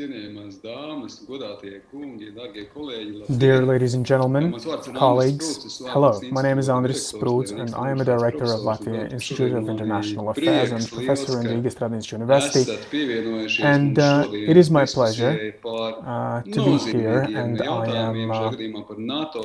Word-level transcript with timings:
Dear 0.00 0.08
ladies 3.66 3.92
and 3.92 4.06
gentlemen, 4.06 4.58
colleagues, 4.94 5.82
hello. 5.88 6.18
My 6.30 6.40
name 6.40 6.58
is 6.58 6.70
Andris 6.70 7.12
Sprūds 7.12 7.52
and 7.52 7.74
I 7.74 7.90
am 7.90 8.00
a 8.00 8.04
director 8.06 8.44
of 8.44 8.60
Latvia 8.60 9.12
Institute 9.12 9.52
of 9.52 9.68
International 9.68 10.30
Affairs 10.30 10.70
and 10.72 10.88
professor 10.88 11.38
in 11.42 11.48
Rīga 11.48 11.70
Stradiņš 11.74 12.12
University. 12.12 12.64
And 13.62 13.98
uh, 13.98 14.26
it 14.32 14.56
is 14.56 14.70
my 14.70 14.86
pleasure 14.86 15.54
uh, 15.66 16.40
to 16.44 16.64
be 16.64 16.78
here 16.78 17.20
and 17.20 17.60
I 17.60 17.86
am 18.08 18.30
uh, 18.30 18.52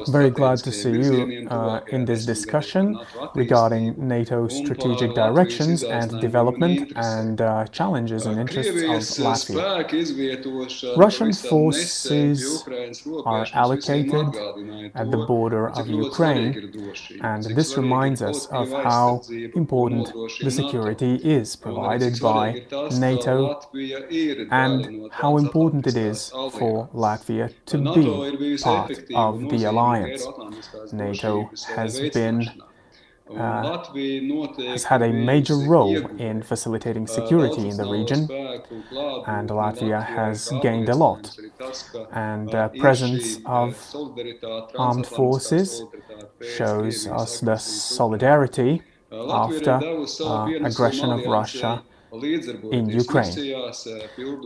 very 0.07 0.29
glad 0.29 0.60
to 0.60 0.71
see 0.71 0.92
you 0.92 1.50
uh, 1.50 1.82
in 1.89 2.06
this 2.06 2.25
discussion 2.25 2.97
regarding 3.36 3.96
NATO 3.97 4.47
strategic 4.47 5.15
directions 5.15 5.83
and 5.83 6.21
development 6.21 6.93
and 6.96 7.42
uh, 7.42 7.65
challenges 7.74 8.25
and 8.25 8.39
interests 8.39 9.19
of 9.19 9.25
Latvia. 9.25 10.44
Russian 10.97 11.33
forces 11.33 12.63
are 13.25 13.47
allocated 13.54 14.27
at 14.93 15.11
the 15.11 15.25
border 15.27 15.69
of 15.69 15.87
Ukraine, 15.87 16.51
and 17.21 17.43
this 17.43 17.77
reminds 17.77 18.21
us 18.21 18.45
of 18.47 18.69
how 18.71 19.21
important 19.55 20.11
the 20.41 20.51
security 20.51 21.15
is 21.15 21.55
provided 21.55 22.19
by 22.19 22.65
NATO 23.07 23.59
and 24.51 25.11
how 25.11 25.37
important 25.37 25.87
it 25.87 25.97
is 25.97 26.29
for 26.29 26.89
Latvia 26.93 27.51
to 27.71 27.77
be 27.96 28.57
part 28.57 28.91
of 29.15 29.49
the 29.49 29.63
alliance. 29.65 30.27
NATO 30.91 31.49
has 31.75 31.99
been 32.17 32.49
uh, 33.30 33.34
uh 33.34 34.72
has 34.72 34.84
had 34.84 35.02
a 35.02 35.11
major 35.11 35.56
role 35.56 35.97
in 36.17 36.44
facilitating 36.44 37.08
security 37.08 37.70
in 37.70 37.78
the 37.78 37.86
region, 37.86 38.22
and 39.28 39.50
Latvia 39.50 40.05
has 40.05 40.52
gained 40.61 40.89
a 40.89 40.95
lot. 40.95 41.36
And 42.11 42.49
the 42.49 42.72
presence 42.80 43.39
of 43.45 43.75
armed 44.77 45.08
forces 45.08 45.83
shows 46.58 47.08
us 47.08 47.39
the 47.39 47.58
solidarity 47.58 48.81
after 49.11 49.71
uh, 49.71 50.49
aggression 50.64 51.09
of 51.11 51.25
Russia 51.25 51.83
in 52.71 52.89
Ukraine. 52.89 53.36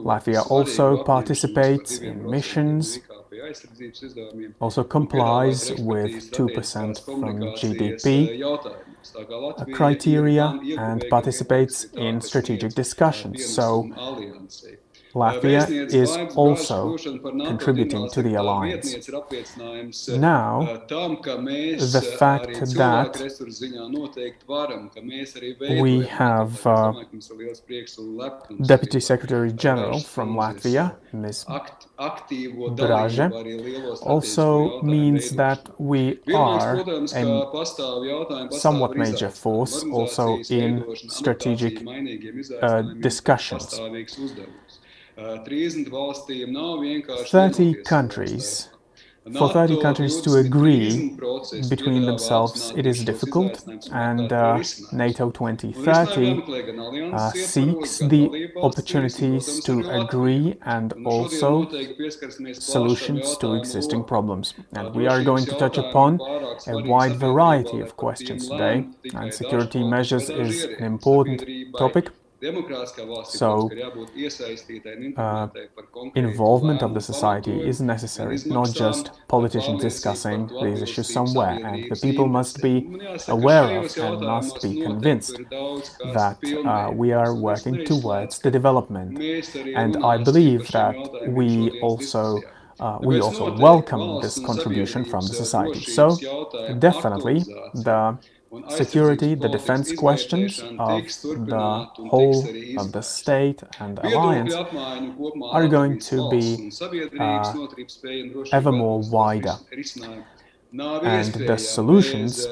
Latvia 0.09 0.49
also 0.49 1.03
participates 1.03 1.99
in 1.99 2.29
missions 2.29 2.99
also 4.59 4.83
complies 4.83 5.71
with 5.79 6.31
2% 6.31 7.05
from 7.05 7.39
GDP 7.59 8.41
criteria 9.73 10.59
and 10.77 11.05
participates 11.09 11.85
in 11.95 12.21
strategic 12.21 12.73
discussions. 12.73 13.45
So 13.45 13.89
Latvia 15.13 15.67
is 15.93 16.15
also 16.35 16.97
contributing 17.45 18.09
to 18.11 18.21
the 18.21 18.35
alliance. 18.35 19.09
Now, 20.09 20.81
the 20.87 22.15
fact 22.19 22.59
that 22.75 23.11
we 25.81 26.05
have 26.05 26.67
uh, 26.67 26.93
Deputy 28.61 28.99
Secretary 28.99 29.51
General 29.51 29.99
from 29.99 30.35
Latvia, 30.35 30.95
Ms. 31.11 31.45
Braže, 32.77 33.31
also 34.03 34.81
means 34.83 35.31
that 35.31 35.69
we 35.79 36.19
are 36.33 36.77
a 36.79 38.47
somewhat 38.51 38.95
major 38.95 39.29
force 39.29 39.83
also 39.91 40.39
in 40.49 40.85
strategic 41.07 41.83
uh, 42.61 42.81
discussions. 42.99 43.79
30 47.27 47.83
countries. 47.83 48.69
For 49.37 49.49
30 49.49 49.81
countries 49.81 50.21
to 50.21 50.37
agree 50.37 51.15
between 51.69 52.05
themselves, 52.05 52.71
it 52.75 52.85
is 52.87 53.03
difficult, 53.03 53.63
and 53.91 54.31
uh, 54.31 54.63
NATO 54.93 55.29
2030 55.29 57.11
uh, 57.13 57.31
seeks 57.31 57.99
the 57.99 58.51
opportunities 58.61 59.59
to 59.65 59.87
agree 59.89 60.57
and 60.61 60.93
also 61.05 61.69
solutions 62.53 63.37
to 63.37 63.55
existing 63.55 64.05
problems. 64.05 64.53
And 64.71 64.95
we 64.95 65.05
are 65.07 65.21
going 65.23 65.45
to 65.45 65.55
touch 65.57 65.77
upon 65.77 66.19
a 66.67 66.81
wide 66.87 67.17
variety 67.17 67.81
of 67.81 67.97
questions 67.97 68.47
today, 68.47 68.87
and 69.13 69.33
security 69.33 69.83
measures 69.83 70.29
is 70.29 70.63
an 70.63 70.85
important 70.85 71.43
topic. 71.77 72.09
So, 73.25 73.69
uh, 75.17 75.47
involvement 76.15 76.81
of 76.81 76.93
the 76.93 77.01
society 77.01 77.61
is 77.67 77.81
necessary, 77.81 78.37
not 78.45 78.73
just 78.73 79.11
politicians 79.27 79.81
discussing 79.81 80.49
these 80.63 80.81
issues 80.81 81.11
somewhere, 81.11 81.59
and 81.63 81.89
the 81.89 81.95
people 81.97 82.27
must 82.27 82.61
be 82.61 82.75
aware 83.27 83.79
of 83.79 83.97
and 83.97 84.21
must 84.21 84.61
be 84.61 84.81
convinced 84.81 85.35
that 86.13 86.37
uh, 86.65 86.91
we 86.93 87.11
are 87.11 87.35
working 87.35 87.83
towards 87.83 88.39
the 88.39 88.51
development. 88.51 89.19
And 89.75 89.97
I 90.03 90.17
believe 90.17 90.67
that 90.71 90.95
we 91.27 91.71
also 91.81 92.39
uh, 92.79 92.97
we 93.01 93.19
also 93.19 93.51
welcome 93.57 94.21
this 94.21 94.39
contribution 94.39 95.03
from 95.03 95.27
the 95.27 95.33
society. 95.33 95.81
So, 95.81 96.17
definitely, 96.79 97.39
the 97.73 98.17
security, 98.69 99.35
the 99.35 99.49
defense 99.49 99.93
questions 99.93 100.59
of 100.79 101.03
the 101.23 101.87
whole 102.11 102.47
of 102.77 102.91
the 102.91 103.01
state 103.01 103.61
and 103.79 103.99
alliance 103.99 104.53
are 104.53 105.67
going 105.67 105.99
to 105.99 106.29
be 106.29 106.71
uh, 107.19 107.53
ever 108.51 108.71
more 108.71 108.99
wider. 109.01 109.55
And 110.71 111.33
the 111.33 111.57
solutions 111.57 112.47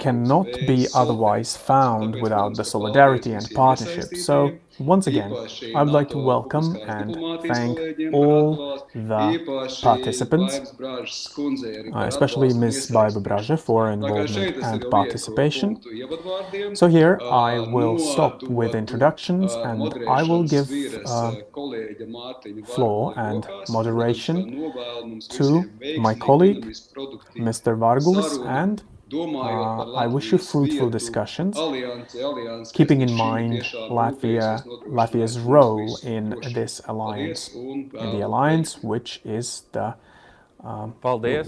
cannot 0.00 0.46
be 0.66 0.88
otherwise 0.94 1.56
found 1.56 2.20
without 2.20 2.56
the 2.56 2.64
solidarity 2.64 3.32
and 3.32 3.48
partnership. 3.54 4.16
So, 4.16 4.58
once 4.78 5.06
again, 5.06 5.32
I 5.74 5.82
would 5.82 5.92
like 5.92 6.08
to 6.10 6.18
welcome 6.18 6.76
and 6.86 7.14
thank 7.42 7.78
all 8.12 8.86
the 8.94 9.78
participants, 9.82 10.60
uh, 10.80 12.04
especially 12.06 12.52
Ms. 12.54 12.90
Baiba 12.90 13.22
Braže 13.22 13.58
for 13.58 13.90
involvement 13.90 14.56
and 14.62 14.90
participation. 14.90 15.80
So 16.74 16.86
here 16.88 17.18
I 17.22 17.58
will 17.58 17.98
stop 17.98 18.42
with 18.44 18.74
introductions 18.74 19.54
and 19.54 19.82
I 20.08 20.22
will 20.22 20.44
give 20.44 20.70
uh, 21.06 21.34
floor 22.74 23.14
and 23.16 23.46
moderation 23.68 24.72
to 25.30 25.70
my 25.98 26.14
colleague, 26.14 26.64
Mr. 27.36 27.76
Vargulis, 27.76 28.44
and 28.46 28.82
uh, 29.12 29.92
I 29.94 30.06
wish 30.06 30.32
you 30.32 30.38
fruitful 30.38 30.90
discussions, 30.90 31.56
keeping 32.72 33.00
in 33.00 33.12
mind 33.12 33.62
Latvia, 33.90 34.64
Latvia's 34.86 35.38
role 35.38 35.96
in 36.02 36.36
this 36.54 36.80
alliance, 36.86 37.48
in 37.54 37.90
the 37.92 38.20
alliance 38.20 38.82
which 38.82 39.20
is 39.24 39.64
the 39.72 39.94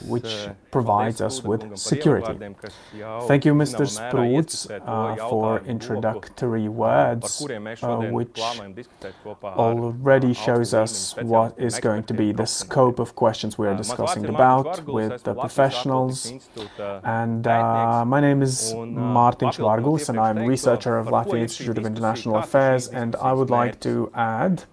which 0.06 0.25
uh, 0.25 0.55
provides 0.71 1.21
us 1.21 1.43
with 1.43 1.77
security. 1.77 2.33
Thank 3.28 3.45
you, 3.45 3.55
Mr. 3.55 3.84
Sprūds, 3.87 4.71
uh, 4.71 5.28
for 5.28 5.61
introductory 5.67 6.69
words, 6.69 7.47
uh, 7.83 7.97
which 8.11 8.41
already 9.43 10.33
shows 10.33 10.75
us 10.75 11.15
what 11.17 11.59
is 11.59 11.78
going 11.78 12.05
to 12.05 12.15
be 12.15 12.33
the 12.33 12.47
scope 12.47 12.99
of 12.99 13.15
questions 13.15 13.59
we 13.59 13.67
are 13.67 13.77
discussing 13.77 14.27
about 14.27 14.87
with 14.87 15.22
the 15.25 15.34
professionals. 15.34 16.33
And 17.05 17.47
uh, 17.47 18.05
my 18.06 18.21
name 18.21 18.43
is 18.43 18.72
Mārtiņš 18.75 19.59
Vargulis, 19.59 20.09
and 20.09 20.19
I'm 20.19 20.39
researcher 20.39 20.99
of 20.99 21.09
Latvia 21.09 21.41
Institute 21.41 21.78
of 21.78 21.87
International 21.87 22.37
Affairs, 22.37 22.89
and 22.89 23.16
I 23.16 23.33
would 23.33 23.51
like 23.51 23.81
to 23.81 24.10
add 24.15 24.65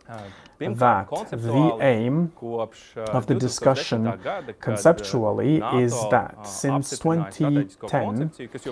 that 0.59 1.09
the 1.31 1.77
aim 1.81 2.31
of 2.41 3.25
the 3.27 3.35
discussion 3.35 4.11
conceptually 4.59 5.61
is 5.75 5.93
that 6.11 6.45
since 6.45 6.97
2010, 6.99 8.31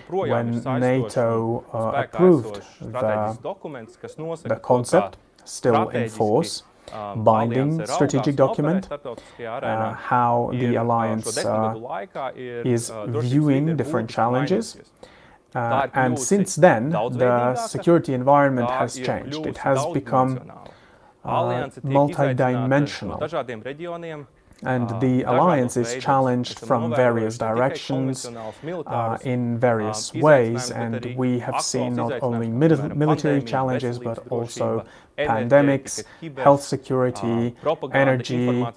when 0.10 0.63
NATO 0.63 1.63
uh, 1.74 2.04
approved 2.04 2.62
the, 2.81 3.38
the 4.44 4.60
concept, 4.62 5.18
still 5.45 5.89
in 5.89 6.10
force, 6.10 6.63
binding 7.16 7.86
strategic 7.86 8.36
document, 8.36 8.89
uh, 8.92 9.94
how 9.94 10.50
the 10.54 10.75
alliance 10.75 11.38
uh, 11.38 11.74
is 12.36 12.92
viewing 13.07 13.75
different 13.78 14.10
challenges. 14.10 14.78
Uh, 15.56 15.88
and 15.94 16.19
since 16.19 16.56
then, 16.56 16.89
the 16.89 17.56
security 17.56 18.13
environment 18.13 18.69
has 18.69 18.95
changed. 18.95 19.45
It 19.45 19.57
has 19.57 19.86
become 19.94 20.51
uh, 21.27 21.69
multidimensional. 21.83 23.19
and 24.63 24.89
the 25.01 25.24
alliance 25.24 25.77
is 25.77 25.95
challenged 26.03 26.59
from 26.59 26.94
various 26.95 27.38
directions 27.38 28.25
uh, 28.25 29.18
in 29.24 29.57
various 29.59 30.13
ways, 30.13 30.71
and 30.71 31.06
we 31.15 31.39
have 31.39 31.62
seen 31.62 31.95
not 31.95 32.24
only 32.24 32.47
military 32.47 33.41
challenges 33.41 34.00
but 34.00 34.19
also 34.29 34.85
pandemics, 35.18 36.03
health 36.38 36.63
security, 36.63 37.56
energy, 37.94 38.62
uh, 38.62 38.71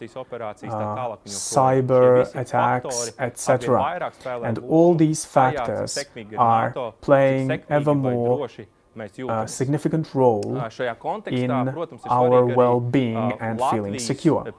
cyber 1.26 2.35
attacks, 2.35 3.12
etc. 3.19 4.11
And 4.43 4.58
all 4.58 4.94
these 4.94 5.25
factors 5.25 5.99
are 6.37 6.93
playing 7.00 7.62
ever 7.69 7.94
more 7.94 8.49
a 9.28 9.48
significant 9.48 10.14
role 10.14 10.62
in 11.26 11.50
our 11.50 12.46
well-being 12.46 13.32
and 13.40 13.60
feeling 13.70 13.98
secure. 13.98 14.52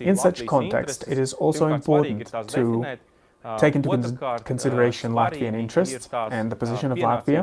In 0.00 0.16
such 0.16 0.46
context, 0.46 1.04
it 1.08 1.18
is 1.18 1.32
also 1.32 1.68
important 1.68 2.32
to 2.48 2.96
take 3.58 3.76
into 3.76 4.40
consideration 4.44 5.12
Latvian 5.12 5.54
interests 5.54 6.08
and 6.30 6.50
the 6.50 6.56
position 6.56 6.92
of 6.92 6.98
Latvia, 6.98 7.42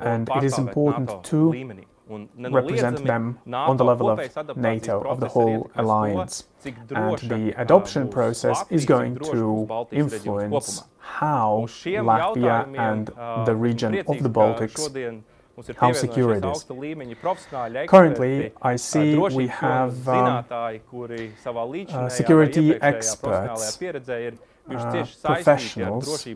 and 0.00 0.28
it 0.36 0.44
is 0.44 0.58
important 0.58 1.24
to 1.24 1.84
represent 2.08 3.04
them 3.04 3.38
on 3.52 3.76
the 3.76 3.84
level 3.84 4.10
of 4.10 4.56
NATO, 4.56 5.02
of 5.02 5.20
the 5.20 5.28
whole 5.28 5.70
alliance. 5.76 6.44
And 6.64 7.18
the 7.18 7.54
adoption 7.56 8.08
process 8.08 8.64
is 8.70 8.84
going 8.84 9.18
to 9.18 9.86
influence 9.90 10.82
how 10.98 11.66
Latvia 11.68 12.66
and 12.78 13.06
the 13.46 13.54
region 13.54 13.98
of 14.06 14.22
the 14.22 14.30
Baltics 14.30 15.22
how 15.76 15.92
secure 15.92 16.34
it 16.34 16.44
is. 16.44 16.64
Currently, 17.88 18.52
I 18.62 18.76
see 18.76 19.16
we 19.16 19.46
have 19.46 20.08
um, 20.08 20.44
uh, 20.50 22.08
security 22.08 22.74
experts, 22.80 23.80
uh, 24.68 25.06
professionals 25.22 26.26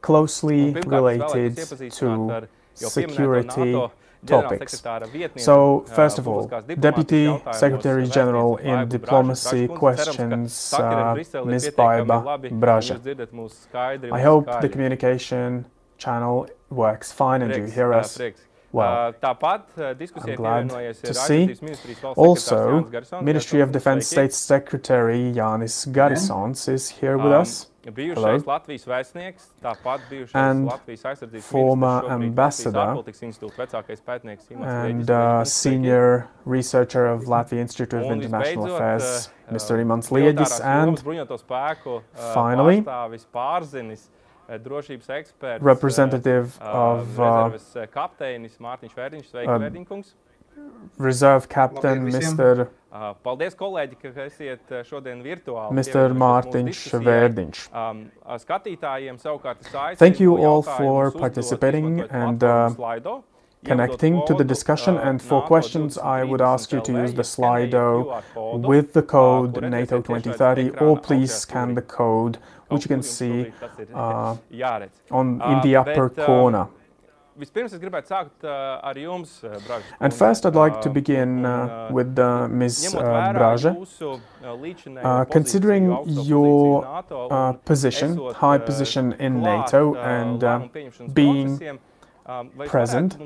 closely 0.00 0.72
related 0.86 1.56
to 1.90 2.48
security 2.74 3.80
topics. 4.26 4.82
So, 5.36 5.84
first 5.88 6.18
of 6.18 6.28
all, 6.28 6.46
Deputy 6.78 7.38
Secretary 7.52 8.06
General 8.06 8.56
in 8.58 8.88
Diplomacy 8.88 9.68
questions 9.68 10.72
uh, 10.74 11.14
Ms. 11.44 11.70
Baiba 11.76 12.38
Braže. 12.60 14.12
I 14.12 14.20
hope 14.22 14.60
the 14.60 14.68
communication 14.68 15.66
channel 15.98 16.48
works 16.70 17.12
fine 17.12 17.42
and 17.42 17.54
you 17.54 17.64
hear 17.64 17.92
us 17.92 18.18
well. 18.72 19.14
I'm 19.22 20.34
glad 20.34 20.68
to 21.02 21.14
see. 21.14 21.54
Also, 22.16 22.90
Ministry 23.20 23.60
of 23.60 23.72
Defense 23.72 24.06
State 24.06 24.32
Secretary 24.32 25.32
Jānis 25.32 25.86
Garisons 25.92 26.68
is 26.68 26.88
here 26.88 27.18
with 27.18 27.32
us. 27.32 27.71
Hello. 28.14 28.38
and 30.34 30.70
former 31.42 32.02
ambassador 32.10 32.78
and 34.62 35.10
uh, 35.10 35.44
senior 35.44 36.28
researcher 36.44 37.06
of 37.06 37.24
Latvia 37.24 37.58
Institute 37.58 37.94
of 37.94 38.02
International 38.12 38.66
Affairs, 38.76 39.30
Mr. 39.50 39.80
Imants 39.80 40.10
Liedis, 40.10 40.60
and 40.62 40.98
finally, 42.34 42.84
drošības 44.48 45.08
eksperts, 45.08 45.62
representative 45.64 46.58
of 46.60 47.18
uh, 47.18 47.50
kapteinis 47.94 48.58
Mārtiņš 48.60 48.94
Vērdiņš. 48.98 49.26
Sveiki, 49.30 49.48
Vērdiņkungs. 49.62 50.12
Reserve 50.98 51.46
Captain 51.48 52.04
Mr. 52.04 52.66
Paldies, 52.92 53.54
kolēģi, 53.56 53.96
ka 54.02 54.10
esiet 54.26 54.72
šodien 54.84 55.22
virtuāli. 55.24 55.72
Mr. 55.80 56.12
Mārtiņš 56.12 56.80
Vērdiņš. 57.00 57.60
Skatītājiem 58.42 59.16
savukārt 59.22 59.62
es 59.64 59.70
aicinu. 59.72 59.98
Thank 60.02 60.20
you 60.20 60.36
all 60.36 60.60
for 60.60 61.10
participating 61.10 62.02
and 62.10 62.44
uh, 62.44 62.68
connecting 63.64 64.20
to 64.26 64.34
the 64.34 64.44
discussion. 64.44 64.98
And 64.98 65.22
for 65.22 65.40
questions, 65.40 65.96
I 65.96 66.22
would 66.22 66.42
ask 66.42 66.72
you 66.72 66.82
to 66.82 66.92
use 66.92 67.14
the 67.14 67.22
Slido 67.22 68.22
with 68.60 68.92
the 68.92 69.02
code 69.02 69.62
NATO 69.62 70.02
2030, 70.02 70.70
or 70.84 70.98
please 70.98 71.32
scan 71.32 71.74
the 71.74 71.82
code, 71.82 72.38
which 72.68 72.84
you 72.84 72.88
can 72.88 73.02
see 73.02 73.52
uh, 73.94 74.36
on 75.10 75.40
in 75.40 75.60
the 75.62 75.76
upper 75.76 76.10
corner. 76.10 76.68
And 80.00 80.12
first, 80.12 80.46
I'd 80.46 80.54
like 80.54 80.80
to 80.82 80.90
begin 80.90 81.44
uh, 81.44 81.88
with 81.90 82.18
uh, 82.18 82.48
Ms. 82.48 82.94
Uh. 82.94 82.98
Uh, 85.02 85.24
considering 85.24 85.84
your 86.06 86.84
uh, 87.10 87.52
position, 87.64 88.18
high 88.34 88.58
position 88.58 89.14
in 89.18 89.42
NATO, 89.42 89.94
and 89.96 90.44
uh, 90.44 90.68
being 91.12 91.78
present 92.66 93.16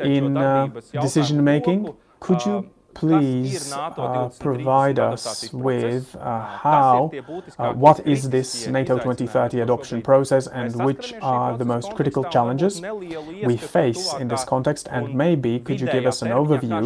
in 0.00 0.36
uh, 0.36 0.68
decision 1.00 1.42
making. 1.44 1.92
Could 2.20 2.44
you 2.46 2.70
please 2.96 3.72
uh, 3.72 4.30
provide 4.40 4.98
us 4.98 5.52
with 5.52 6.16
uh, 6.16 6.40
how, 6.40 7.12
uh, 7.58 7.72
what 7.74 8.06
is 8.06 8.30
this 8.30 8.66
NATO 8.66 8.96
2030 8.96 9.60
adoption 9.60 10.00
process 10.00 10.46
and 10.46 10.74
which 10.82 11.12
are 11.20 11.56
the 11.58 11.64
most 11.64 11.94
critical 11.94 12.24
challenges 12.24 12.80
we 12.80 13.56
face 13.56 14.14
in 14.14 14.28
this 14.28 14.44
context 14.44 14.88
and 14.90 15.14
maybe 15.14 15.60
could 15.60 15.78
you 15.80 15.86
give 15.86 16.06
us 16.06 16.22
an 16.22 16.28
overview 16.28 16.84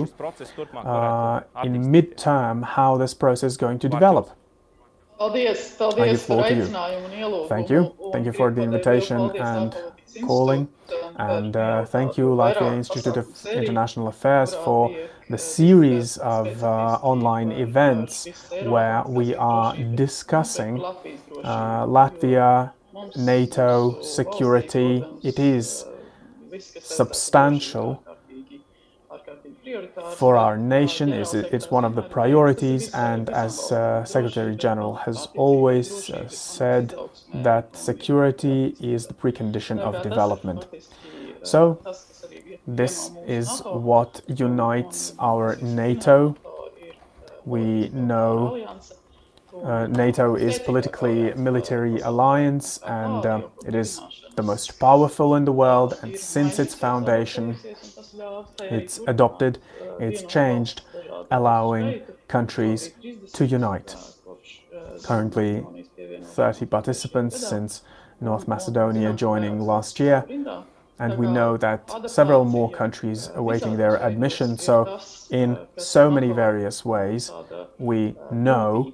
uh, 0.75 1.43
in 1.63 1.91
mid-term 1.91 2.63
how 2.63 2.97
this 2.97 3.15
process 3.15 3.53
is 3.53 3.57
going 3.57 3.79
to 3.79 3.89
develop? 3.89 4.31
Paldies, 5.21 5.77
paldies 5.77 6.27
you. 6.57 7.47
Thank 7.49 7.71
you. 7.71 7.95
Thank 8.13 8.27
you 8.27 8.33
for 8.33 8.51
the 8.51 8.63
invitation 8.63 9.31
and 9.37 9.77
calling. 10.27 10.69
And 11.17 11.55
uh, 11.57 11.85
thank 11.85 12.17
you, 12.17 12.27
Latvia 12.29 12.75
Institute 12.75 13.17
of 13.17 13.47
International 13.47 14.09
Affairs, 14.09 14.55
for 14.55 14.91
the 15.31 15.39
series 15.39 16.17
of 16.19 16.63
uh, 16.65 16.99
online 17.03 17.53
events 17.53 18.27
where 18.65 19.05
we 19.07 19.33
are 19.37 19.77
discussing 19.95 20.83
uh, 21.45 21.87
Latvia, 21.87 22.73
NATO, 23.17 24.03
security. 24.03 25.05
It 25.23 25.39
is 25.39 25.85
substantial 26.81 28.03
for 30.17 30.37
our 30.37 30.57
nation. 30.59 31.13
It's, 31.13 31.33
it's 31.33 31.71
one 31.71 31.85
of 31.85 31.95
the 31.95 32.03
priorities, 32.03 32.93
and 32.93 33.31
as 33.31 33.71
uh, 33.71 34.05
Secretary 34.05 34.57
General 34.57 34.97
has 34.97 35.29
always 35.37 36.11
uh, 36.11 36.27
said, 36.27 36.93
that 37.35 37.77
security 37.77 38.75
is 38.81 39.07
the 39.07 39.15
precondition 39.15 39.79
of 39.79 40.03
development. 40.03 40.67
So, 41.45 41.81
this 42.67 43.11
is 43.27 43.63
what 43.65 44.21
unites 44.27 45.15
our 45.19 45.57
NATO. 45.57 46.37
We 47.45 47.89
know 47.89 48.79
uh, 49.65 49.87
NATO 49.89 50.37
is 50.37 50.59
politically 50.59 51.35
military 51.35 52.01
alliance 52.01 52.79
and 52.87 53.27
uh, 53.27 53.43
it 53.67 53.75
is 53.75 54.01
the 54.37 54.43
most 54.43 54.79
powerful 54.79 55.35
in 55.35 55.45
the 55.45 55.53
world 55.53 55.99
and 56.03 56.17
since 56.17 56.59
its 56.59 56.75
foundation 56.75 57.57
it's 58.61 59.01
adopted, 59.07 59.59
it's 59.99 60.23
changed, 60.23 60.83
allowing 61.31 62.03
countries 62.29 62.93
to 63.33 63.47
unite. 63.47 63.97
Currently 65.03 65.65
30 66.23 66.67
participants 66.67 67.47
since 67.49 67.83
North 68.21 68.47
Macedonia 68.47 69.13
joining 69.13 69.61
last 69.61 69.99
year 69.99 70.25
and 71.01 71.17
we 71.19 71.27
know 71.27 71.57
that 71.57 71.81
several 72.09 72.45
more 72.45 72.71
countries 72.71 73.31
awaiting 73.35 73.77
their 73.77 73.97
admission. 74.03 74.59
So, 74.59 75.01
in 75.31 75.59
so 75.77 76.11
many 76.11 76.31
various 76.33 76.85
ways, 76.85 77.33
we 77.79 78.15
know 78.31 78.93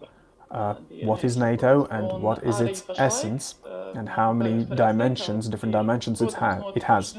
uh, 0.50 0.74
what 1.02 1.24
is 1.24 1.36
NATO 1.36 1.86
and 1.86 2.22
what 2.22 2.44
is 2.44 2.60
its 2.60 2.84
essence 2.96 3.56
and 3.96 4.08
how 4.08 4.32
many 4.32 4.64
dimensions, 4.64 5.48
different 5.48 5.72
dimensions 5.72 6.20
it, 6.22 6.32
ha 6.34 6.72
it 6.76 6.84
has. 6.84 7.16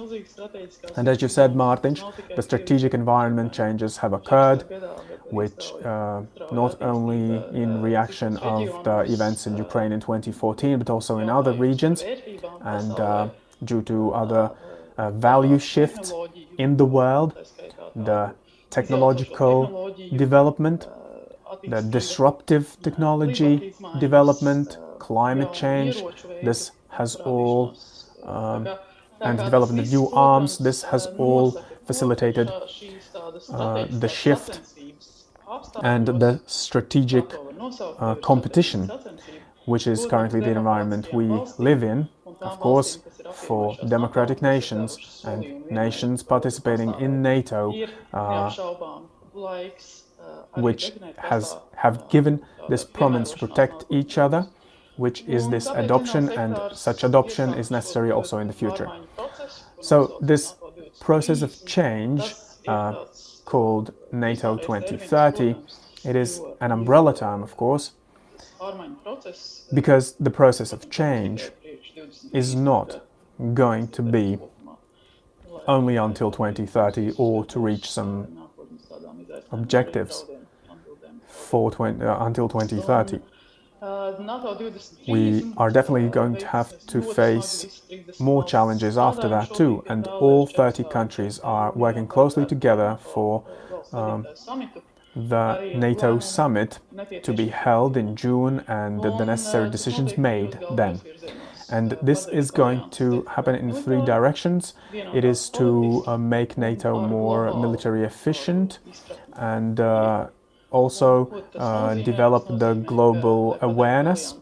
And 0.96 1.08
as 1.08 1.22
you 1.22 1.28
said, 1.28 1.56
Martin, 1.56 1.98
the 2.36 2.42
strategic 2.42 2.94
environment 2.94 3.52
changes 3.52 3.98
have 3.98 4.14
occurred, 4.14 4.62
which 5.32 5.74
uh, 5.84 6.22
not 6.52 6.82
only 6.82 7.44
in 7.54 7.82
reaction 7.82 8.38
of 8.38 8.84
the 8.84 9.00
events 9.12 9.48
in 9.48 9.58
Ukraine 9.58 9.92
in 9.92 10.00
2014, 10.00 10.80
but 10.80 10.90
also 10.90 11.20
in 11.20 11.30
other 11.30 11.54
regions, 11.54 12.04
and 12.62 13.00
uh, 13.00 13.30
due 13.64 13.82
to 13.82 14.14
other 14.14 14.52
uh, 14.98 15.12
value 15.12 15.60
shifts 15.60 16.14
in 16.58 16.78
the 16.78 16.86
world, 16.86 17.34
the 17.96 18.34
technological 18.70 19.96
development, 20.16 20.88
the 21.68 21.82
disruptive 21.82 22.78
technology 22.82 23.74
development, 24.00 24.78
climate 25.00 25.54
change, 25.54 26.04
this 26.44 26.72
has 26.90 27.16
all, 27.16 27.76
um, 28.24 28.68
and 29.22 29.38
development 29.38 29.80
of 29.80 29.92
new 29.92 30.10
arms, 30.12 30.58
this 30.58 30.84
has 30.84 31.08
all 31.18 31.52
facilitated 31.86 32.52
uh, 33.50 33.86
the 33.90 34.08
shift 34.08 34.62
and 35.84 36.08
the 36.08 36.40
strategic 36.46 37.26
uh, 38.00 38.16
competition, 38.16 38.90
which 39.66 39.88
is 39.88 40.06
currently 40.06 40.40
the 40.40 40.52
environment 40.52 41.14
we 41.14 41.26
live 41.58 41.84
in, 41.84 42.10
of 42.42 42.60
course, 42.60 43.00
for 43.34 43.76
democratic 43.88 44.42
nations 44.42 45.22
and 45.26 45.66
nations 45.70 46.24
participating 46.24 46.94
in 47.00 47.22
NATO, 47.22 47.74
uh, 48.14 48.50
which 50.56 50.94
has 51.18 51.58
have 51.76 52.10
given 52.10 52.44
this 52.70 52.84
promise 52.84 53.32
to 53.32 53.38
protect 53.38 53.86
each 53.90 54.18
other, 54.18 54.48
which 54.98 55.24
is 55.26 55.48
this 55.50 55.68
adoption, 55.68 56.30
and 56.30 56.58
such 56.74 57.04
adoption 57.04 57.54
is 57.54 57.70
necessary 57.72 58.12
also 58.12 58.40
in 58.40 58.48
the 58.48 58.54
future. 58.54 58.90
So 59.82 60.18
this 60.22 60.56
process 61.00 61.42
of 61.42 61.54
change, 61.66 62.34
uh, 62.68 63.06
called 63.46 63.94
NATO 64.12 64.58
2030, 64.58 65.56
it 66.04 66.16
is 66.16 66.42
an 66.60 66.72
umbrella 66.72 67.14
term, 67.16 67.42
of 67.44 67.56
course, 67.56 67.92
because 69.74 70.14
the 70.20 70.30
process 70.30 70.74
of 70.74 70.90
change 70.90 71.52
is 72.34 72.56
not 72.56 73.07
going 73.54 73.88
to 73.90 74.02
be 74.02 74.38
only 75.68 75.98
until 75.98 76.32
2030 76.32 77.14
or 77.18 77.46
to 77.46 77.60
reach 77.60 77.92
some 77.92 78.50
objectives 79.52 80.26
for 81.28 81.72
20, 81.72 82.04
uh, 82.04 82.26
until 82.26 82.50
2030. 82.50 83.20
We 85.08 85.54
are 85.58 85.70
definitely 85.70 86.10
going 86.10 86.38
to 86.38 86.48
have 86.48 86.74
to 86.88 87.02
face 87.02 87.82
more 88.20 88.44
challenges 88.44 88.98
after 88.98 89.30
that 89.30 89.54
too, 89.54 89.84
and 89.88 90.08
all 90.08 90.48
30 90.48 90.84
countries 90.86 91.40
are 91.40 91.72
working 91.74 92.08
closely 92.08 92.46
together 92.46 92.98
for 93.14 93.44
um, 93.94 94.26
the 95.16 95.74
NATO 95.76 96.20
summit 96.20 96.80
to 97.24 97.34
be 97.34 97.48
held 97.48 97.98
in 97.98 98.16
June 98.16 98.64
and 98.68 99.02
the 99.02 99.26
necessary 99.26 99.70
decisions 99.70 100.18
made 100.18 100.60
then. 100.72 101.00
And 101.70 101.98
this 102.02 102.28
is 102.28 102.52
going 102.52 102.90
to 102.92 103.24
happen 103.24 103.56
in 103.56 103.74
three 103.74 104.02
directions. 104.06 104.74
It 104.94 105.26
is 105.26 105.50
to 105.52 106.04
uh, 106.08 106.18
make 106.18 106.58
NATO 106.58 107.00
more 107.00 107.54
military 107.54 108.04
efficient 108.04 108.80
and 109.34 109.80
uh, 109.80 110.28
also 110.72 111.44
uh, 111.56 111.96
develop 111.96 112.48
the 112.60 112.74
global 112.74 113.58
awareness 113.62 114.36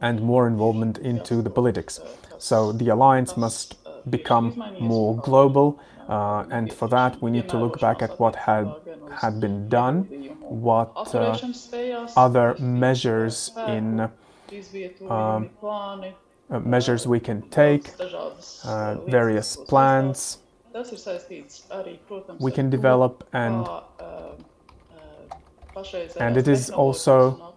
and 0.00 0.20
more 0.20 0.46
involvement 0.46 0.98
into 0.98 1.42
the 1.42 1.50
politics. 1.50 2.00
So 2.38 2.72
the 2.72 2.88
alliance 2.88 3.36
must 3.36 3.76
become 4.08 4.62
more 4.80 5.16
global, 5.18 5.78
uh, 6.08 6.44
and 6.50 6.72
for 6.72 6.88
that 6.88 7.20
we 7.22 7.30
need 7.30 7.48
to 7.50 7.58
look 7.58 7.80
back 7.80 8.02
at 8.02 8.18
what 8.18 8.34
had 8.34 8.72
had 9.12 9.40
been 9.40 9.68
done, 9.68 10.04
what 10.48 11.14
uh, 11.14 11.36
other 12.16 12.56
measures 12.58 13.50
in 13.68 14.08
um, 15.08 15.50
uh, 16.50 16.58
measures 16.60 17.06
we 17.06 17.20
can 17.20 17.42
take, 17.50 17.90
uh, 18.64 18.96
various 19.06 19.56
plans. 19.56 20.38
we 22.38 22.52
can 22.52 22.70
develop 22.70 23.26
and 23.32 23.66
and 26.18 26.36
it 26.36 26.48
is 26.48 26.70
also 26.70 27.54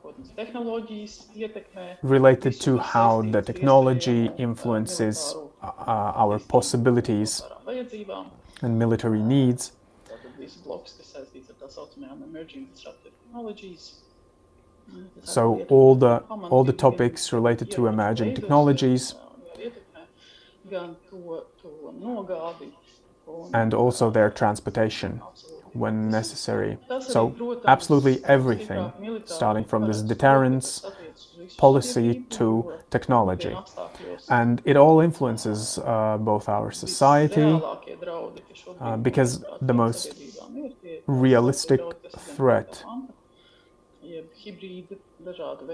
related 2.04 2.60
to 2.62 2.78
how 2.78 3.22
the 3.22 3.42
technology 3.42 4.32
influences 4.38 5.36
uh, 5.62 6.22
our 6.24 6.40
possibilities 6.40 7.42
and 8.62 8.78
military 8.78 9.22
needs. 9.22 9.72
So 15.24 15.66
all 15.70 15.96
the 15.96 16.24
all 16.50 16.64
the 16.64 16.74
topics 16.74 17.34
related 17.34 17.72
to 17.72 17.88
emerging 17.88 18.34
technologies 18.34 19.16
and 23.54 23.74
also 23.74 24.10
their 24.10 24.30
transportation 24.30 25.22
when 25.74 26.12
necessary. 26.12 26.78
So 27.00 27.36
absolutely 27.68 28.24
everything, 28.26 28.92
starting 29.26 29.64
from 29.64 29.86
this 29.86 30.02
deterrence 30.02 30.92
policy 31.58 32.16
to 32.32 32.72
technology. 32.90 33.60
And 34.30 34.62
it 34.66 34.78
all 34.78 35.00
influences 35.02 35.80
uh, 35.80 36.18
both 36.20 36.50
our 36.50 36.72
society, 36.72 37.64
uh, 38.80 38.98
because 38.98 39.44
the 39.62 39.74
most 39.74 40.16
realistic 41.08 41.96
threat 42.18 42.86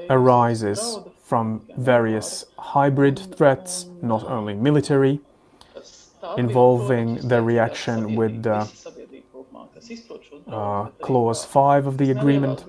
arises 0.10 1.00
from 1.24 1.62
various 1.78 2.46
hybrid 2.58 3.20
threats, 3.36 3.86
not 4.02 4.24
only 4.24 4.54
military, 4.54 5.20
involving 6.38 7.16
the 7.28 7.42
reaction 7.42 8.16
with 8.16 8.44
the 8.44 8.68
uh, 10.48 10.86
clause 11.02 11.46
5 11.46 11.88
of 11.88 11.98
the 11.98 12.12
agreement 12.12 12.66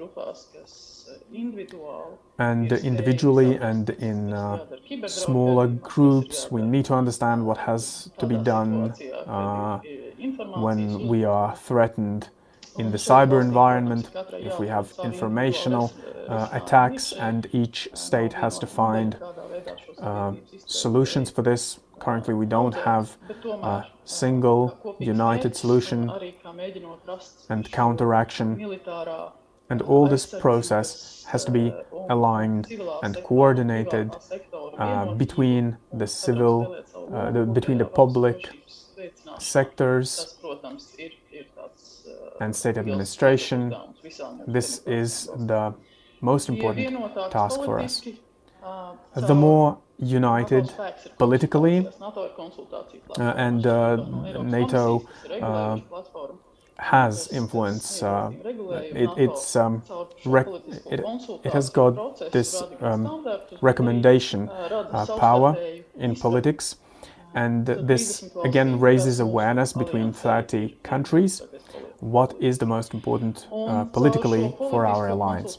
and 2.38 2.73
individually 2.73 3.57
and 3.57 3.90
in 3.90 4.33
uh, 4.33 4.64
smaller 5.07 5.66
groups. 5.66 6.50
we 6.50 6.62
need 6.62 6.85
to 6.85 6.95
understand 6.95 7.45
what 7.45 7.59
has 7.59 8.11
to 8.19 8.26
be 8.26 8.37
done 8.37 8.95
uh, 9.26 9.78
when 10.57 11.07
we 11.07 11.25
are 11.25 11.54
threatened 11.57 12.30
in 12.80 12.90
the 12.90 12.99
cyber 12.99 13.40
environment, 13.40 14.10
if 14.32 14.58
we 14.58 14.66
have 14.68 14.92
informational 15.04 15.92
uh, 16.28 16.49
attacks 16.52 17.12
and 17.12 17.49
each 17.52 17.88
state 17.94 18.32
has 18.32 18.58
to 18.58 18.66
find 18.66 19.16
uh, 19.99 20.32
solutions 20.66 21.30
for 21.30 21.42
this 21.42 21.80
Currently, 22.00 22.32
we 22.32 22.46
don't 22.46 22.75
have 22.75 23.16
a 23.44 23.84
single 24.06 24.96
united 24.99 25.54
solution 25.54 26.10
and 27.50 27.70
counteraction. 27.70 28.80
And 29.68 29.82
all 29.82 30.08
this 30.08 30.26
process 30.26 31.25
has 31.28 31.44
to 31.44 31.50
be 31.50 31.72
aligned 32.08 32.72
and 33.02 33.22
coordinated 33.22 34.16
uh, 34.78 35.14
between 35.14 35.76
the 35.92 36.06
civil, 36.06 36.82
uh, 37.12 37.30
the, 37.30 37.44
between 37.44 37.76
the 37.78 37.84
public 37.84 38.49
sectors 39.38 40.38
and 42.40 42.54
state 42.54 42.76
administration. 42.78 43.75
This 44.47 44.80
is 44.87 45.26
the 45.37 45.75
most 46.20 46.49
important 46.49 47.30
task 47.30 47.62
for 47.64 47.78
us. 47.80 48.02
The 49.14 49.35
more 49.35 49.78
united 49.99 50.73
politically, 51.18 51.87
uh, 53.18 53.35
and 53.37 53.66
uh, 53.66 53.97
NATO 54.42 55.06
uh, 55.40 55.78
has 56.78 57.28
influence. 57.28 58.02
Uh, 58.02 58.32
it, 58.44 59.11
it's 59.16 59.56
um, 59.56 59.82
it, 60.25 61.00
it, 61.44 61.52
has 61.52 61.68
got 61.68 62.32
this 62.32 62.62
um, 62.80 63.26
recommendation 63.61 64.49
uh, 64.49 65.06
power 65.18 65.56
in 65.99 66.16
politics, 66.16 66.76
and 67.34 67.66
this 67.66 68.25
again 68.44 68.78
raises 68.78 69.20
awareness 69.20 69.72
between 69.72 70.12
30 70.12 70.76
countries 70.82 71.42
what 72.00 72.34
is 72.40 72.58
the 72.58 72.66
most 72.66 72.94
important 72.94 73.46
uh, 73.52 73.84
politically 73.84 74.54
for 74.70 74.87
our 74.87 75.08
alliance. 75.08 75.58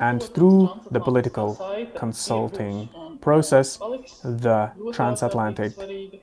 And 0.00 0.22
through 0.22 0.70
the 0.90 1.00
political 1.00 1.58
consulting 1.94 2.88
process, 3.20 3.78
the 4.24 4.72
transatlantic 4.92 5.72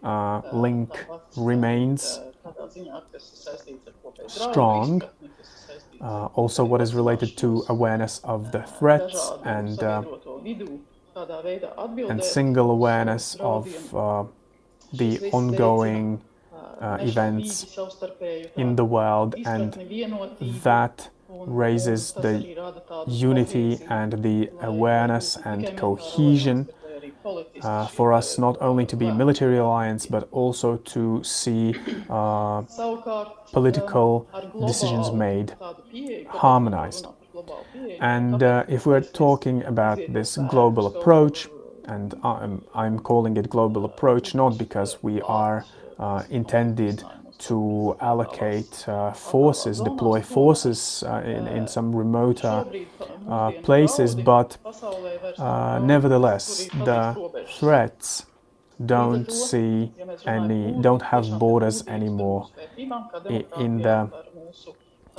uh, 0.03 0.41
link 0.51 1.05
remains 1.37 2.19
strong. 4.27 5.03
Uh, 6.01 6.25
also, 6.27 6.63
what 6.63 6.81
is 6.81 6.95
related 6.95 7.37
to 7.37 7.65
awareness 7.69 8.19
of 8.23 8.51
the 8.51 8.63
threats 8.63 9.31
and 9.43 9.83
uh, 9.83 10.03
and 12.07 12.23
single 12.23 12.71
awareness 12.71 13.35
of 13.41 13.93
uh, 13.93 14.23
the 14.93 15.29
ongoing 15.31 16.21
uh, 16.81 16.97
events 17.01 17.77
in 18.55 18.75
the 18.75 18.85
world, 18.85 19.35
and 19.45 19.73
that 20.63 21.09
raises 21.29 22.13
the 22.13 22.35
unity 23.07 23.79
and 23.89 24.23
the 24.23 24.49
awareness 24.61 25.37
and 25.45 25.75
cohesion 25.77 26.67
uh, 27.61 27.85
for 27.87 28.13
us 28.13 28.37
not 28.37 28.57
only 28.61 28.85
to 28.85 28.95
be 28.95 29.11
military 29.11 29.57
alliance 29.57 30.05
but 30.05 30.27
also 30.31 30.77
to 30.77 31.21
see 31.23 31.75
uh, 32.09 32.61
political 33.51 34.27
decisions 34.65 35.11
made 35.11 35.55
harmonized. 36.29 37.07
And 37.99 38.41
uh, 38.41 38.63
if 38.67 38.85
we're 38.85 39.01
talking 39.01 39.63
about 39.63 39.99
this 40.09 40.37
global 40.49 40.87
approach, 40.87 41.47
and 41.89 42.13
I'm, 42.23 42.65
I'm 42.73 42.99
calling 42.99 43.35
it 43.37 43.49
global 43.49 43.83
approach 43.85 44.35
not 44.35 44.57
because 44.57 45.01
we 45.01 45.21
are 45.23 45.65
uh, 45.97 46.23
intended 46.29 47.03
to 47.39 47.95
allocate 47.99 48.87
uh, 48.87 49.11
forces, 49.13 49.81
deploy 49.81 50.21
forces 50.21 51.03
uh, 51.07 51.21
in, 51.25 51.47
in 51.47 51.67
some 51.67 51.95
remoter 51.95 52.65
uh, 53.27 53.51
places, 53.51 54.15
but 54.15 54.57
uh, 55.37 55.79
nevertheless, 55.81 56.69
the 56.73 57.17
threats 57.45 58.25
don't 58.85 59.31
see 59.31 59.91
any, 60.25 60.73
don't 60.73 61.01
have 61.01 61.39
borders 61.39 61.83
anymore 61.87 62.49
in 63.55 63.81
the 63.81 64.11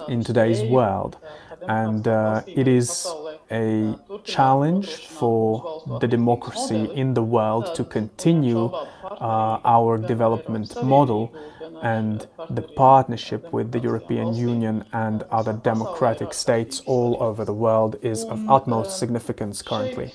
in 0.09 0.25
today's 0.25 0.62
world, 0.62 1.16
and 1.62 2.07
uh, 2.09 2.42
it 2.47 2.66
is 2.69 3.07
a 3.50 3.95
challenge 4.25 5.07
for 5.07 5.83
the 6.00 6.07
democracy 6.07 6.88
in 6.95 7.14
the 7.14 7.23
world 7.23 7.75
to 7.75 7.85
continue 7.85 8.66
uh, 8.66 9.61
our 9.64 9.99
development 9.99 10.83
model 10.83 11.35
and 11.83 12.26
the 12.50 12.62
partnership 12.62 13.52
with 13.52 13.73
the 13.73 13.78
European 13.78 14.35
Union 14.35 14.85
and 14.92 15.23
other 15.30 15.52
democratic 15.52 16.33
states 16.35 16.83
all 16.87 17.16
over 17.21 17.45
the 17.45 17.54
world 17.54 17.97
is 18.02 18.25
of 18.25 18.38
utmost 18.49 18.99
significance 18.99 19.62
currently. 19.62 20.12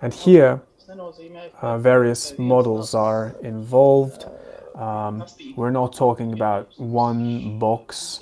And 0.00 0.14
here, 0.14 0.62
uh, 1.60 1.78
various 1.78 2.38
models 2.38 2.94
are 2.94 3.34
involved. 3.42 4.24
Um, 4.78 5.26
we're 5.56 5.70
not 5.70 5.92
talking 5.92 6.32
about 6.32 6.70
one 6.76 7.58
box 7.58 8.20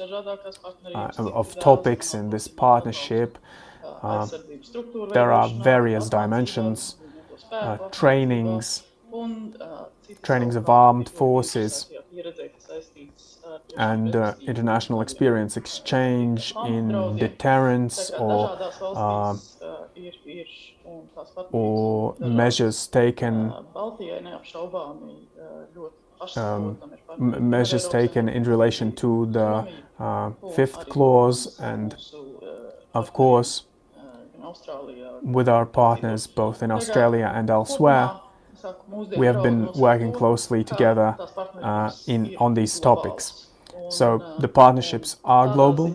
uh, 0.95 1.11
of 1.19 1.59
topics 1.59 2.15
in 2.15 2.31
this 2.31 2.49
partnership. 2.49 3.39
Uh, 4.03 4.29
there 5.13 5.33
are 5.33 5.49
various 5.49 6.09
dimensions, 6.09 6.97
uh, 7.61 7.79
trainings, 7.93 8.85
trainings 10.23 10.57
of 10.57 10.69
armed 10.69 11.09
forces, 11.09 11.87
and 13.77 14.17
uh, 14.17 14.35
international 14.47 15.01
experience 15.03 15.57
exchange 15.57 16.57
in 16.63 17.19
deterrence 17.19 18.11
or 18.17 18.53
uh, 18.95 19.37
or 21.53 22.17
measures 22.21 22.87
taken 22.89 23.57
um, 26.37 26.79
measures 27.19 27.89
taken 27.89 28.29
in 28.29 28.45
relation 28.45 28.93
to 28.93 29.27
the 29.27 29.67
uh, 29.99 30.31
fifth 30.55 30.89
clause 30.89 31.59
and 31.61 31.97
of 32.95 33.13
course 33.13 33.65
with 35.23 35.49
our 35.49 35.67
partners 35.67 36.27
both 36.27 36.63
in 36.63 36.71
Australia 36.71 37.33
and 37.35 37.51
elsewhere 37.51 38.11
we 39.17 39.27
have 39.27 39.43
been 39.43 39.73
working 39.75 40.13
closely 40.13 40.65
together 40.65 41.17
uh, 41.63 41.91
in 42.07 42.35
on 42.39 42.55
these 42.55 42.81
topics. 42.81 43.47
So 43.89 44.35
the 44.39 44.49
partnerships 44.49 45.17
are 45.25 45.49
global 45.53 45.95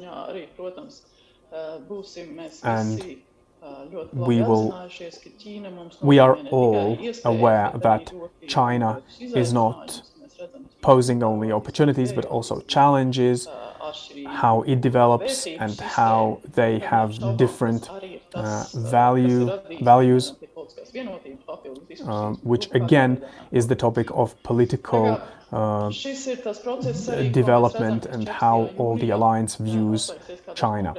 and 2.63 3.17
we 4.13 4.41
will 4.41 4.89
we 6.01 6.19
are 6.19 6.35
all 6.51 6.97
aware 7.25 7.71
that 7.83 8.11
China 8.47 9.01
is 9.19 9.53
not 9.53 10.01
posing 10.81 11.23
only 11.23 11.51
opportunities 11.51 12.11
but 12.13 12.25
also 12.25 12.61
challenges 12.61 13.47
how 14.27 14.61
it 14.63 14.81
develops 14.81 15.45
and 15.47 15.79
how 15.79 16.39
they 16.53 16.79
have 16.79 17.37
different 17.37 17.89
uh, 18.33 18.65
value 18.73 19.49
values 19.81 20.33
uh, 22.05 22.31
which 22.43 22.69
again 22.71 23.23
is 23.51 23.67
the 23.67 23.75
topic 23.75 24.07
of 24.11 24.41
political 24.43 25.21
uh, 25.51 25.89
development 27.31 28.05
and 28.05 28.27
how 28.27 28.69
all 28.77 28.97
the 28.97 29.09
alliance 29.09 29.55
views 29.55 30.11
China. 30.55 30.95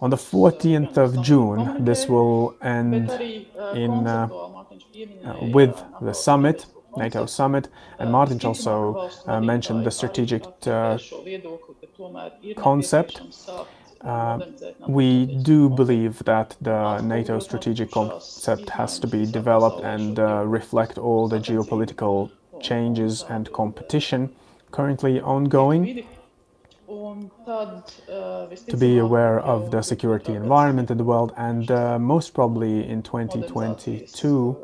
On 0.00 0.10
the 0.10 0.16
14th 0.16 0.96
of 0.96 1.20
June, 1.22 1.84
this 1.84 2.08
will 2.08 2.54
end 2.62 3.10
in 3.74 4.06
uh, 4.06 4.28
uh, 5.24 5.36
with 5.52 5.82
the 6.00 6.12
summit, 6.12 6.66
NATO 6.96 7.26
summit, 7.26 7.68
and 7.98 8.10
Martin 8.10 8.40
also 8.44 9.10
uh, 9.26 9.40
mentioned 9.40 9.84
the 9.86 9.90
strategic 9.90 10.42
uh, 10.66 10.98
concept. 12.56 13.20
Uh, 14.00 14.38
we 14.88 15.26
do 15.42 15.68
believe 15.68 16.24
that 16.24 16.56
the 16.62 17.00
NATO 17.02 17.38
strategic 17.38 17.90
concept 17.90 18.70
has 18.70 18.98
to 18.98 19.06
be 19.06 19.26
developed 19.26 19.84
and 19.84 20.18
uh, 20.18 20.42
reflect 20.46 20.96
all 20.96 21.28
the 21.28 21.38
geopolitical 21.38 22.30
changes 22.62 23.24
and 23.28 23.52
competition 23.52 24.34
currently 24.70 25.20
ongoing 25.20 26.06
to 27.46 28.76
be 28.78 28.98
aware 28.98 29.40
of 29.40 29.70
the 29.70 29.82
security 29.82 30.34
environment 30.34 30.90
in 30.90 30.98
the 30.98 31.04
world 31.04 31.32
and 31.36 31.70
uh, 31.70 31.98
most 31.98 32.34
probably 32.34 32.88
in 32.88 33.02
2022 33.02 34.56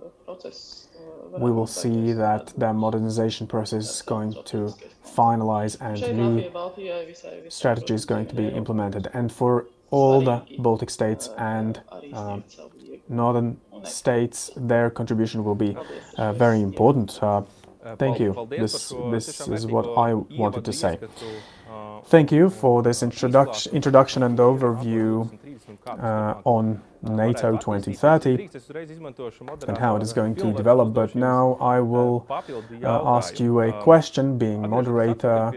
we 1.38 1.50
will 1.50 1.66
see 1.66 2.12
that 2.12 2.52
the 2.56 2.72
modernization 2.72 3.46
process 3.46 3.90
is 3.96 4.02
going 4.02 4.32
to 4.44 4.74
finalize 5.04 5.76
and 5.80 6.00
new 6.16 7.50
strategy 7.50 7.94
is 7.94 8.04
going 8.04 8.26
to 8.26 8.34
be 8.34 8.48
implemented. 8.48 9.08
And 9.12 9.32
for 9.32 9.66
all 9.90 10.20
the 10.20 10.42
Baltic 10.58 10.90
states 10.90 11.30
and 11.38 11.80
uh, 12.12 12.40
northern 13.08 13.60
states 13.84 14.50
their 14.56 14.90
contribution 14.90 15.44
will 15.44 15.54
be 15.54 15.76
uh, 16.16 16.32
very 16.32 16.60
important. 16.60 17.18
Uh, 17.22 17.42
thank 17.96 18.18
you. 18.18 18.48
This 18.50 18.92
this 19.10 19.48
is 19.48 19.66
what 19.66 19.86
I 19.96 20.14
wanted 20.14 20.64
to 20.64 20.72
say. 20.72 20.98
Thank 22.06 22.30
you 22.30 22.50
for 22.50 22.82
this 22.82 23.02
introduction, 23.02 23.74
introduction 23.74 24.22
and 24.22 24.38
overview 24.38 25.28
uh, 25.86 26.40
on 26.44 26.80
NATO 27.02 27.56
2030 27.56 28.48
and 29.68 29.78
how 29.78 29.96
it 29.96 30.02
is 30.02 30.12
going 30.12 30.34
to 30.36 30.52
develop. 30.52 30.92
But 30.92 31.14
now 31.14 31.54
I 31.60 31.80
will 31.80 32.26
uh, 32.30 33.16
ask 33.16 33.38
you 33.40 33.60
a 33.60 33.72
question, 33.82 34.38
being 34.38 34.68
moderator, 34.68 35.52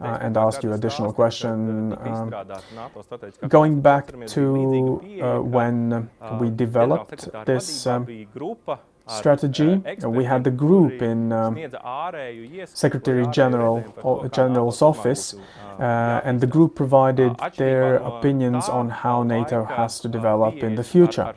uh, 0.00 0.18
and 0.20 0.36
ask 0.36 0.62
you 0.62 0.72
additional 0.72 1.12
question. 1.12 1.96
Um, 2.00 2.34
going 3.48 3.80
back 3.80 4.12
to 4.28 5.20
uh, 5.22 5.40
when 5.40 6.08
we 6.40 6.50
developed 6.50 7.28
this 7.46 7.86
um, 7.86 8.06
strategy. 9.10 9.82
We 10.04 10.24
had 10.24 10.44
the 10.44 10.50
group 10.50 11.02
in 11.02 11.32
um, 11.32 11.58
Secretary 12.66 13.26
General 13.28 13.76
General's 14.32 14.82
office, 14.82 15.34
uh, 15.78 16.20
and 16.24 16.40
the 16.40 16.46
group 16.46 16.74
provided 16.74 17.32
their 17.56 17.96
opinions 17.96 18.68
on 18.68 18.88
how 18.90 19.22
NATO 19.22 19.64
has 19.64 20.00
to 20.00 20.08
develop 20.08 20.54
in 20.56 20.74
the 20.74 20.84
future. 20.84 21.34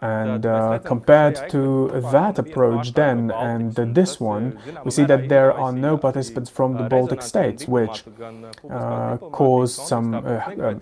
And 0.00 0.44
uh, 0.44 0.80
compared 0.80 1.48
to 1.50 1.88
that 2.12 2.38
approach 2.38 2.92
then 2.92 3.30
and 3.30 3.74
this 3.94 4.20
one, 4.20 4.58
we 4.84 4.90
see 4.90 5.04
that 5.04 5.30
there 5.30 5.52
are 5.52 5.72
no 5.72 5.96
participants 5.96 6.50
from 6.50 6.74
the 6.76 6.84
Baltic 6.84 7.22
states, 7.22 7.66
which 7.66 8.04
uh, 8.70 9.16
caused 9.16 9.80
some 9.80 10.14
uh, 10.14 10.74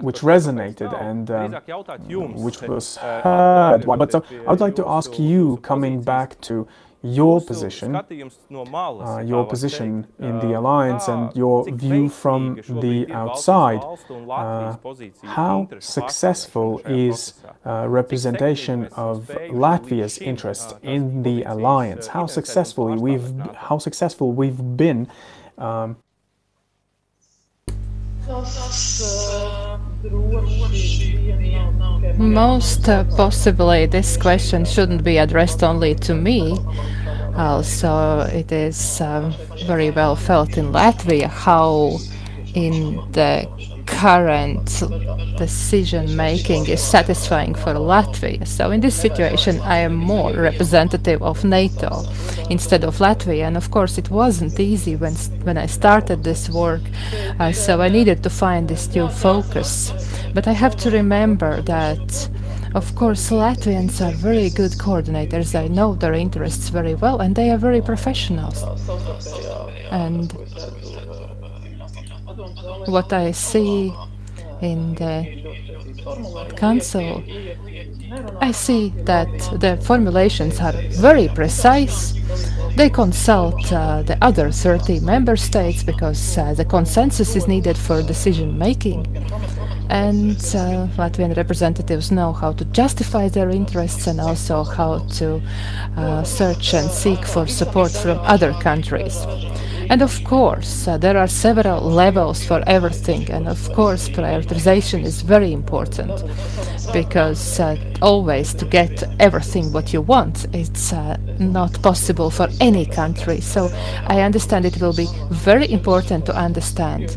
which 0.00 0.20
resonated 0.20 0.92
and 1.00 1.30
um, 1.30 1.52
which 2.42 2.60
was 2.62 2.96
heard. 2.96 3.84
But 3.86 4.12
so 4.12 4.24
I 4.46 4.50
would 4.50 4.60
like 4.60 4.76
to 4.76 4.88
ask 4.88 5.18
you, 5.18 5.58
coming 5.62 6.02
back 6.02 6.40
to 6.42 6.66
your 7.04 7.38
position, 7.38 7.94
uh, 7.94 9.22
your 9.26 9.46
position 9.46 10.06
in 10.18 10.38
the 10.38 10.54
alliance 10.54 11.06
and 11.06 11.36
your 11.36 11.70
view 11.70 12.08
from 12.08 12.56
the 12.66 13.06
outside, 13.12 13.82
uh, 14.30 14.76
how 15.22 15.68
successful 15.80 16.80
is 16.86 17.34
uh, 17.66 17.86
representation 17.88 18.86
of 18.96 19.26
Latvia's 19.50 20.16
interest 20.18 20.76
in 20.82 21.22
the 21.22 21.42
alliance? 21.42 22.06
How 22.06 22.26
successfully 22.26 22.96
we've 22.98 23.38
how 23.54 23.76
successful 23.76 24.32
we've 24.32 24.76
been 24.76 25.06
um, 25.58 25.96
most 32.18 32.88
uh, 32.88 33.04
possibly, 33.16 33.86
this 33.86 34.16
question 34.16 34.64
shouldn't 34.64 35.04
be 35.04 35.18
addressed 35.18 35.62
only 35.62 35.94
to 35.94 36.14
me. 36.14 36.58
Also, 37.36 38.20
it 38.20 38.50
is 38.52 39.00
um, 39.00 39.34
very 39.66 39.90
well 39.90 40.16
felt 40.16 40.56
in 40.56 40.72
Latvia 40.72 41.28
how, 41.28 41.98
in 42.54 42.96
the 43.12 43.46
current 43.86 44.82
decision 45.36 46.16
making 46.16 46.66
is 46.68 46.82
satisfying 46.82 47.54
for 47.54 47.74
Latvia. 47.74 48.46
So 48.46 48.70
in 48.70 48.80
this 48.80 48.94
situation, 48.94 49.60
I 49.60 49.78
am 49.78 49.94
more 49.94 50.32
representative 50.32 51.22
of 51.22 51.44
NATO 51.44 52.04
instead 52.50 52.84
of 52.84 52.98
Latvia. 52.98 53.46
And 53.46 53.56
of 53.56 53.70
course, 53.70 53.98
it 53.98 54.10
wasn't 54.10 54.58
easy 54.60 54.96
when 54.96 55.14
when 55.44 55.56
I 55.58 55.66
started 55.66 56.24
this 56.24 56.48
work. 56.48 56.82
Uh, 57.40 57.52
so 57.52 57.80
I 57.80 57.88
needed 57.88 58.22
to 58.22 58.30
find 58.30 58.68
this 58.68 58.94
new 58.94 59.08
focus. 59.08 59.92
But 60.34 60.46
I 60.46 60.52
have 60.52 60.76
to 60.76 60.90
remember 60.90 61.62
that 61.62 62.28
Of 62.74 62.96
course, 62.96 63.30
Latvians 63.30 64.00
are 64.00 64.10
very 64.10 64.50
good 64.50 64.72
coordinators. 64.72 65.52
They 65.52 65.68
know 65.68 65.94
their 65.94 66.12
interests 66.12 66.70
very 66.70 66.96
well 66.96 67.20
and 67.20 67.36
they 67.36 67.50
are 67.50 67.56
very 67.56 67.80
professionals. 67.80 68.64
And 69.92 70.32
what 72.86 73.12
I 73.12 73.32
see 73.32 73.92
in 74.60 74.94
the 74.94 75.26
council, 76.56 77.22
I 78.40 78.52
see 78.52 78.90
that 79.04 79.28
the 79.60 79.76
formulations 79.82 80.60
are 80.60 80.72
very 80.90 81.28
precise. 81.28 82.14
They 82.76 82.90
consult 82.90 83.72
uh, 83.72 84.02
the 84.02 84.18
other 84.22 84.50
30 84.50 85.00
member 85.00 85.36
states 85.36 85.82
because 85.82 86.38
uh, 86.38 86.54
the 86.54 86.64
consensus 86.64 87.36
is 87.36 87.46
needed 87.48 87.76
for 87.76 88.02
decision 88.02 88.58
making. 88.58 89.06
And 89.90 90.36
uh, 90.36 90.88
Latvian 90.96 91.36
representatives 91.36 92.10
know 92.10 92.32
how 92.32 92.52
to 92.52 92.64
justify 92.66 93.28
their 93.28 93.50
interests 93.50 94.06
and 94.06 94.20
also 94.20 94.64
how 94.64 94.98
to 95.18 95.40
uh, 95.96 96.24
search 96.24 96.74
and 96.74 96.90
seek 96.90 97.24
for 97.24 97.46
support 97.46 97.92
from 97.92 98.18
other 98.22 98.52
countries. 98.54 99.26
And 99.90 100.02
of 100.02 100.24
course, 100.24 100.88
uh, 100.88 100.98
there 100.98 101.16
are 101.18 101.28
several 101.28 101.80
levels 101.82 102.44
for 102.44 102.62
everything, 102.66 103.30
and 103.30 103.46
of 103.48 103.72
course, 103.72 104.08
prioritization 104.08 105.04
is 105.04 105.22
very 105.22 105.52
important 105.52 106.24
because 106.92 107.60
uh, 107.60 107.76
always 108.00 108.54
to 108.54 108.64
get 108.64 109.02
everything 109.20 109.72
what 109.72 109.92
you 109.92 110.00
want, 110.00 110.46
it's 110.54 110.92
uh, 110.92 111.16
not 111.38 111.80
possible 111.82 112.30
for 112.30 112.48
any 112.60 112.86
country. 112.86 113.40
So 113.40 113.70
I 114.06 114.22
understand 114.22 114.64
it 114.64 114.80
will 114.80 114.94
be 114.94 115.08
very 115.30 115.70
important 115.70 116.26
to 116.26 116.36
understand 116.36 117.16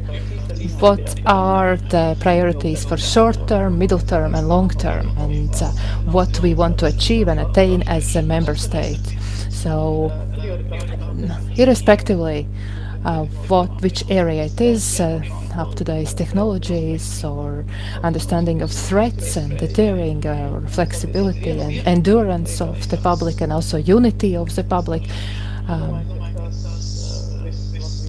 what 0.80 1.20
are 1.26 1.78
the 1.78 2.18
priorities 2.20 2.86
for 2.86 2.98
short 2.98 3.48
term, 3.48 3.78
middle 3.78 4.00
term, 4.00 4.36
and 4.36 4.48
long 4.48 4.70
term, 4.70 5.08
and 5.18 5.54
uh, 5.62 5.72
what 6.12 6.40
we 6.42 6.54
want 6.54 6.78
to 6.80 6.86
achieve 6.86 7.28
and 7.28 7.40
attain 7.40 7.84
as 7.84 8.16
a 8.16 8.22
member 8.22 8.56
state. 8.56 9.16
So, 9.50 10.12
irrespectively 11.58 12.48
of 13.06 13.50
what 13.50 13.82
which 13.82 14.04
area 14.10 14.46
it 14.46 14.60
is, 14.60 15.00
uh, 15.00 15.22
up 15.56 15.76
to 15.76 15.84
date 15.84 16.14
technologies 16.18 17.24
or 17.24 17.66
understanding 18.04 18.62
of 18.62 18.72
threats 18.72 19.36
and 19.38 19.58
deterring 19.58 20.26
uh, 20.26 20.52
or 20.54 20.68
flexibility 20.68 21.52
and 21.52 21.88
endurance 21.88 22.62
of 22.62 22.90
the 22.90 22.98
public 22.98 23.42
and 23.42 23.54
also 23.54 23.78
unity 23.78 24.36
of 24.36 24.56
the 24.56 24.64
public. 24.64 25.04
Um, 25.68 26.06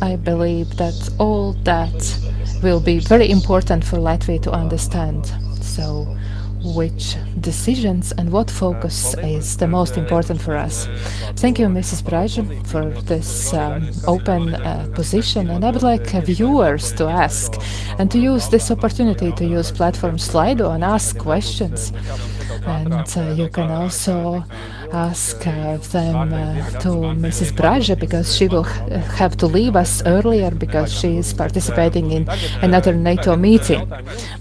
I 0.01 0.17
believe 0.17 0.77
that 0.77 1.11
all 1.19 1.55
that 1.65 2.19
will 2.63 2.81
be 2.81 2.99
very 2.99 3.31
important 3.31 3.85
for 3.85 3.99
Latvia 3.99 4.41
to 4.43 4.53
understand. 4.53 5.33
So 5.61 6.17
which 6.63 7.17
decisions 7.41 8.13
and 8.13 8.31
what 8.31 8.51
focus 8.51 9.15
is 9.19 9.57
the 9.57 9.67
most 9.67 9.97
important 9.97 10.41
for 10.41 10.57
us. 10.57 10.87
Thank 11.37 11.59
you, 11.59 11.67
Mrs. 11.67 12.03
Braže, 12.03 12.67
for 12.67 12.91
this 13.03 13.55
um, 13.55 13.91
open 14.07 14.55
uh, 14.55 14.89
position. 14.95 15.51
And 15.51 15.65
I 15.65 15.71
would 15.71 15.83
like 15.83 16.15
uh, 16.15 16.21
viewers 16.21 16.93
to 16.95 17.05
ask 17.07 17.55
and 17.99 18.11
to 18.11 18.19
use 18.19 18.49
this 18.49 18.71
opportunity 18.71 19.33
to 19.33 19.45
use 19.45 19.71
platform 19.71 20.17
Slido 20.17 20.75
and 20.75 20.85
ask 20.85 21.19
questions. 21.19 21.93
And 22.67 22.93
uh, 23.17 23.35
you 23.37 23.49
can 23.49 23.71
also 23.71 24.45
ask 24.93 25.47
uh, 25.47 25.77
them 25.93 26.33
uh, 26.33 26.71
to 26.81 26.91
Mrs. 27.25 27.53
Braže 27.53 27.99
because 27.99 28.37
she 28.37 28.49
will 28.49 28.65
have 29.19 29.37
to 29.39 29.47
leave 29.47 29.77
us 29.77 30.03
earlier 30.07 30.51
because 30.51 30.93
she 30.93 31.17
is 31.17 31.33
participating 31.33 32.11
in 32.13 32.29
another 32.63 32.95
NATO 32.95 33.37
meeting. 33.37 33.91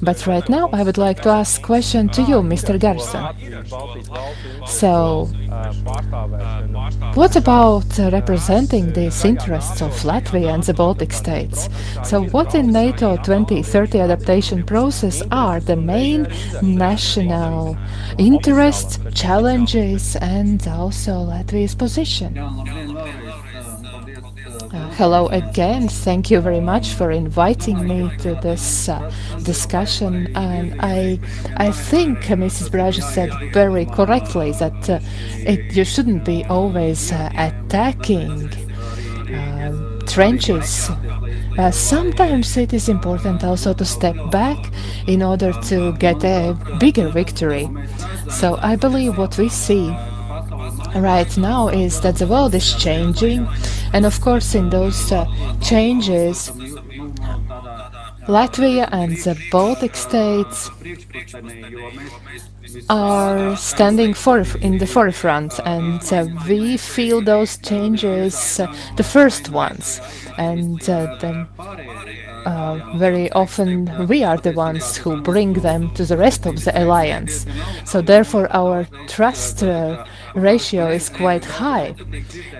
But 0.02 0.26
right 0.28 0.48
now 0.50 0.70
I 0.74 0.84
would 0.84 0.98
like 0.98 1.22
to 1.24 1.30
ask 1.30 1.62
a 1.62 1.64
question 1.64 2.10
to 2.10 2.22
you, 2.22 2.38
Mr. 2.42 2.80
Garson. 2.80 3.24
So, 4.68 5.26
what 7.14 7.36
about 7.36 8.00
uh, 8.00 8.10
representing 8.12 8.94
these 8.94 9.26
interests 9.26 9.82
of 9.82 9.92
Latvia 10.04 10.54
and 10.54 10.64
the 10.64 10.74
Baltic 10.74 11.14
states? 11.14 11.70
So, 12.04 12.24
what 12.26 12.54
in 12.56 12.72
NATO 12.72 13.18
2030 13.18 14.00
adaptation 14.00 14.64
process 14.64 15.22
are 15.32 15.60
the 15.60 15.76
main 15.76 16.28
national 16.62 17.78
interests, 18.18 19.00
challenges, 19.14 20.16
and 20.18 20.37
also 20.38 21.26
Latvia's 21.26 21.74
position? 21.74 22.38
Uh, 22.38 22.64
hello 24.92 25.26
again. 25.30 25.88
Thank 25.88 26.30
you 26.30 26.42
very 26.42 26.60
much 26.60 26.94
for 26.94 27.10
inviting 27.10 27.88
me 27.88 28.12
to 28.20 28.36
this 28.36 28.88
uh, 28.88 29.12
discussion. 29.42 30.28
And 30.36 30.80
I, 30.80 31.20
I 31.56 31.72
think 31.72 32.30
uh, 32.30 32.36
Mrs. 32.36 32.70
Braže 32.70 33.02
said 33.02 33.32
very 33.52 33.86
correctly 33.86 34.52
that 34.60 34.88
uh, 34.88 35.00
it, 35.40 35.76
you 35.76 35.84
shouldn't 35.84 36.24
be 36.24 36.46
always 36.46 37.12
uh, 37.12 37.32
attacking 37.34 38.48
uh, 39.34 39.72
trenches. 40.06 40.92
sometimes 41.72 42.56
it 42.58 42.74
is 42.74 42.90
important 42.90 43.44
also 43.44 43.74
to 43.74 43.86
step 43.86 44.16
back 44.30 44.72
in 45.08 45.24
order 45.24 45.52
to 45.64 45.94
get 45.94 46.24
a 46.24 46.56
bigger 46.80 47.10
victory. 47.10 47.68
So 48.30 48.60
I 48.62 48.76
believe 48.76 49.18
what 49.18 49.36
we 49.40 49.50
see 49.50 49.92
right 50.96 51.38
now 51.38 51.68
is 51.70 52.02
that 52.02 52.16
the 52.16 52.28
world 52.28 52.54
is 52.56 52.74
changing, 52.76 53.48
and 53.94 54.06
of 54.06 54.20
course, 54.22 54.56
in 54.56 54.70
those 54.70 55.12
uh, 55.12 55.26
changes, 55.62 56.52
Latvia 58.28 58.90
and 58.92 59.16
the 59.18 59.38
Baltic 59.52 59.96
states 59.96 60.70
are 62.90 63.56
standing 63.56 64.14
for 64.14 64.44
in 64.62 64.78
the 64.78 64.88
forefront, 64.88 65.60
and 65.66 66.02
uh, 66.12 66.28
we 66.48 66.78
feel 66.78 67.22
those 67.22 67.58
changes 67.58 68.60
uh, 68.60 68.68
the 68.98 69.04
first 69.04 69.50
ones, 69.50 70.02
and 70.38 70.90
uh, 70.90 71.16
then 71.22 71.48
uh, 72.48 72.98
very 72.98 73.30
often 73.34 74.08
we 74.08 74.24
are 74.24 74.38
the 74.38 74.54
ones 74.54 74.96
who 74.96 75.22
bring 75.22 75.54
them 75.54 75.94
to 75.96 76.06
the 76.06 76.16
rest 76.16 76.46
of 76.46 76.64
the 76.64 76.72
alliance. 76.82 77.46
So 77.84 78.02
therefore, 78.02 78.48
our 78.56 78.88
trust 79.08 79.64
uh, 79.64 80.06
ratio 80.34 80.88
is 80.88 81.10
quite 81.10 81.44
high, 81.44 81.94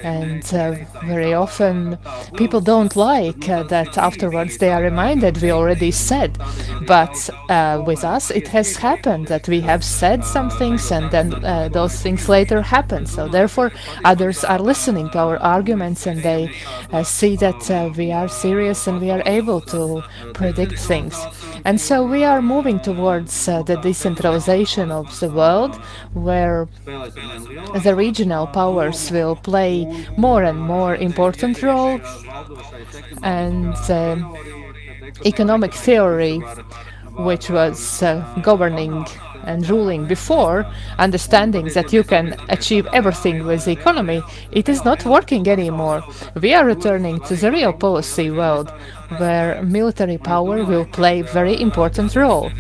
and 0.04 0.44
uh, 0.54 0.76
very 1.06 1.34
often 1.34 1.98
people 2.36 2.60
don't 2.60 2.96
like 2.96 3.48
uh, 3.50 3.64
that. 3.64 3.98
Afterwards, 3.98 4.58
they 4.58 4.72
are 4.72 4.82
reminded 4.82 5.42
we 5.42 5.52
already 5.52 5.92
said. 5.92 6.38
But 6.86 7.30
uh, 7.50 7.82
with 7.86 8.04
us, 8.04 8.30
it 8.32 8.48
has 8.50 8.76
happened 8.76 9.28
that 9.28 9.48
we 9.48 9.62
have 9.62 9.84
said 9.84 10.26
some 10.26 10.50
things, 10.50 10.92
and 10.92 11.10
then 11.12 11.28
uh, 11.46 11.70
those 11.70 12.02
things 12.02 12.28
later 12.28 12.62
happen. 12.62 13.06
So 13.06 13.30
therefore, 13.30 13.72
others 14.04 14.44
are 14.44 14.60
listening 14.60 15.10
to 15.12 15.20
our 15.20 15.38
arguments, 15.38 16.08
and 16.08 16.22
they 16.22 16.52
see 17.04 17.38
that 17.38 17.94
we 17.96 18.12
are 18.12 18.28
serious 18.28 18.88
and 18.88 19.00
we 19.00 19.12
are 19.12 19.24
able 19.26 19.62
to 19.62 19.77
to 19.78 20.04
predict 20.34 20.78
things. 20.92 21.16
And 21.68 21.78
so 21.88 21.96
we 22.14 22.24
are 22.32 22.42
moving 22.42 22.80
towards 22.80 23.34
uh, 23.48 23.64
the 23.70 23.78
decentralization 23.88 24.92
of 24.92 25.06
the 25.20 25.30
world, 25.30 25.74
where 26.14 26.68
the 27.86 27.94
regional 28.06 28.46
powers 28.48 29.12
will 29.12 29.36
play 29.36 29.74
more 30.18 30.44
and 30.50 30.60
more 30.60 30.96
important 31.10 31.62
role, 31.62 32.00
and 33.24 33.76
uh, 33.90 34.16
economic 35.26 35.74
theory, 35.74 36.38
which 37.28 37.50
was 37.50 38.04
uh, 38.04 38.10
governing 38.44 39.06
and 39.48 39.68
ruling 39.70 40.06
before, 40.06 40.66
understanding 41.00 41.66
that 41.74 41.94
you 41.94 42.04
can 42.04 42.36
achieve 42.50 42.86
everything 42.94 43.46
with 43.46 43.64
the 43.66 43.72
economy, 43.72 44.22
it 44.52 44.68
is 44.70 44.84
not 44.84 45.06
working 45.06 45.48
anymore. 45.48 46.04
We 46.36 46.54
are 46.54 46.66
returning 46.66 47.22
to 47.28 47.36
the 47.36 47.50
real 47.52 47.74
policy 47.74 48.30
world, 48.30 48.68
where 49.18 49.62
military 49.64 50.18
power 50.18 50.64
will 50.64 50.86
play 50.86 51.22
very 51.22 51.60
important 51.60 52.16
role. 52.16 52.52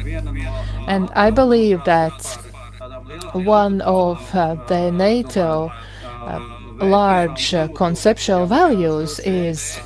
And 0.87 1.09
I 1.15 1.31
believe 1.31 1.83
that 1.85 2.23
one 3.33 3.81
of 3.81 4.17
uh, 4.33 4.55
the 4.67 4.91
NATO 4.91 5.71
uh, 6.03 6.39
large 6.81 7.53
uh, 7.53 7.67
conceptual 7.69 8.45
values 8.45 9.19
is 9.19 9.79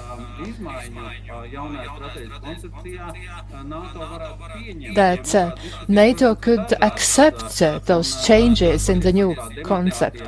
that 4.95 5.35
uh, 5.35 5.55
NATO 5.87 6.35
could 6.35 6.73
accept 6.81 7.61
uh, 7.61 7.79
those 7.85 8.25
changes 8.25 8.89
in 8.89 8.99
the 8.99 9.13
new 9.13 9.35
concept. 9.63 10.21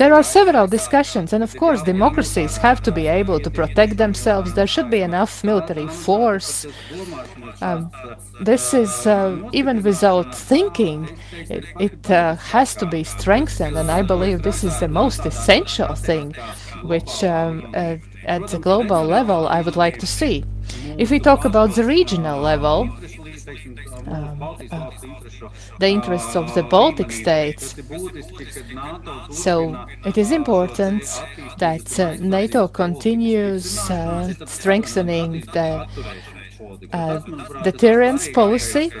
There 0.00 0.14
are 0.14 0.22
several 0.22 0.66
discussions, 0.66 1.34
and 1.34 1.44
of 1.44 1.54
course, 1.58 1.82
democracies 1.82 2.56
have 2.56 2.82
to 2.84 2.90
be 2.90 3.06
able 3.06 3.38
to 3.38 3.50
protect 3.50 3.98
themselves. 3.98 4.54
There 4.54 4.66
should 4.66 4.88
be 4.88 5.02
enough 5.02 5.44
military 5.44 5.88
force. 5.88 6.64
Um, 7.60 7.90
this 8.40 8.72
is, 8.72 9.06
uh, 9.06 9.36
even 9.52 9.82
without 9.82 10.34
thinking, 10.34 11.06
it, 11.50 11.66
it 11.78 12.10
uh, 12.10 12.36
has 12.36 12.74
to 12.76 12.86
be 12.86 13.04
strengthened, 13.04 13.76
and 13.76 13.90
I 13.90 14.00
believe 14.00 14.42
this 14.42 14.64
is 14.64 14.80
the 14.80 14.88
most 14.88 15.26
essential 15.26 15.94
thing 15.94 16.34
which 16.82 17.22
um, 17.22 17.70
uh, 17.74 17.96
at 18.24 18.48
the 18.48 18.58
global 18.58 19.04
level 19.04 19.48
I 19.48 19.60
would 19.60 19.76
like 19.76 19.98
to 19.98 20.06
see. 20.06 20.44
If 20.96 21.10
we 21.10 21.18
talk 21.18 21.44
about 21.44 21.74
the 21.74 21.84
regional 21.84 22.40
level, 22.40 22.88
um, 24.06 24.42
uh, 24.70 24.90
the 25.78 25.88
interests 25.88 26.36
of 26.36 26.54
the 26.54 26.62
Baltic 26.62 27.10
states. 27.12 27.74
So 29.30 29.86
it 30.04 30.16
is 30.18 30.32
important 30.32 31.02
that 31.58 32.00
uh, 32.00 32.16
NATO 32.20 32.68
continues 32.68 33.78
uh, 33.90 34.34
strengthening 34.46 35.40
the 35.52 35.86
deterrence 37.62 38.28
policy. 38.28 38.92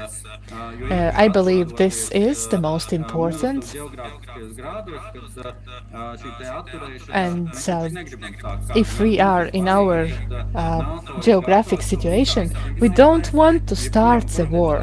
Uh, 0.52 1.12
I 1.14 1.28
believe 1.28 1.76
this 1.76 2.10
is 2.10 2.48
the 2.48 2.58
most 2.58 2.92
important. 2.92 3.74
And 7.12 7.48
uh, 7.68 7.88
if 8.74 9.00
we 9.00 9.20
are 9.20 9.46
in 9.46 9.68
our 9.68 10.08
uh, 10.54 11.20
geographic 11.20 11.82
situation, 11.82 12.52
we 12.80 12.88
don't 12.88 13.32
want 13.32 13.68
to 13.68 13.76
start 13.76 14.26
the 14.28 14.46
war. 14.46 14.78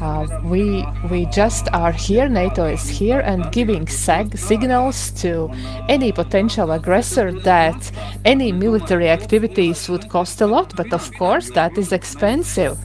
Uh, 0.00 0.26
we 0.44 0.84
we 1.10 1.26
just 1.26 1.68
are 1.72 1.92
here. 1.92 2.28
NATO 2.28 2.64
is 2.64 2.88
here 2.88 3.20
and 3.20 3.52
giving 3.52 3.86
signals 3.86 5.10
to 5.22 5.50
any 5.88 6.10
potential 6.10 6.72
aggressor 6.72 7.32
that 7.40 7.90
any 8.24 8.50
military 8.50 9.10
activities 9.10 9.88
would 9.88 10.08
cost 10.08 10.40
a 10.40 10.46
lot. 10.46 10.74
But 10.74 10.92
of 10.92 11.10
course, 11.18 11.50
that 11.50 11.76
is 11.76 11.92
expensive. 11.92 12.78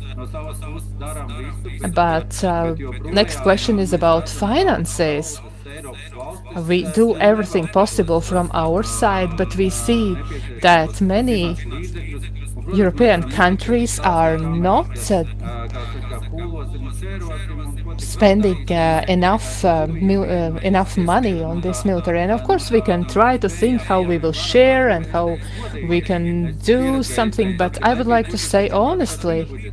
But 1.93 2.43
uh, 2.43 2.75
next 3.05 3.39
question 3.41 3.79
is 3.79 3.93
about 3.93 4.27
finances. 4.27 5.39
We 6.67 6.83
do 6.93 7.17
everything 7.17 7.67
possible 7.67 8.21
from 8.21 8.49
our 8.53 8.83
side, 8.83 9.37
but 9.37 9.55
we 9.55 9.69
see 9.69 10.15
that 10.61 11.01
many 11.01 11.57
European 12.73 13.29
countries 13.29 13.99
are 13.99 14.37
not 14.37 15.11
uh, 15.11 15.23
spending 17.97 18.71
uh, 18.71 19.05
enough 19.07 19.63
uh, 19.63 19.87
enough 20.63 20.97
money 20.97 21.43
on 21.43 21.61
this 21.61 21.85
military. 21.85 22.21
And 22.21 22.31
of 22.31 22.43
course, 22.43 22.71
we 22.71 22.81
can 22.81 23.05
try 23.05 23.37
to 23.37 23.49
think 23.49 23.81
how 23.81 24.01
we 24.01 24.17
will 24.17 24.33
share 24.33 24.89
and 24.89 25.05
how 25.05 25.37
we 25.87 26.01
can 26.01 26.57
do 26.63 27.03
something. 27.03 27.57
But 27.57 27.81
I 27.83 27.93
would 27.93 28.07
like 28.07 28.29
to 28.29 28.37
say 28.37 28.69
honestly, 28.69 29.71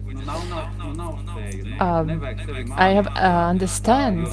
um, 1.81 2.23
I 2.73 2.89
have 2.91 3.07
uh, 3.09 3.49
understand 3.49 4.27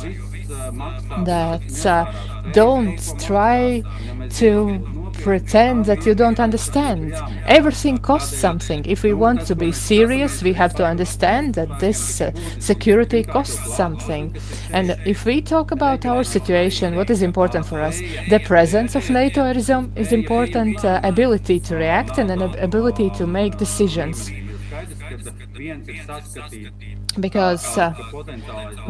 that 1.26 1.86
uh, 1.86 2.12
don't 2.52 3.00
try 3.20 3.84
to 4.32 4.99
pretend 5.22 5.86
that 5.86 6.06
you 6.06 6.16
don't 6.16 6.40
understand. 6.40 7.14
Everything 7.46 7.98
costs 7.98 8.38
something. 8.38 8.86
If 8.86 9.04
we 9.04 9.14
want 9.14 9.46
to 9.48 9.56
be 9.56 9.72
serious, 9.72 10.42
we 10.42 10.54
have 10.54 10.74
to 10.76 10.86
understand 10.86 11.56
that 11.56 11.80
this 11.80 12.22
uh, 12.22 12.32
security 12.60 13.24
costs 13.24 13.76
something. 13.76 14.36
And 14.72 14.98
if 15.06 15.26
we 15.26 15.42
talk 15.42 15.72
about 15.72 16.06
our 16.06 16.24
situation, 16.24 16.96
what 16.96 17.10
is 17.10 17.22
important 17.22 17.66
for 17.66 17.82
us? 17.82 18.00
The 18.30 18.40
presence 18.46 18.96
of 18.96 19.10
NATO 19.10 19.46
is, 19.46 19.70
um, 19.70 19.92
is 19.96 20.12
important, 20.12 20.84
uh, 20.84 21.02
ability 21.04 21.60
to 21.62 21.76
react 21.76 22.18
and 22.18 22.32
an 22.32 22.42
ability 22.42 23.10
to 23.12 23.28
make 23.28 23.58
decisions 23.58 24.30
because 27.20 27.78
uh, 27.78 27.94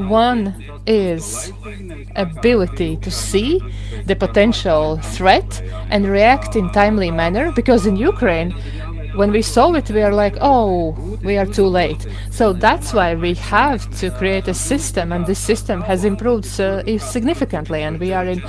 one 0.08 0.64
is 0.86 1.52
ability 2.16 2.98
to 2.98 3.12
see 3.12 3.60
the 4.06 4.16
potential 4.16 4.98
threat 4.98 5.62
and 5.90 6.08
react 6.08 6.56
in 6.56 6.70
timely 6.72 7.12
manner 7.12 7.52
because 7.52 7.86
in 7.86 7.96
Ukraine 7.96 8.52
when 9.16 9.32
we 9.32 9.42
saw 9.42 9.74
it 9.74 9.90
we 9.90 10.02
are 10.02 10.14
like 10.14 10.38
oh 10.42 10.92
we 11.24 11.38
are 11.38 11.46
too 11.46 11.66
late. 11.66 12.08
So 12.32 12.54
that's 12.54 12.94
why 12.94 13.16
we 13.16 13.34
have 13.36 13.90
to 14.00 14.12
create 14.12 14.48
a 14.48 14.54
system 14.54 15.12
and 15.12 15.26
this 15.26 15.40
system 15.40 15.82
has 15.82 16.06
improved 16.06 16.48
uh, 16.60 16.98
significantly 17.00 17.84
and 17.84 18.00
we 18.00 18.14
are 18.14 18.26
in 18.26 18.42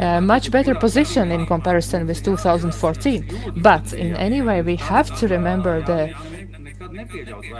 a 0.00 0.20
much 0.20 0.50
better 0.50 0.74
position 0.74 1.30
in 1.30 1.46
comparison 1.46 2.06
with 2.06 2.22
2014 2.22 3.52
but 3.56 3.92
in 3.92 4.14
any 4.16 4.42
way 4.42 4.60
we 4.62 4.76
have 4.76 5.16
to 5.18 5.28
remember 5.28 5.80
the 5.82 6.12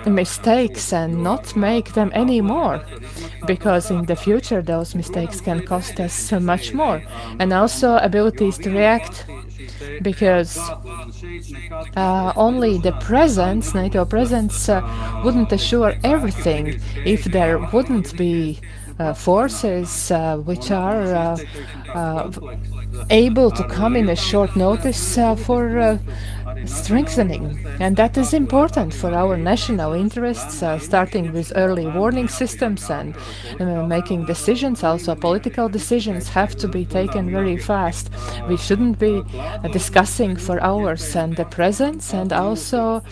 mistakes 0.06 0.92
and 0.92 1.22
not 1.22 1.56
make 1.56 1.92
them 1.94 2.10
anymore 2.14 2.82
because 3.46 3.90
in 3.90 4.04
the 4.06 4.16
future 4.16 4.62
those 4.62 4.94
mistakes 4.94 5.40
can 5.40 5.64
cost 5.64 6.00
us 6.00 6.12
so 6.12 6.40
much 6.40 6.72
more. 6.72 7.02
And 7.38 7.52
also 7.52 7.96
abilities 7.96 8.58
to 8.58 8.70
react 8.70 9.26
because 10.02 10.58
uh, 11.96 12.32
only 12.36 12.78
the 12.78 12.92
presence, 13.00 13.74
NATO 13.74 14.04
presence, 14.04 14.68
uh, 14.68 14.80
wouldn't 15.24 15.52
assure 15.52 15.94
everything. 16.04 16.80
If 17.04 17.24
there 17.24 17.58
wouldn't 17.72 18.16
be 18.16 18.60
uh, 18.98 19.14
forces 19.14 20.10
uh, 20.10 20.36
which 20.38 20.70
are 20.70 21.14
uh, 21.14 21.38
uh, 21.94 22.30
able 23.10 23.50
to 23.50 23.62
come 23.68 23.94
in 23.94 24.08
a 24.08 24.16
short 24.16 24.56
notice 24.56 25.14
for 25.46 25.98
strengthening. 26.66 27.58
And 27.80 27.96
that 27.96 28.16
is 28.16 28.32
important 28.32 28.94
for 28.94 29.14
our 29.14 29.36
national 29.36 29.92
interests, 29.92 30.62
uh, 30.62 30.78
starting 30.78 31.32
with 31.32 31.52
early 31.54 31.86
warning 31.86 32.28
systems 32.28 32.90
and 32.90 33.14
uh, 33.60 33.86
making 33.86 34.26
decisions. 34.26 34.82
Also, 34.82 35.14
political 35.14 35.68
decisions 35.68 36.28
have 36.28 36.56
to 36.56 36.68
be 36.68 36.84
taken 36.84 37.30
very 37.30 37.56
fast. 37.56 38.10
We 38.48 38.56
shouldn't 38.56 38.98
be 38.98 39.22
uh, 39.38 39.68
discussing 39.68 40.36
for 40.36 40.60
hours 40.60 41.14
and 41.14 41.36
the 41.36 41.44
presence 41.44 42.12
and 42.12 42.32
also 42.32 43.02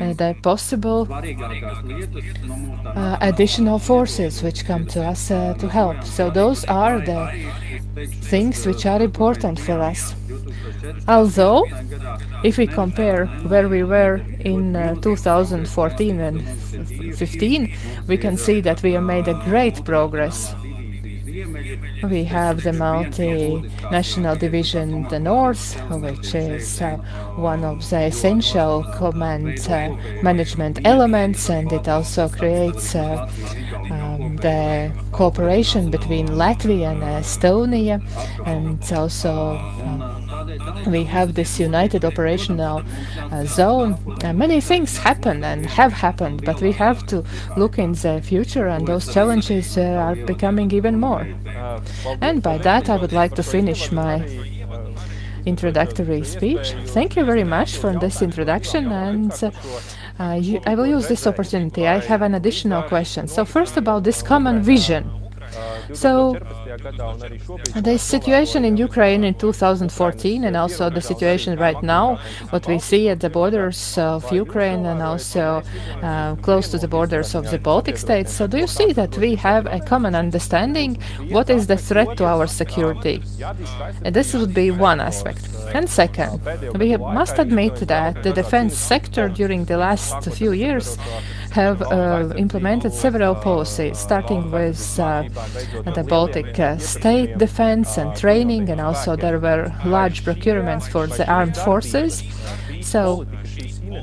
uh, 0.00 0.12
the 0.14 0.36
possible 0.42 1.06
uh, 1.10 3.18
additional 3.20 3.78
forces 3.78 4.42
which 4.42 4.64
come 4.64 4.86
to 4.86 5.04
us 5.04 5.30
uh, 5.30 5.54
to 5.54 5.68
help. 5.68 6.02
So 6.04 6.30
those 6.30 6.64
are 6.64 7.00
the 7.00 7.32
things 8.22 8.66
which 8.66 8.86
are 8.86 9.02
important 9.02 9.58
for 9.58 9.80
us. 9.80 10.14
Although, 11.08 11.64
if 12.42 12.58
we 12.58 12.66
compare 12.66 12.95
where 12.96 13.68
we 13.68 13.82
were 13.82 14.16
in 14.40 14.74
uh, 14.74 14.94
2014 14.96 16.20
and 16.20 17.16
15, 17.16 17.74
we 18.08 18.16
can 18.16 18.36
see 18.36 18.60
that 18.60 18.82
we 18.82 18.92
have 18.92 19.02
made 19.02 19.28
a 19.28 19.34
great 19.44 19.84
progress. 19.84 20.54
We 22.02 22.24
have 22.24 22.62
the 22.62 22.72
multi-national 22.72 24.36
division, 24.36 25.06
the 25.08 25.18
North, 25.18 25.74
which 25.90 26.34
is 26.34 26.80
uh, 26.80 26.96
one 27.36 27.62
of 27.62 27.88
the 27.90 28.04
essential 28.04 28.84
command 28.96 29.58
uh, 29.68 29.94
management 30.22 30.80
elements, 30.86 31.50
and 31.50 31.70
it 31.70 31.88
also 31.88 32.30
creates 32.30 32.94
uh, 32.94 33.28
um, 33.90 34.36
the 34.36 34.90
cooperation 35.12 35.90
between 35.90 36.26
Latvia 36.28 36.92
and 36.92 37.02
Estonia, 37.02 38.00
and 38.46 38.80
also 38.92 39.58
um, 39.84 40.06
we 40.86 41.04
have 41.04 41.34
this 41.34 41.60
united 41.60 42.04
operational 42.04 42.82
uh, 43.30 43.44
zone. 43.44 43.98
Uh, 44.24 44.32
many 44.32 44.60
things 44.60 44.96
happen 44.96 45.44
and 45.44 45.66
have 45.66 45.92
happened, 45.92 46.44
but 46.44 46.60
we 46.62 46.72
have 46.72 47.06
to 47.06 47.22
look 47.56 47.78
in 47.78 47.92
the 47.92 48.20
future, 48.22 48.68
and 48.68 48.86
those 48.86 49.12
challenges 49.12 49.76
uh, 49.76 49.82
are 49.82 50.16
becoming 50.16 50.70
even 50.70 50.98
more. 50.98 51.25
And 52.20 52.42
by 52.42 52.58
that, 52.58 52.88
I 52.88 52.96
would 52.96 53.12
like 53.12 53.34
to 53.36 53.42
finish 53.42 53.92
my 53.92 54.24
introductory 55.46 56.24
speech. 56.24 56.74
Thank 56.86 57.16
you 57.16 57.24
very 57.24 57.44
much 57.44 57.76
for 57.76 57.92
this 57.94 58.20
introduction, 58.20 58.90
and 58.90 59.32
uh, 59.42 59.50
I 60.18 60.74
will 60.76 60.86
use 60.86 61.06
this 61.08 61.26
opportunity. 61.26 61.86
I 61.86 61.98
have 61.98 62.22
an 62.22 62.34
additional 62.34 62.82
question. 62.82 63.28
So 63.28 63.44
first 63.44 63.76
about 63.76 64.04
this 64.04 64.22
common 64.22 64.62
vision. 64.62 65.10
So 65.92 66.38
the 66.76 67.98
situation 67.98 68.64
in 68.64 68.76
Ukraine 68.76 69.24
in 69.24 69.34
2014 69.34 70.44
and 70.44 70.56
also 70.56 70.90
the 70.90 71.00
situation 71.00 71.58
right 71.58 71.82
now, 71.82 72.18
what 72.50 72.66
we 72.66 72.78
see 72.78 73.08
at 73.08 73.20
the 73.20 73.30
borders 73.30 73.98
of 73.98 74.30
Ukraine 74.32 74.84
and 74.86 75.02
also 75.02 75.62
uh, 76.02 76.36
close 76.36 76.68
to 76.68 76.78
the 76.78 76.88
borders 76.88 77.34
of 77.34 77.50
the 77.50 77.58
Baltic 77.58 77.96
states. 77.98 78.32
So 78.32 78.46
do 78.46 78.58
you 78.58 78.66
see 78.66 78.92
that 78.92 79.16
we 79.18 79.34
have 79.36 79.66
a 79.66 79.80
common 79.80 80.14
understanding 80.14 80.98
what 81.30 81.50
is 81.50 81.66
the 81.66 81.76
threat 81.76 82.16
to 82.18 82.24
our 82.24 82.46
security? 82.46 83.22
And 84.04 84.14
this 84.14 84.34
would 84.34 84.54
be 84.54 84.70
one 84.70 85.00
aspect. 85.00 85.48
And 85.74 85.88
second, 85.88 86.40
we 86.78 86.96
must 86.96 87.38
admit 87.38 87.76
that 87.88 88.22
the 88.22 88.32
defense 88.32 88.76
sector 88.76 89.28
during 89.28 89.64
the 89.64 89.76
last 89.76 90.24
few 90.32 90.52
years 90.52 90.96
have 91.56 91.80
uh, 91.82 92.34
implemented 92.36 92.92
several 92.92 93.34
policies, 93.34 93.98
starting 93.98 94.50
with 94.50 95.00
uh, 95.00 95.22
the 95.94 96.04
Baltic 96.06 96.58
state 96.78 97.38
defense 97.38 97.98
and 97.98 98.14
training, 98.16 98.68
and 98.70 98.80
also 98.80 99.16
there 99.16 99.38
were 99.38 99.72
large 99.84 100.24
procurements 100.24 100.86
for 100.88 101.06
the 101.06 101.26
armed 101.38 101.56
forces. 101.56 102.22
So 102.82 103.26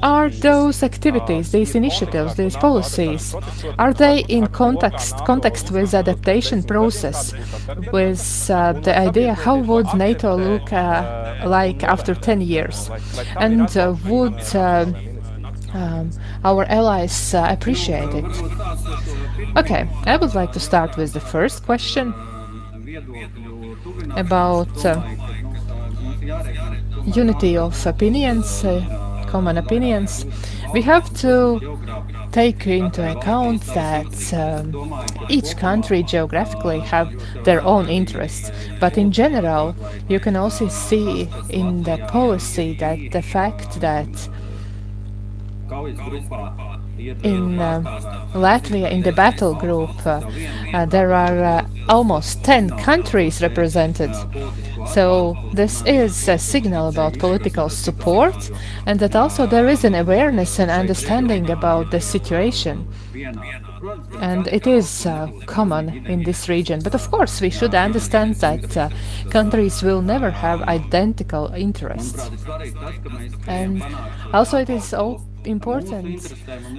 are 0.02 0.30
those 0.30 0.84
activities, 0.84 1.52
these 1.52 1.76
initiatives, 1.76 2.36
these 2.36 2.56
policies, 2.58 3.36
are 3.78 3.94
they 3.94 4.26
in 4.28 4.48
context, 4.48 5.16
context 5.26 5.72
with 5.72 5.92
the 5.92 5.98
adaptation 5.98 6.64
process, 6.64 7.34
with 7.92 8.50
uh, 8.50 8.74
the 8.74 8.98
idea 8.98 9.34
how 9.34 9.58
would 9.58 9.88
NATO 9.94 10.36
look 10.36 10.74
uh, 10.74 11.44
like 11.46 11.84
after 11.84 12.16
10 12.16 12.42
years? 12.42 12.90
And 13.38 13.76
uh, 13.78 13.96
would 14.06 14.42
uh, 14.56 14.86
um, 15.74 16.12
our 16.44 16.66
allies 16.66 17.34
uh, 17.34 17.48
appreciate 17.50 18.14
it. 18.14 18.26
Okay, 19.58 19.88
I 20.06 20.18
would 20.18 20.36
like 20.36 20.52
to 20.54 20.60
start 20.60 20.98
with 20.98 21.14
the 21.14 21.20
first 21.20 21.66
question 21.66 22.14
about 24.16 24.86
uh, 24.86 25.02
unity 27.06 27.58
of 27.58 27.86
opinions, 27.86 28.64
uh, 28.64 29.26
common 29.28 29.58
opinions. 29.58 30.26
We 30.74 30.82
have 30.82 31.14
to 31.22 31.78
take 32.32 32.66
into 32.66 33.02
account 33.16 33.62
that 33.74 34.34
um, 34.34 35.06
each 35.30 35.56
country 35.58 36.04
geographically 36.04 36.80
have 36.80 37.14
their 37.44 37.62
own 37.62 37.90
interests, 37.90 38.52
but 38.80 38.98
in 38.98 39.12
general, 39.12 39.76
you 40.10 40.20
can 40.20 40.36
also 40.36 40.68
see 40.68 41.30
in 41.50 41.84
the 41.84 41.98
policy 42.10 42.76
that 42.80 42.98
the 43.12 43.22
fact 43.22 43.80
that 43.82 44.08
in 46.98 47.60
uh, 47.60 47.82
Latvia, 48.34 48.92
in 48.92 49.02
the 49.02 49.12
battle 49.12 49.56
group, 49.56 49.90
uh, 50.06 50.86
there 50.86 51.14
are 51.14 51.44
uh, 51.44 51.68
almost 51.90 52.44
10 52.44 52.70
countries 52.80 53.42
represented. 53.42 54.12
So 54.88 55.36
this 55.54 55.84
is 55.86 56.28
a 56.28 56.38
signal 56.38 56.90
about 56.90 57.18
political 57.18 57.70
support 57.70 58.52
and 58.86 59.00
that 59.00 59.16
also 59.16 59.46
there 59.46 59.68
is 59.70 59.84
an 59.84 59.96
awareness 59.96 60.60
and 60.60 60.70
understanding 60.70 61.50
about 61.50 61.92
the 61.92 62.02
situation. 62.02 62.88
And 64.20 64.48
it 64.48 64.68
is 64.68 65.06
uh, 65.06 65.28
common 65.46 66.06
in 66.06 66.24
this 66.24 66.48
region. 66.48 66.82
But 66.84 66.96
of 66.96 67.10
course, 67.10 67.42
we 67.42 67.50
should 67.50 67.76
understand 67.76 68.36
that 68.36 68.78
uh, 68.78 68.90
countries 69.30 69.84
will 69.84 70.02
never 70.02 70.30
have 70.30 70.62
identical 70.64 71.48
interests. 71.54 72.30
And 73.48 73.84
also 74.34 74.58
it 74.58 74.70
is 74.70 74.94
all 74.94 75.22
important 75.46 76.34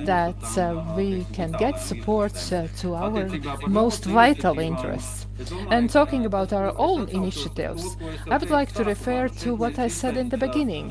that 0.05 0.43
uh, 0.59 0.95
we 0.97 1.25
can 1.33 1.53
get 1.53 1.81
support 1.81 2.53
uh, 2.53 2.67
to 2.79 2.95
our 2.95 3.29
most 3.67 4.05
vital 4.05 4.59
interests. 4.59 5.24
And 5.71 5.91
talking 5.91 6.27
about 6.27 6.53
our 6.53 6.73
own 6.79 7.09
initiatives, 7.09 7.97
I 8.31 8.37
would 8.37 8.51
like 8.51 8.73
to 8.73 8.85
refer 8.85 9.29
to 9.29 9.55
what 9.55 9.79
I 9.79 9.89
said 9.89 10.17
in 10.17 10.29
the 10.29 10.37
beginning, 10.37 10.89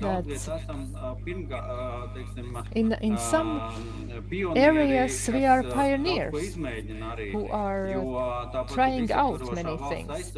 that 0.00 0.26
in, 2.74 2.92
in 3.00 3.18
some 3.18 3.60
areas 4.56 5.28
we 5.32 5.44
are 5.44 5.62
pioneers 5.62 6.54
who 7.32 7.48
are 7.48 8.66
trying 8.68 9.10
out 9.12 9.54
many 9.54 9.76
things. 9.88 10.32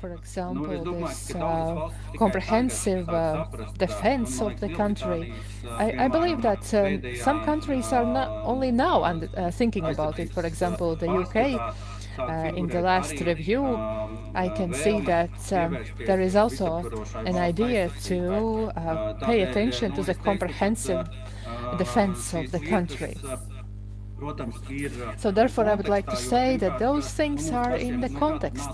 For 0.00 0.14
example, 0.14 0.84
this 0.84 1.34
uh, 1.34 1.90
comprehensive 2.16 3.08
uh, 3.08 3.46
defense 3.78 4.40
of 4.40 4.58
the 4.60 4.68
country. 4.70 5.34
I, 5.68 6.04
I 6.04 6.08
believe 6.08 6.42
that 6.42 6.72
um, 6.74 7.02
some 7.16 7.44
countries 7.44 7.92
are 7.92 8.04
not 8.04 8.28
only 8.44 8.70
now 8.70 9.02
uh, 9.02 9.50
thinking 9.50 9.84
about 9.84 10.18
it. 10.18 10.32
For 10.32 10.44
example, 10.46 10.96
the 10.96 11.10
UK 11.10 11.74
Uh, 12.18 12.52
in 12.56 12.66
the 12.68 12.80
last 12.80 13.20
review, 13.20 13.64
I 14.34 14.48
can 14.48 14.74
see 14.74 15.00
that 15.00 15.52
um, 15.52 15.78
there 16.06 16.20
is 16.20 16.36
also 16.36 17.04
an 17.14 17.36
idea 17.36 17.86
uh, 17.86 18.00
to 18.04 18.18
uh, 18.76 19.14
pay 19.24 19.42
attention 19.42 19.92
to 19.92 20.02
the 20.02 20.14
comprehensive 20.14 21.08
defense 21.78 22.34
of 22.34 22.50
the 22.50 22.60
country. 22.60 23.16
So 25.16 25.30
therefore, 25.30 25.66
I 25.66 25.74
would 25.74 25.88
like 25.88 26.06
to 26.06 26.16
say 26.16 26.56
that 26.58 26.78
those 26.78 27.10
things 27.10 27.50
are 27.50 27.76
in 27.76 28.00
the 28.00 28.08
context. 28.08 28.68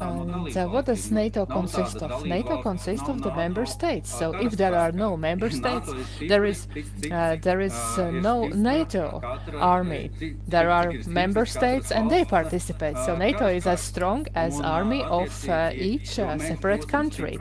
And 0.00 0.56
uh, 0.56 0.66
what 0.68 0.86
does 0.86 1.10
NATO 1.10 1.46
consist 1.46 2.02
of? 2.02 2.24
NATO 2.24 2.62
consists 2.62 3.08
of 3.08 3.22
the 3.22 3.34
member 3.34 3.66
states. 3.66 4.16
So 4.16 4.34
if 4.34 4.52
there 4.56 4.74
are 4.74 4.92
no 4.92 5.16
member 5.16 5.50
states, 5.60 5.90
there 6.20 6.44
is 6.44 6.68
uh, 7.10 7.36
there 7.40 7.60
is 7.60 7.74
uh, 7.98 8.10
no 8.10 8.48
NATO 8.48 9.20
army. 9.58 10.10
There 10.46 10.70
are 10.70 10.92
member 11.06 11.46
states, 11.46 11.90
and 11.90 12.10
they 12.10 12.24
participate. 12.24 12.96
So 12.98 13.16
NATO 13.16 13.46
is 13.46 13.66
as 13.66 13.80
strong 13.80 14.26
as 14.34 14.60
army 14.60 15.02
of 15.02 15.48
uh, 15.48 15.70
each 15.74 16.18
uh, 16.18 16.38
separate 16.38 16.88
country. 16.88 17.38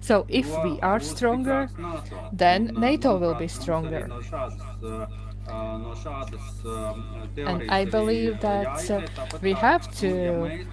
So 0.00 0.26
if 0.28 0.46
we 0.64 0.80
are 0.80 1.00
stronger, 1.00 1.68
then 2.32 2.72
NATO 2.76 3.18
will 3.18 3.34
be 3.34 3.48
stronger. 3.48 4.08
And 7.36 7.70
I 7.70 7.84
believe 7.84 8.40
that 8.40 8.90
uh, 8.90 9.02
we 9.40 9.52
have 9.54 9.90
to 9.98 10.64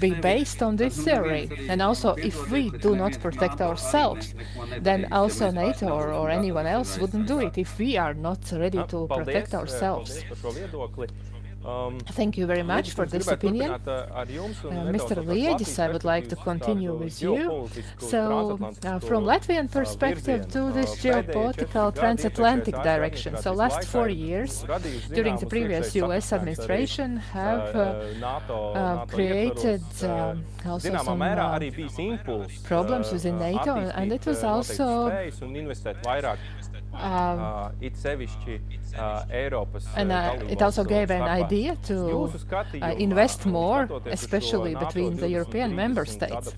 be 0.00 0.14
based 0.14 0.62
on 0.62 0.76
this 0.76 0.96
theory. 1.02 1.50
And 1.68 1.80
also, 1.82 2.14
if 2.14 2.50
we 2.50 2.70
do 2.70 2.96
not 2.96 3.18
protect 3.20 3.60
ourselves, 3.60 4.34
then 4.80 5.06
also 5.12 5.50
NATO 5.50 5.88
or, 5.88 6.12
or 6.12 6.30
anyone 6.30 6.66
else 6.66 6.98
wouldn't 6.98 7.26
do 7.26 7.38
it 7.40 7.58
if 7.58 7.78
we 7.78 7.96
are 7.96 8.14
not 8.14 8.50
ready 8.52 8.82
to 8.84 9.08
protect 9.08 9.54
ourselves. 9.54 10.24
Um, 11.68 11.98
Thank 12.00 12.38
you 12.38 12.46
very 12.46 12.62
much 12.62 12.92
for 12.92 13.04
this 13.04 13.28
opinion. 13.28 13.70
Uh, 13.72 13.78
Mr. 14.96 15.16
Liedis, 15.30 15.78
I 15.78 15.88
would 15.92 16.04
like 16.04 16.26
to 16.30 16.36
continue 16.36 16.94
with 16.94 17.20
you. 17.20 17.68
So, 17.98 18.58
uh, 18.84 18.98
from 19.00 19.24
Latvian 19.24 19.70
perspective 19.70 20.48
to 20.54 20.72
this 20.72 20.96
geopolitical 21.04 21.94
transatlantic 21.94 22.74
direction. 22.90 23.36
So, 23.36 23.52
last 23.52 23.86
four 23.86 24.08
years, 24.08 24.64
during 25.12 25.36
the 25.36 25.46
previous 25.46 25.94
U.S. 25.96 26.32
administration, 26.32 27.18
have 27.18 27.76
uh, 27.76 29.04
created 29.06 29.82
also 30.64 30.96
some 31.04 31.22
problems 32.64 33.12
within 33.12 33.38
NATO, 33.38 33.74
and 33.98 34.10
it 34.12 34.24
was 34.24 34.42
also 34.42 35.10
um, 36.94 37.72
and 39.96 40.12
uh, 40.12 40.36
it 40.48 40.62
also 40.62 40.84
gave 40.84 41.10
an 41.10 41.22
idea 41.22 41.76
to 41.84 42.32
uh, 42.82 42.94
invest 42.98 43.46
more, 43.46 43.88
especially 44.06 44.74
between 44.74 45.16
the 45.16 45.28
European 45.28 45.76
member 45.76 46.04
states. 46.04 46.54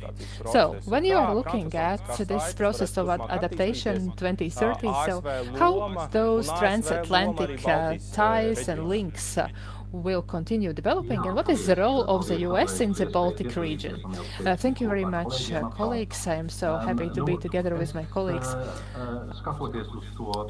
So, 0.52 0.76
when 0.84 1.04
you 1.04 1.16
are 1.16 1.34
looking 1.34 1.74
at 1.74 2.00
this 2.18 2.54
process 2.54 2.96
of 2.96 3.08
adaptation 3.08 4.12
2030, 4.16 4.86
so 5.06 5.22
how 5.58 6.08
those 6.12 6.48
transatlantic 6.58 7.66
uh, 7.66 7.96
ties 8.12 8.68
and 8.68 8.88
links 8.88 9.36
uh, 9.36 9.48
will 9.92 10.22
continue 10.22 10.72
developing 10.72 11.18
and 11.26 11.34
what 11.34 11.48
is 11.48 11.66
the 11.66 11.76
role 11.76 12.04
of 12.04 12.26
the 12.28 12.40
US 12.40 12.80
in 12.80 12.92
the 12.92 13.06
Baltic 13.06 13.56
region. 13.56 14.00
Uh, 14.46 14.56
thank 14.56 14.80
you 14.80 14.88
very 14.88 15.04
much, 15.04 15.52
uh, 15.52 15.68
colleagues. 15.70 16.26
I 16.26 16.36
am 16.36 16.48
so 16.48 16.76
happy 16.76 17.10
to 17.10 17.24
be 17.24 17.36
together 17.36 17.74
with 17.74 17.94
my 17.94 18.04
colleagues. 18.04 18.54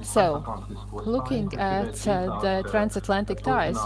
So, 0.03 0.45
looking 0.93 1.53
at 1.55 2.07
uh, 2.07 2.41
the 2.41 2.65
transatlantic 2.71 3.43
ties, 3.43 3.79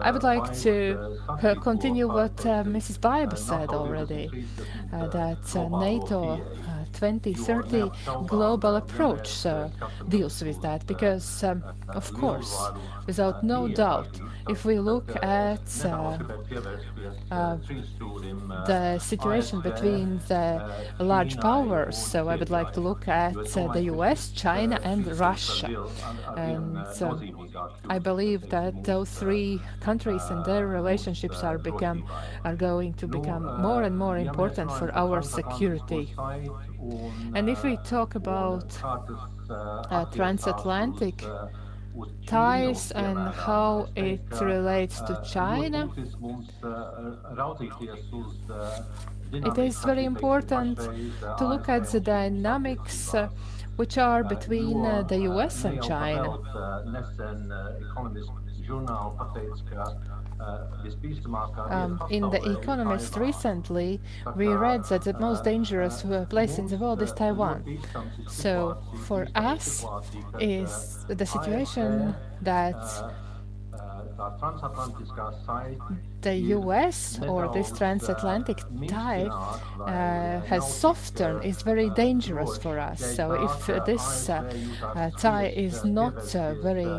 I 0.00 0.10
would 0.10 0.22
like 0.22 0.52
to 0.60 1.18
uh, 1.28 1.54
continue 1.56 2.06
what 2.06 2.38
uh, 2.46 2.64
Mrs. 2.64 2.98
Baiba 2.98 3.36
said 3.36 3.70
already, 3.70 4.46
uh, 4.92 5.08
that 5.08 5.54
NATO 5.54 6.40
2030 6.92 7.90
global 8.26 8.76
approach 8.76 9.46
deals 10.08 10.42
with 10.42 10.60
that 10.62 10.86
because, 10.86 11.42
um, 11.42 11.62
of 11.88 12.12
course, 12.12 12.54
without 13.06 13.42
no 13.42 13.66
doubt, 13.68 14.20
if 14.48 14.64
we 14.64 14.78
look 14.78 15.14
at 15.22 15.68
uh, 15.84 16.18
uh, 17.30 17.56
the 18.66 18.98
situation 18.98 19.60
between 19.60 20.18
the 20.28 20.72
large 20.98 21.38
powers, 21.38 21.96
so 21.96 22.28
I 22.28 22.36
would 22.36 22.50
like 22.50 22.72
to 22.72 22.80
look 22.80 23.08
at 23.08 23.36
uh, 23.56 23.72
the 23.72 23.82
US, 23.94 24.30
China, 24.30 24.80
and 24.82 25.06
Russia. 25.18 25.86
And 26.36 26.76
uh, 26.78 27.18
I 27.88 27.98
believe 27.98 28.48
that 28.50 28.84
those 28.84 29.10
three 29.10 29.60
countries 29.80 30.22
and 30.30 30.44
their 30.44 30.66
relationships 30.66 31.42
are 31.42 31.58
become 31.58 32.04
are 32.44 32.56
going 32.56 32.94
to 32.94 33.06
become 33.06 33.60
more 33.60 33.82
and 33.82 33.96
more 33.96 34.18
important 34.18 34.70
for 34.72 34.92
our 34.94 35.22
security. 35.22 36.14
And 37.34 37.48
if 37.48 37.62
we 37.62 37.76
talk 37.84 38.14
about 38.14 38.66
uh, 38.82 39.54
uh 39.90 40.04
transatlantic 40.06 41.24
ties 42.26 42.90
and 42.92 43.18
how 43.34 43.88
it 43.96 44.22
relates 44.40 45.00
to 45.00 45.20
China. 45.24 45.90
It 49.32 49.58
is 49.58 49.78
very 49.84 50.04
important 50.04 50.78
to 51.38 51.46
look 51.46 51.68
at 51.68 51.90
the 51.90 52.00
dynamics 52.00 53.14
which 53.76 53.96
are 53.98 54.22
between 54.22 54.82
the 54.82 55.18
US 55.30 55.64
and 55.64 55.82
China. 55.82 56.38
Um, 61.70 62.02
in 62.10 62.22
The 62.30 62.40
Economist 62.58 63.16
recently, 63.16 64.00
we 64.36 64.48
read 64.48 64.84
that 64.84 65.02
the 65.02 65.14
most 65.18 65.44
dangerous 65.44 66.04
uh, 66.04 66.26
place 66.28 66.58
in 66.58 66.66
the 66.66 66.76
world 66.76 67.00
is 67.02 67.12
Taiwan. 67.12 67.78
So 68.28 68.78
for 69.06 69.28
us, 69.34 69.84
is 70.40 71.04
the 71.08 71.26
situation 71.26 72.14
that 72.42 72.76
the 76.22 76.36
US 76.56 77.18
or 77.22 77.52
this 77.52 77.70
transatlantic 77.72 78.58
tie 78.88 79.24
uh, 79.24 79.34
uh, 79.34 79.62
uh, 79.80 79.84
uh, 79.84 80.40
has 80.42 80.64
softened 80.72 81.44
is 81.44 81.62
very 81.62 81.90
dangerous 81.90 82.56
for 82.56 82.78
us. 82.78 83.16
So 83.16 83.32
if 83.32 83.68
uh, 83.68 83.84
this 83.84 84.30
uh, 84.30 85.10
tie 85.18 85.48
is 85.48 85.84
not 85.84 86.22
very 86.62 86.90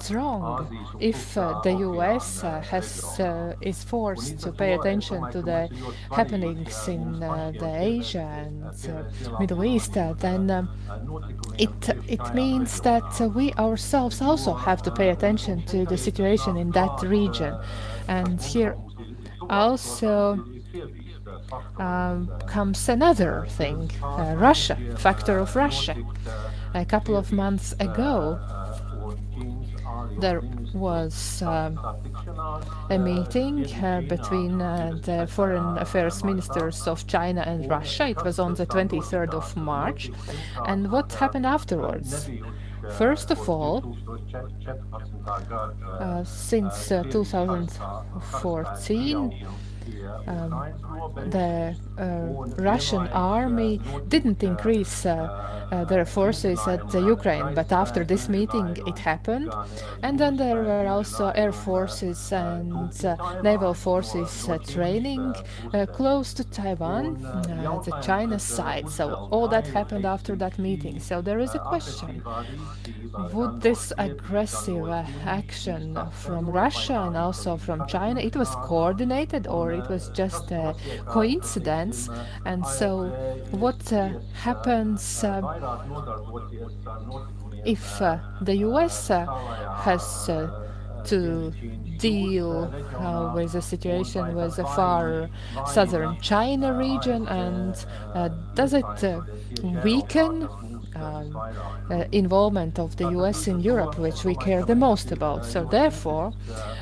strong, 0.00 0.68
if 1.00 1.34
the 1.34 1.76
US 1.90 2.42
has 2.42 3.20
is 3.60 3.82
forced 3.84 4.38
to 4.40 4.52
pay 4.52 4.74
attention 4.74 5.30
to 5.32 5.42
the 5.42 5.68
happenings 6.10 6.88
in 6.88 7.20
the 7.20 7.72
Asia 7.76 8.28
and 8.44 9.40
Middle 9.40 9.64
East, 9.64 9.94
then 9.94 10.50
um, 10.50 10.68
it 11.58 11.88
it 12.06 12.34
means 12.34 12.80
that 12.80 13.10
we 13.34 13.52
ourselves 13.54 14.20
also 14.20 14.54
have 14.54 14.82
to 14.82 14.90
pay 14.90 15.10
attention 15.10 15.62
to 15.66 15.84
the 15.84 15.96
situation 15.96 16.56
in 16.56 16.70
that 16.70 17.02
region. 17.02 17.54
And 18.08 18.40
here 18.40 18.76
also 19.50 20.44
um, 21.78 22.30
comes 22.46 22.88
another 22.88 23.46
thing 23.48 23.90
uh, 24.02 24.34
Russia, 24.36 24.76
factor 24.96 25.38
of 25.38 25.54
Russia. 25.56 25.96
A 26.74 26.84
couple 26.84 27.16
of 27.16 27.32
months 27.32 27.72
ago, 27.78 28.38
there 30.18 30.40
was 30.72 31.42
um, 31.42 31.78
a 32.90 32.98
meeting 32.98 33.66
uh, 33.82 34.00
between 34.02 34.60
uh, 34.60 34.98
the 35.02 35.26
foreign 35.26 35.78
affairs 35.78 36.24
ministers 36.24 36.86
of 36.86 37.06
China 37.06 37.42
and 37.46 37.68
Russia. 37.70 38.08
It 38.08 38.24
was 38.24 38.38
on 38.38 38.54
the 38.54 38.66
23rd 38.66 39.34
of 39.34 39.56
March. 39.56 40.10
And 40.66 40.90
what 40.90 41.12
happened 41.12 41.46
afterwards? 41.46 42.28
First 42.88 43.30
of 43.30 43.48
all, 43.48 43.84
uh, 45.98 46.24
since 46.24 46.90
uh, 46.90 47.04
2014, 47.04 49.32
um, 50.26 50.64
the 51.26 51.76
uh, 51.93 51.93
Uh, 51.96 52.02
uh, 52.02 52.46
Russian 52.58 53.06
army 53.08 53.80
didn't 54.08 54.42
increase 54.42 55.06
uh, 55.06 55.68
uh, 55.70 55.84
their 55.84 56.04
forces 56.04 56.58
at 56.66 56.92
Ukraine, 56.92 57.54
but 57.54 57.72
after 57.72 58.04
this 58.04 58.28
meeting 58.28 58.76
it 58.86 58.98
happened. 58.98 59.52
And 60.02 60.18
then 60.18 60.36
there 60.36 60.62
were 60.62 60.86
also 60.86 61.28
air 61.28 61.52
forces 61.52 62.32
and 62.32 62.92
uh, 63.04 63.42
naval 63.42 63.74
forces 63.74 64.48
training 64.66 65.34
close 65.92 66.34
to 66.34 66.44
Taiwan, 66.44 67.20
the 67.22 67.98
China 68.02 68.38
side. 68.38 68.88
So 68.88 69.28
all 69.30 69.48
that 69.48 69.66
happened 69.66 70.04
after 70.04 70.36
that 70.36 70.58
meeting. 70.58 71.00
So 71.00 71.20
there 71.20 71.38
is 71.38 71.54
a 71.54 71.58
question 71.58 72.22
would 73.32 73.60
this 73.60 73.92
aggressive 73.98 74.88
action 75.24 75.98
from 76.10 76.46
Russia 76.46 77.04
and 77.06 77.16
also 77.16 77.56
from 77.56 77.86
China, 77.86 78.20
it 78.20 78.36
was 78.36 78.50
coordinated 78.56 79.46
or 79.46 79.72
it 79.72 79.88
was 79.88 80.08
just 80.10 80.50
a 80.50 80.74
coincidence. 81.06 81.83
And 82.44 82.66
so, 82.66 83.12
what 83.50 83.92
uh, 83.92 84.10
happens 84.32 85.24
uh, 85.24 85.42
if 87.64 88.00
uh, 88.00 88.18
the 88.40 88.56
US 88.68 89.10
uh, 89.10 89.26
has 89.84 90.28
uh, 90.28 90.50
to 91.04 91.52
deal 91.98 92.72
uh, 92.98 93.32
with 93.34 93.52
the 93.52 93.60
situation 93.62 94.34
with 94.34 94.56
the 94.56 94.64
far 94.64 95.28
southern 95.66 96.18
China 96.20 96.72
region, 96.74 97.28
and 97.28 97.74
does 98.54 98.72
it 98.74 99.22
weaken 99.62 100.48
um, 100.94 101.36
uh, 101.90 102.04
involvement 102.12 102.78
of 102.78 102.96
the 102.96 103.08
US 103.10 103.48
in 103.48 103.60
Europe, 103.60 103.98
which 103.98 104.24
we 104.24 104.34
care 104.34 104.64
the 104.64 104.74
most 104.74 105.12
about. 105.12 105.44
So 105.44 105.64
therefore, 105.64 106.32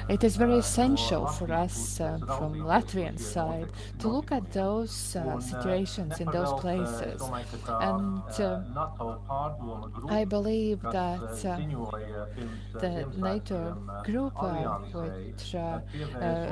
it 0.09 0.25
is 0.25 0.37
very 0.37 0.59
essential 0.59 1.27
for 1.27 1.53
us 1.53 2.01
uh, 2.01 2.19
from 2.37 2.55
Latvian 2.55 3.19
side 3.19 3.69
to 4.01 4.09
look 4.09 4.33
at 4.33 4.53
those 4.53 5.17
uh, 5.17 5.41
situations 5.41 6.21
in 6.21 6.27
those 6.31 6.53
places. 6.61 7.23
And 7.69 8.23
uh, 8.39 8.61
I 10.09 10.25
believe 10.25 10.81
that 10.83 11.33
uh, 11.45 11.59
the 12.81 13.07
NATO 13.17 13.77
group, 14.05 14.35
uh, 14.43 14.79
which 14.95 15.55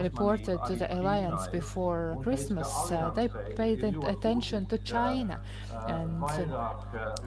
reported 0.03 0.59
to 0.67 0.77
the 0.77 0.89
alliance 0.95 1.47
before 1.49 2.17
Christmas, 2.23 2.69
they 3.15 3.29
paid 3.57 3.85
attention 3.85 4.67
to 4.67 4.79
China. 4.79 5.41
And 5.87 6.25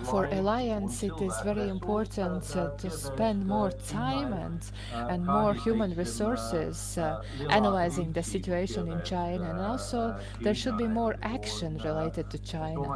for 0.04 0.23
for 0.24 0.36
alliance, 0.36 1.04
it 1.04 1.22
is 1.22 1.34
very 1.44 1.68
important 1.70 2.44
uh, 2.56 2.70
to 2.78 2.90
spend 2.90 3.46
more 3.46 3.72
time 3.72 4.32
and 4.34 4.62
and 5.12 5.26
more 5.26 5.54
human 5.54 5.94
resources 5.96 6.98
uh, 6.98 7.22
analyzing 7.50 8.12
the 8.14 8.24
situation 8.24 8.92
in 8.92 9.02
China, 9.04 9.44
and 9.52 9.60
also 9.60 10.16
there 10.42 10.56
should 10.56 10.78
be 10.78 10.88
more 10.88 11.16
action 11.22 11.78
related 11.84 12.30
to 12.30 12.38
China. 12.40 12.88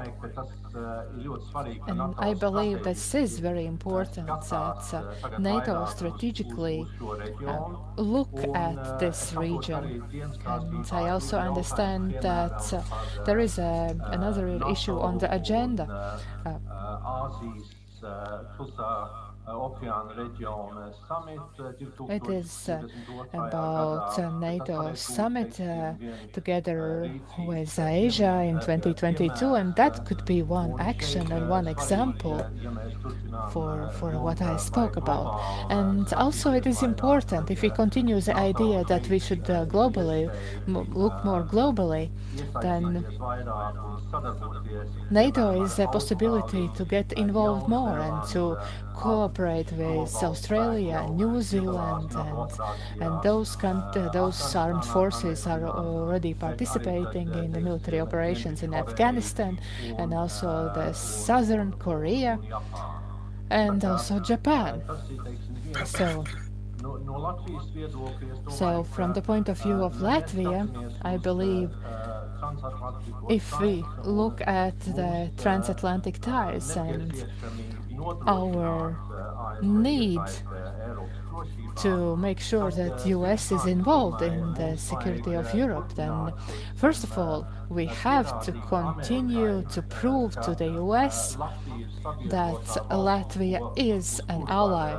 And 1.88 2.02
I 2.18 2.34
believe 2.34 2.84
this 2.84 3.16
is 3.16 3.40
very 3.40 3.66
important 3.66 4.28
that 4.28 4.84
uh, 4.94 5.40
NATO 5.40 5.86
strategically 5.86 6.86
look 7.98 8.36
at 8.54 9.00
this 9.00 9.34
region. 9.34 10.04
And 10.46 10.86
I 10.92 11.10
also 11.10 11.38
understand 11.38 12.18
that 12.22 12.60
there 13.26 13.40
is 13.40 13.58
a, 13.58 13.96
another 14.18 14.48
issue 14.70 14.98
on 15.00 15.18
the 15.18 15.34
agenda. 15.34 15.86
Uh, 16.46 16.54
Aussies, 17.08 17.72
Tulsa, 18.58 19.27
it 22.10 22.28
is 22.28 22.68
uh, 22.68 22.74
uh, 22.74 23.38
uh 23.38 23.48
about 23.48 24.20
uh, 24.20 24.30
NATO 24.40 24.94
summit 24.94 25.62
uh, 25.62 25.94
together 26.34 27.10
with 27.40 27.80
Asia 27.80 28.42
in 28.42 28.56
2022, 28.56 29.54
and 29.56 29.74
that 29.76 30.06
could 30.06 30.26
be 30.26 30.42
one 30.42 30.78
action 30.82 31.32
and 31.32 31.48
one 31.50 31.68
example 31.68 32.46
for, 33.54 33.90
for 33.94 34.20
what 34.20 34.42
I 34.42 34.58
spoke 34.58 34.98
about. 34.98 35.40
And 35.70 36.12
also, 36.14 36.52
it 36.52 36.68
is 36.68 36.84
important 36.84 37.50
if 37.50 37.62
we 37.62 37.70
continue 37.70 38.20
the 38.20 38.36
idea 38.36 38.84
that 38.84 39.08
we 39.08 39.18
should 39.18 39.50
uh, 39.50 39.66
globally 39.66 40.30
look 40.68 41.24
more 41.24 41.44
globally, 41.44 42.10
then 42.62 43.06
NATO 45.10 45.64
is 45.64 45.80
a 45.80 45.88
possibility 45.88 46.70
to 46.76 46.84
get 46.84 47.14
involved 47.14 47.70
more 47.70 47.98
and 47.98 48.28
to 48.32 48.58
cooperate 48.94 49.37
with 49.38 50.16
Australia, 50.24 51.08
New 51.12 51.42
Zealand, 51.42 52.12
and, 52.16 52.52
and 53.02 53.24
those, 53.24 53.56
uh, 53.64 54.10
those 54.12 54.56
armed 54.56 54.86
forces 54.86 55.46
are 55.46 55.64
already 55.64 56.34
participating 56.34 57.32
in 57.34 57.52
the 57.52 57.60
military 57.60 58.00
operations 58.00 58.64
in 58.64 58.74
Afghanistan 58.74 59.60
and 59.98 60.14
also 60.14 60.72
the 60.74 60.92
Southern 60.94 61.74
Korea 61.74 62.40
and 63.50 63.84
also 63.86 64.20
Japan. 64.20 64.82
So, 65.86 66.24
so 68.50 68.84
from 68.84 69.14
the 69.14 69.22
point 69.22 69.50
of 69.50 69.62
view 69.62 69.84
of 69.84 69.96
Latvia, 69.98 70.68
I 71.02 71.18
believe 71.18 71.72
if 73.30 73.60
we 73.60 73.84
look 74.04 74.42
at 74.48 74.80
the 74.80 75.32
transatlantic 75.38 76.20
ties 76.22 76.76
and 76.76 77.26
our 78.26 78.98
need 79.62 80.20
to 81.78 82.16
make 82.18 82.40
sure 82.40 82.72
that 82.72 82.98
the 83.04 83.10
US 83.10 83.52
is 83.52 83.66
involved 83.66 84.22
in 84.22 84.54
the 84.54 84.78
security 84.78 85.34
of 85.34 85.54
Europe, 85.54 85.94
then 85.96 86.34
first 86.76 87.04
of 87.04 87.18
all, 87.18 87.48
we 87.70 87.86
have 87.86 88.44
to 88.46 88.52
continue 88.52 89.64
to 89.72 89.82
prove 89.82 90.40
to 90.42 90.56
the 90.56 90.70
US 90.84 91.38
that 92.30 92.64
Latvia 92.90 93.62
is 93.76 94.22
an 94.30 94.46
ally 94.48 94.94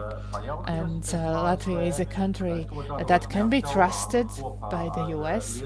and 0.67 1.03
uh, 1.15 1.47
Latvia 1.47 1.87
is 1.87 2.01
a 2.01 2.05
country 2.05 2.67
that 3.07 3.29
can 3.31 3.49
be 3.49 3.63
trusted 3.63 4.29
by 4.71 4.91
the 4.95 5.07
US. 5.19 5.63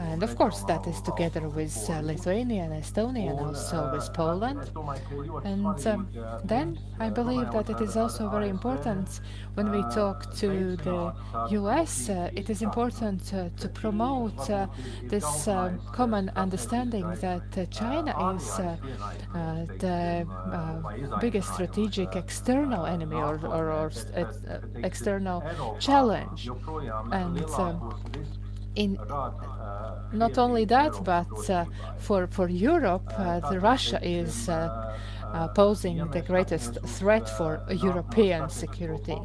And 0.00 0.22
of 0.22 0.36
course, 0.36 0.62
that 0.64 0.86
is 0.86 1.00
together 1.00 1.48
with 1.48 1.74
uh, 1.88 2.00
Lithuania 2.00 2.64
and 2.64 2.74
Estonia 2.82 3.30
and 3.30 3.40
also 3.40 3.90
with 3.92 4.12
Poland. 4.12 4.70
And 5.44 5.86
um, 5.86 6.08
then 6.44 6.78
I 6.98 7.08
believe 7.08 7.50
that 7.52 7.70
it 7.70 7.80
is 7.80 7.96
also 7.96 8.28
very 8.28 8.48
important 8.48 9.20
when 9.54 9.70
we 9.70 9.82
talk 9.94 10.34
to 10.36 10.76
the 10.76 11.12
US, 11.50 12.08
uh, 12.08 12.30
it 12.34 12.48
is 12.50 12.62
important 12.62 13.32
uh, 13.34 13.48
to 13.58 13.68
promote 13.68 14.50
uh, 14.50 14.66
this 15.04 15.48
uh, 15.48 15.72
common 16.02 16.32
understanding 16.34 17.06
that 17.20 17.48
uh, 17.56 17.64
China 17.66 18.12
is 18.34 18.48
uh, 18.58 18.76
the 19.84 20.26
biggest 21.20 21.48
strategic 21.54 22.16
external 22.16 22.86
enemy 22.86 23.16
or, 23.16 23.36
or, 23.56 23.64
or 23.70 23.90
external 24.90 25.38
challenge. 25.78 26.48
And 27.12 27.38
in 28.74 28.98
not 30.12 30.38
only 30.38 30.64
that, 30.64 30.92
but 31.04 31.50
uh, 31.50 31.64
for 31.98 32.26
for 32.26 32.48
Europe, 32.48 33.08
uh, 33.18 33.40
Russia 33.70 33.98
is 34.02 34.48
uh, 34.48 34.54
uh, 35.32 35.48
posing 35.48 35.96
the 36.10 36.20
greatest 36.20 36.72
threat 36.98 37.28
for 37.38 37.60
European 37.70 38.48
security. 38.48 39.18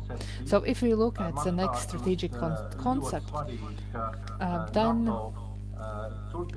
So 0.45 0.57
if 0.63 0.81
we 0.81 0.93
look 0.93 1.19
at 1.19 1.35
the 1.43 1.51
next 1.51 1.79
strategic 1.89 2.33
con 2.33 2.55
concept, 2.77 3.31
uh, 3.33 4.65
then 4.71 5.09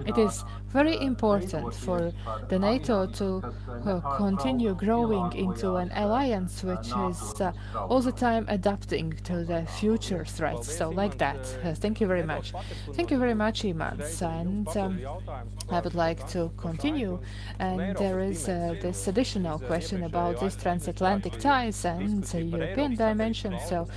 it 0.06 0.18
is 0.18 0.44
very 0.68 0.96
important 1.00 1.74
for 1.74 2.12
the 2.48 2.58
NATO 2.58 3.06
to 3.06 3.42
uh, 3.84 4.00
continue 4.16 4.74
growing 4.74 5.32
into 5.32 5.76
an 5.76 5.90
alliance 5.94 6.62
which 6.62 6.88
is 7.08 7.40
uh, 7.40 7.52
all 7.74 8.00
the 8.00 8.12
time 8.12 8.44
adapting 8.48 9.12
to 9.24 9.44
the 9.44 9.66
future 9.66 10.24
threats. 10.24 10.76
So 10.76 10.90
like 10.90 11.18
that. 11.18 11.40
Uh, 11.64 11.74
thank 11.74 12.00
you 12.00 12.06
very 12.06 12.22
much. 12.22 12.52
Thank 12.94 13.10
you 13.10 13.18
very 13.18 13.34
much, 13.34 13.64
Imants. 13.64 14.22
And 14.22 14.68
um, 14.76 15.00
I 15.70 15.80
would 15.80 15.94
like 15.94 16.26
to 16.28 16.50
continue. 16.56 17.18
And 17.58 17.96
there 17.96 18.20
is 18.20 18.46
this 18.46 19.08
additional 19.08 19.58
question 19.58 20.04
about 20.04 20.40
these 20.40 20.56
transatlantic 20.56 21.38
ties 21.38 21.84
and 21.84 22.22
the 22.24 22.42
European 22.42 22.94
dimension. 22.94 23.58
So 23.68 23.88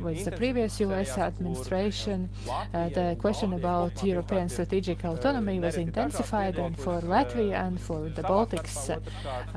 with 0.00 0.24
the 0.24 0.32
previous 0.32 0.80
US 0.80 1.18
administration, 1.18 2.30
the 2.72 3.16
question 3.20 3.52
about 3.52 4.02
European 4.02 4.48
strategic 4.52 5.04
autonomy 5.04 5.58
was 5.60 5.76
intensified, 5.76 6.58
and 6.58 6.76
for 6.78 7.00
Latvia 7.00 7.66
and 7.66 7.80
for 7.80 8.08
the 8.08 8.22
Baltics, 8.22 8.90
uh, 8.90 8.98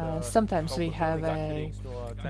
uh, 0.02 0.22
sometimes 0.22 0.78
we 0.78 0.90
have 0.90 1.24
uh, 1.24 1.68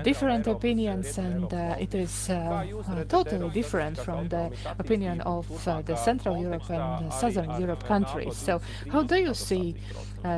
different 0.02 0.46
opinions, 0.46 1.18
and 1.18 1.52
uh, 1.52 1.76
it 1.78 1.94
is 1.94 2.30
uh, 2.30 2.34
uh 2.34 3.04
totally 3.04 3.50
different 3.50 3.96
from 3.98 4.28
the 4.28 4.50
opinion 4.78 5.20
of 5.22 5.46
the 5.86 5.96
Central 5.96 6.36
Europe 6.36 6.68
and 6.70 7.12
Southern 7.12 7.50
Europe 7.60 7.84
countries. 7.84 8.36
So, 8.36 8.60
how 8.92 9.02
do 9.02 9.16
you 9.16 9.34
see 9.34 9.76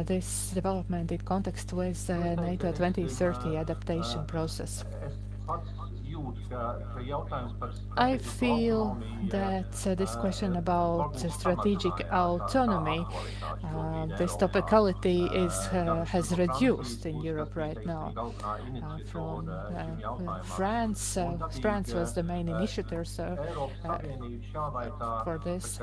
this 0.04 0.50
development 0.54 1.10
in 1.12 1.18
context 1.18 1.72
with 1.72 2.06
the 2.06 2.36
NATO 2.36 2.72
2030 2.72 3.56
adaptation 3.56 4.26
process? 4.26 4.84
I 7.96 8.18
feel 8.18 8.98
that 9.28 9.86
uh, 9.86 9.94
this 9.94 10.14
question 10.16 10.56
about 10.56 11.24
uh, 11.24 11.28
strategic 11.30 11.92
autonomy, 12.12 13.04
uh, 13.64 14.06
this 14.18 14.34
topicality 14.36 15.20
is 15.34 15.54
uh, 15.72 16.04
has 16.04 16.36
reduced 16.38 17.06
in 17.06 17.20
Europe 17.20 17.54
right 17.54 17.84
now. 17.84 18.12
Uh, 18.16 18.98
from 19.06 19.48
uh, 19.48 20.42
France, 20.42 21.18
France 21.60 21.92
was 21.92 22.14
the 22.14 22.22
main 22.22 22.48
initiator 22.48 23.04
so, 23.04 23.36
for 25.24 25.40
this. 25.44 25.80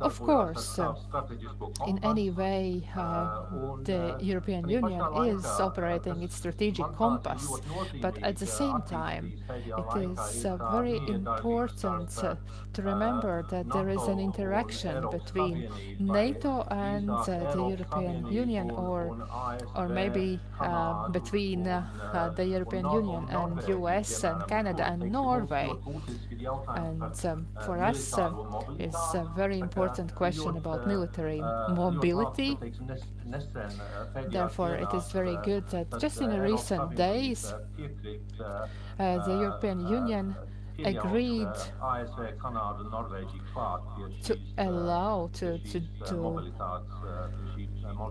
Of 0.00 0.18
course, 0.20 0.78
in 1.86 1.98
any 2.02 2.30
way, 2.30 2.88
the 3.84 4.16
European 4.20 4.68
Union 4.68 5.02
is 5.26 5.44
operating 5.44 6.22
its 6.22 6.36
strategic 6.36 6.86
compass, 6.96 7.60
but 8.00 8.16
at 8.22 8.36
the 8.36 8.46
same 8.46 8.82
time, 8.82 9.32
it 9.76 10.10
is 10.10 10.44
uh, 10.44 10.56
very 10.72 10.96
important 11.08 12.10
uh, 12.24 12.36
to 12.72 12.82
remember 12.82 13.44
that 13.50 13.68
there 13.72 13.88
is 13.88 14.02
an 14.02 14.18
interaction 14.18 15.04
between 15.10 15.68
NATO 15.98 16.66
and 16.70 17.10
uh, 17.10 17.24
the 17.52 17.64
European 17.74 18.26
Union, 18.32 18.70
or 18.70 19.16
or 19.74 19.88
maybe 19.88 20.40
uh, 20.60 21.08
between 21.08 21.66
uh, 21.66 21.86
uh, 22.12 22.30
the 22.30 22.44
European 22.44 22.84
Union 22.90 23.26
and 23.30 23.68
US 23.68 24.24
and 24.24 24.46
Canada 24.46 24.84
and 24.86 25.10
Norway. 25.10 25.70
And 26.68 27.24
um, 27.24 27.46
for 27.64 27.78
us, 27.82 28.14
it's 28.78 29.14
a 29.14 29.24
very 29.36 29.58
important 29.58 30.14
question 30.14 30.56
about 30.56 30.86
military 30.86 31.40
mobility. 31.68 32.56
Therefore, 34.30 34.74
it 34.74 34.92
is 34.94 35.10
very 35.12 35.36
good 35.44 35.68
that 35.68 35.86
just 36.00 36.20
in 36.20 36.38
recent 36.40 36.94
days, 36.96 37.52
uh, 37.52 38.66
the 38.98 39.38
European 39.40 39.86
Union 39.86 40.34
agreed 40.84 41.48
to 44.22 44.38
allow 44.58 45.28
to, 45.32 45.58
to, 45.58 45.80
to 46.06 46.52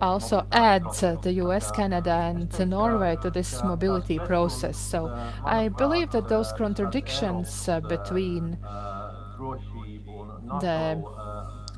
also 0.02 0.46
add 0.52 0.84
uh, 1.02 1.14
the 1.22 1.32
US, 1.44 1.70
Canada 1.70 2.10
and 2.10 2.68
Norway 2.68 3.16
to 3.22 3.30
this 3.30 3.62
mobility 3.62 4.18
process. 4.18 4.76
So 4.76 5.08
I 5.44 5.68
believe 5.68 6.10
that 6.10 6.28
those 6.28 6.52
contradictions 6.52 7.68
uh, 7.68 7.80
between 7.80 8.58
the 10.60 11.02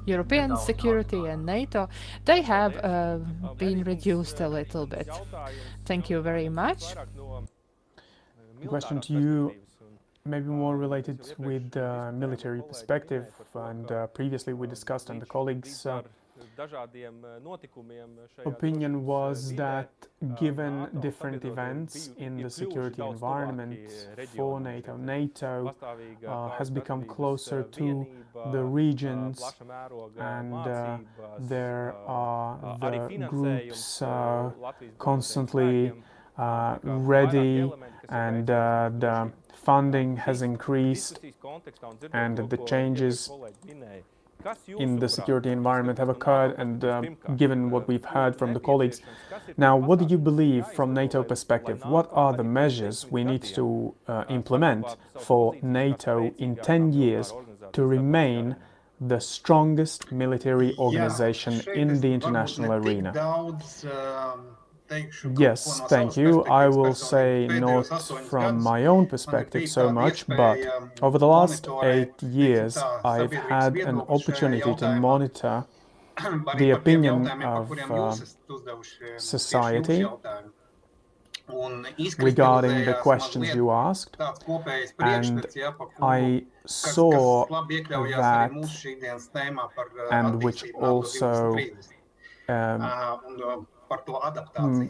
European 0.06 0.56
security 0.56 1.26
and 1.26 1.44
NATO, 1.44 1.88
they 2.24 2.42
have 2.42 2.76
uh, 2.78 3.18
been 3.58 3.84
reduced 3.84 4.40
a 4.40 4.48
little 4.48 4.86
bit. 4.86 5.08
Thank 5.84 6.10
you 6.10 6.20
very 6.20 6.48
much. 6.48 6.94
question 8.66 9.00
to 9.00 9.12
you 9.12 9.54
maybe 10.24 10.48
more 10.48 10.76
related 10.76 11.18
with 11.38 11.70
the 11.70 12.12
military 12.12 12.62
perspective 12.62 13.26
and 13.54 13.90
uh, 13.90 14.06
previously 14.08 14.52
we 14.52 14.66
discussed 14.66 15.08
and 15.10 15.20
the 15.20 15.26
colleagues 15.26 15.86
uh, 15.86 16.02
opinion 18.44 19.06
was 19.06 19.54
that 19.54 19.90
given 20.38 20.88
different 21.00 21.44
events 21.44 22.10
in 22.18 22.36
the 22.36 22.50
security 22.50 23.02
environment 23.02 23.78
for 24.36 24.60
NATO, 24.60 24.96
NATO 24.96 25.74
uh, 26.26 26.50
has 26.50 26.70
become 26.70 27.04
closer 27.04 27.62
to 27.62 28.06
the 28.52 28.62
regions 28.62 29.42
and 30.18 30.54
uh, 30.54 30.98
there 31.38 31.94
are 32.06 32.78
the 32.80 33.26
groups 33.28 34.02
uh, 34.02 34.50
constantly 34.98 35.92
uh, 36.38 36.78
ready 36.82 37.70
and 38.08 38.50
uh, 38.50 38.90
the 38.98 39.30
funding 39.52 40.16
has 40.16 40.42
increased 40.42 41.20
and 42.12 42.38
the 42.38 42.56
changes 42.66 43.30
in 44.78 44.98
the 44.98 45.08
security 45.08 45.50
environment 45.50 45.98
have 45.98 46.08
occurred 46.08 46.54
and 46.58 46.84
uh, 46.84 47.02
given 47.36 47.70
what 47.70 47.86
we've 47.88 48.04
heard 48.04 48.36
from 48.36 48.54
the 48.54 48.60
colleagues. 48.60 49.00
Now, 49.56 49.76
what 49.76 49.98
do 49.98 50.06
you 50.06 50.18
believe 50.18 50.66
from 50.68 50.94
NATO 50.94 51.22
perspective? 51.22 51.84
What 51.84 52.08
are 52.12 52.32
the 52.36 52.44
measures 52.44 53.06
we 53.10 53.24
need 53.24 53.42
to 53.54 53.94
uh, 54.06 54.24
implement 54.28 54.86
for 55.18 55.56
NATO 55.62 56.32
in 56.38 56.56
10 56.56 56.92
years 56.92 57.32
to 57.72 57.84
remain 57.84 58.56
the 59.00 59.20
strongest 59.20 60.12
military 60.12 60.76
organization 60.78 61.62
in 61.74 62.00
the 62.00 62.12
international 62.12 62.72
arena? 62.72 63.12
Yes, 65.36 65.80
thank 65.88 66.16
you. 66.16 66.44
I 66.44 66.68
will 66.68 66.94
say 66.94 67.46
not 67.46 67.86
from 68.28 68.62
my 68.62 68.86
own 68.86 69.06
perspective 69.06 69.68
so 69.68 69.92
much, 69.92 70.26
but 70.26 70.58
over 71.02 71.18
the 71.18 71.26
last 71.26 71.68
eight 71.82 72.20
years, 72.22 72.76
I've 73.04 73.32
had 73.32 73.76
an 73.76 74.00
opportunity 74.00 74.74
to 74.76 74.94
monitor 74.96 75.64
the 76.58 76.70
opinion 76.70 77.28
of 77.42 77.72
uh, 77.90 78.16
society 79.16 80.04
regarding 82.18 82.84
the 82.84 82.94
questions 83.02 83.54
you 83.54 83.70
asked, 83.70 84.16
and 84.98 85.46
I 86.02 86.44
saw 86.66 87.46
that, 87.46 88.50
and 90.10 90.42
which 90.42 90.64
also 90.74 91.56
um, 92.48 93.66
Hmm. 93.90 94.86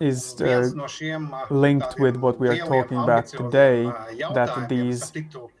is 0.00 0.40
uh, 0.40 0.70
uh 0.72 1.46
linked 1.50 1.98
with 1.98 2.16
what 2.16 2.38
we 2.38 2.48
are 2.48 2.58
talking 2.58 2.98
about 2.98 3.26
today, 3.26 3.82
that 4.34 4.68
these 4.68 5.12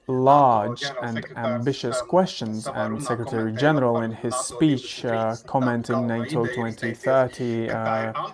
large 0.06 0.84
and 1.02 1.26
ambitious 1.34 2.00
questions, 2.02 2.68
and 2.72 3.02
Secretary 3.02 3.52
General 3.52 4.02
in 4.02 4.12
his 4.12 4.36
speech 4.36 5.04
uh, 5.04 5.34
commenting 5.46 6.06
NATO 6.06 6.46
2030 6.46 7.70
uh, 7.70 7.76
uh, 7.76 8.28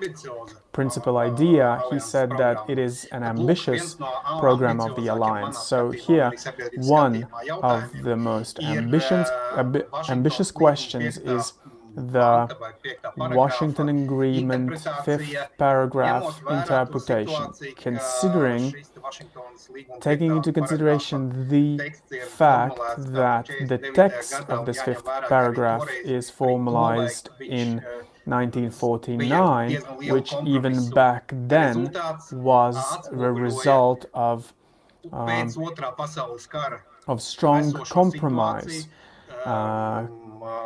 principal 0.73 1.17
idea, 1.17 1.81
he 1.91 1.99
said 1.99 2.29
that 2.33 2.59
it 2.69 2.79
is 2.79 3.07
an 3.07 3.23
ambitious 3.23 3.97
program 4.39 4.83
of 4.83 4.95
the 4.97 5.07
alliance. 5.07 5.59
So 5.59 5.91
here, 5.91 6.31
one 6.77 7.27
of 7.63 7.91
the 8.03 8.17
most 8.17 8.61
ambitious, 8.61 9.31
ambitious 10.11 10.51
questions 10.51 11.17
is 11.17 11.55
the 11.95 12.57
Washington 13.17 13.89
Agreement 13.89 14.79
fifth 15.05 15.35
paragraph 15.59 16.41
interpretation, 16.51 17.53
considering 17.77 18.75
taking 20.01 20.37
into 20.37 20.53
consideration 20.53 21.49
the 21.49 21.93
fact 22.29 22.79
that 22.99 23.47
the 23.69 23.79
text 23.95 24.35
of 24.49 24.67
this 24.67 24.83
fifth 24.83 25.05
paragraph 25.29 25.89
is 26.05 26.31
formalized 26.31 27.29
in 27.41 27.83
1949, 28.27 29.75
which 30.09 30.33
even 30.47 30.91
back 30.91 31.33
then 31.47 31.93
was 32.33 32.77
the 33.13 33.31
result 33.31 34.07
of 34.15 34.53
um, 35.13 35.53
of 37.07 37.21
strong 37.21 37.73
compromise 37.85 38.89
uh, 39.45 40.07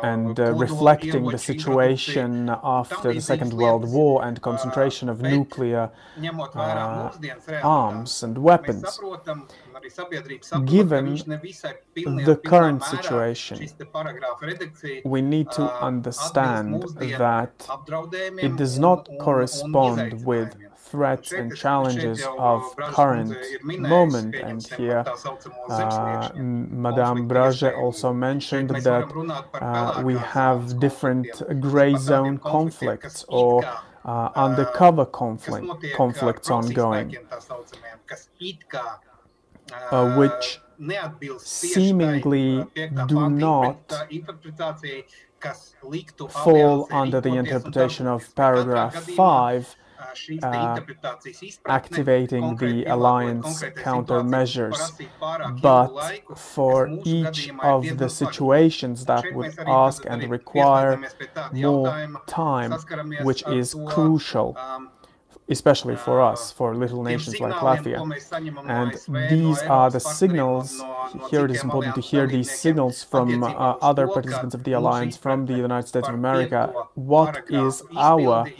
and 0.03 0.39
uh, 0.39 0.53
reflecting 0.53 1.25
the 1.25 1.37
situation 1.37 2.49
after 2.63 3.13
the 3.13 3.21
Second 3.21 3.53
World 3.53 3.89
War 3.91 4.23
and 4.25 4.41
concentration 4.41 5.09
of 5.09 5.21
nuclear 5.21 5.89
uh, 6.55 7.11
arms 7.63 8.23
and 8.23 8.37
weapons. 8.37 8.99
Given 10.65 11.15
the 12.29 12.39
current 12.45 12.83
situation, 12.83 13.67
we 15.05 15.21
need 15.21 15.51
to 15.51 15.63
understand 15.81 16.83
that 16.99 17.53
it 18.47 18.55
does 18.55 18.79
not 18.79 19.07
correspond 19.19 20.25
with 20.25 20.55
threats 20.91 21.31
and 21.31 21.55
challenges 21.55 22.25
of 22.37 22.75
current 22.77 23.35
moment. 23.63 24.35
And 24.35 24.65
here, 24.77 25.03
uh, 25.69 26.29
Madame 26.35 27.27
Braže 27.29 27.75
also 27.77 28.13
mentioned 28.13 28.69
that 28.69 29.05
uh, 29.61 30.01
we 30.03 30.15
have 30.15 30.79
different 30.79 31.27
gray 31.61 31.95
zone 31.95 32.37
conflicts 32.37 33.25
or 33.27 33.63
uh, 34.05 34.29
undercover 34.35 35.05
conflict, 35.05 35.67
conflicts 35.95 36.49
ongoing, 36.49 37.15
uh, 39.91 40.15
which 40.15 40.59
seemingly 41.39 42.65
do 43.07 43.29
not 43.29 43.93
fall 46.29 46.87
under 46.91 47.21
the 47.21 47.35
interpretation 47.35 48.07
of 48.07 48.33
paragraph 48.35 48.95
5 48.95 49.75
uh, 50.43 50.79
activating 51.67 52.55
the 52.57 52.85
alliance 52.85 53.63
countermeasures, 53.75 54.79
but 55.61 55.89
for 56.37 56.89
each 57.05 57.51
of 57.61 57.97
the 57.97 58.09
situations 58.09 59.05
that 59.05 59.25
would 59.33 59.57
ask 59.67 60.03
and 60.07 60.29
require 60.29 61.01
more 61.53 62.21
time, 62.27 62.71
which 63.23 63.43
is 63.47 63.75
crucial 63.87 64.57
especially 65.49 65.95
for 65.95 66.21
us, 66.21 66.51
for 66.51 66.75
little 66.75 67.03
nations 67.03 67.39
like 67.39 67.53
Latvia. 67.53 67.99
And 68.67 69.29
these 69.29 69.61
are 69.63 69.89
the 69.89 69.99
signals, 69.99 70.81
here 71.29 71.45
it 71.45 71.51
is 71.51 71.63
important 71.63 71.95
to 71.95 72.01
hear 72.01 72.27
these 72.27 72.51
signals 72.51 73.03
from 73.03 73.43
uh, 73.43 73.47
other 73.81 74.07
participants 74.07 74.53
of 74.53 74.63
the 74.63 74.73
alliance, 74.73 75.17
from 75.17 75.45
the 75.47 75.55
United 75.55 75.87
States 75.87 76.07
of 76.07 76.13
America. 76.13 76.71
What 76.93 77.43
is 77.49 77.81
our 77.95 78.41
um, 78.41 78.53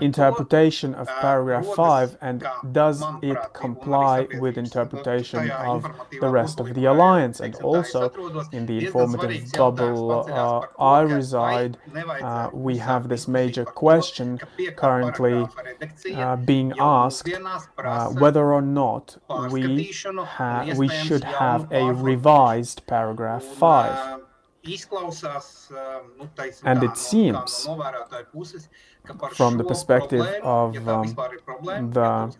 interpretation 0.00 0.94
of 0.94 1.08
paragraph 1.20 1.66
5 1.74 2.16
and 2.20 2.44
does 2.72 3.02
it 3.22 3.38
comply 3.52 4.26
with 4.34 4.56
interpretation 4.56 5.50
of 5.50 5.86
the 6.20 6.28
rest 6.28 6.60
of 6.60 6.74
the 6.74 6.84
alliance? 6.84 7.40
And 7.40 7.54
also 7.56 8.10
in 8.52 8.66
the 8.66 8.86
informative 8.86 9.52
bubble 9.52 10.26
uh, 10.30 10.66
I 10.82 11.00
reside 11.00 11.76
uh, 11.94 12.50
we 12.52 12.78
have 12.78 13.08
this 13.08 13.26
major 13.26 13.64
question 13.64 14.38
currently 14.76 15.46
uh, 16.14 16.36
being 16.36 16.72
asked 16.78 17.28
uh, 17.78 18.08
whether 18.10 18.52
or 18.52 18.62
not 18.62 19.16
we, 19.50 19.92
we 20.76 20.88
should 20.88 21.24
have 21.24 21.70
a 21.72 21.92
revised 21.92 22.86
paragraph 22.86 23.42
5 23.42 24.27
and 26.64 26.82
it 26.82 26.96
seems 26.96 27.68
from 29.32 29.56
the 29.56 29.64
perspective 29.64 30.26
of 30.42 30.88
um, 30.88 31.14
the 31.92 32.34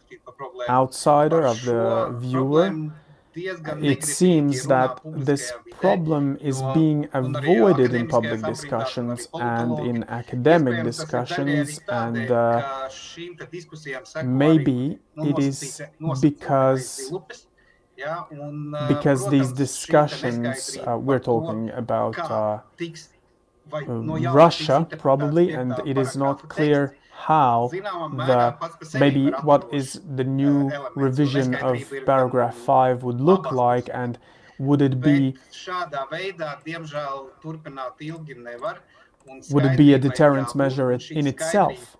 outsider, 0.68 1.46
of 1.46 1.62
the 1.62 2.14
viewer, 2.18 2.90
it 3.34 4.04
seems 4.04 4.66
that 4.66 5.00
this 5.04 5.52
problem 5.80 6.36
is 6.40 6.60
being 6.74 7.08
avoided 7.12 7.94
in 7.94 8.08
public 8.08 8.42
discussions 8.42 9.28
and 9.34 9.78
in 9.78 10.04
academic 10.08 10.82
discussions, 10.82 11.80
and 11.88 12.30
uh, 12.30 12.88
maybe 14.24 14.98
it 15.16 15.38
is 15.38 15.80
because 16.20 17.12
because 18.88 19.28
these 19.28 19.52
discussions, 19.52 20.78
uh, 20.86 20.96
we're 20.96 21.18
talking 21.18 21.70
about 21.70 22.18
uh, 22.18 22.60
Russia 24.32 24.86
probably, 24.98 25.52
and 25.52 25.74
it 25.84 25.98
is 25.98 26.16
not 26.16 26.48
clear 26.48 26.96
how 27.10 27.68
the 27.72 28.98
maybe 28.98 29.30
what 29.42 29.68
is 29.72 30.00
the 30.14 30.24
new 30.24 30.70
revision 30.94 31.54
of 31.56 31.76
paragraph 32.06 32.56
5 32.56 33.02
would 33.02 33.20
look 33.20 33.50
like 33.50 33.90
and 33.92 34.18
would 34.58 34.80
it 34.80 35.00
be 35.00 35.36
would 39.50 39.64
it 39.64 39.76
be 39.76 39.94
a 39.94 39.98
deterrence 39.98 40.54
measure 40.54 40.92
in 40.92 41.26
itself 41.26 41.96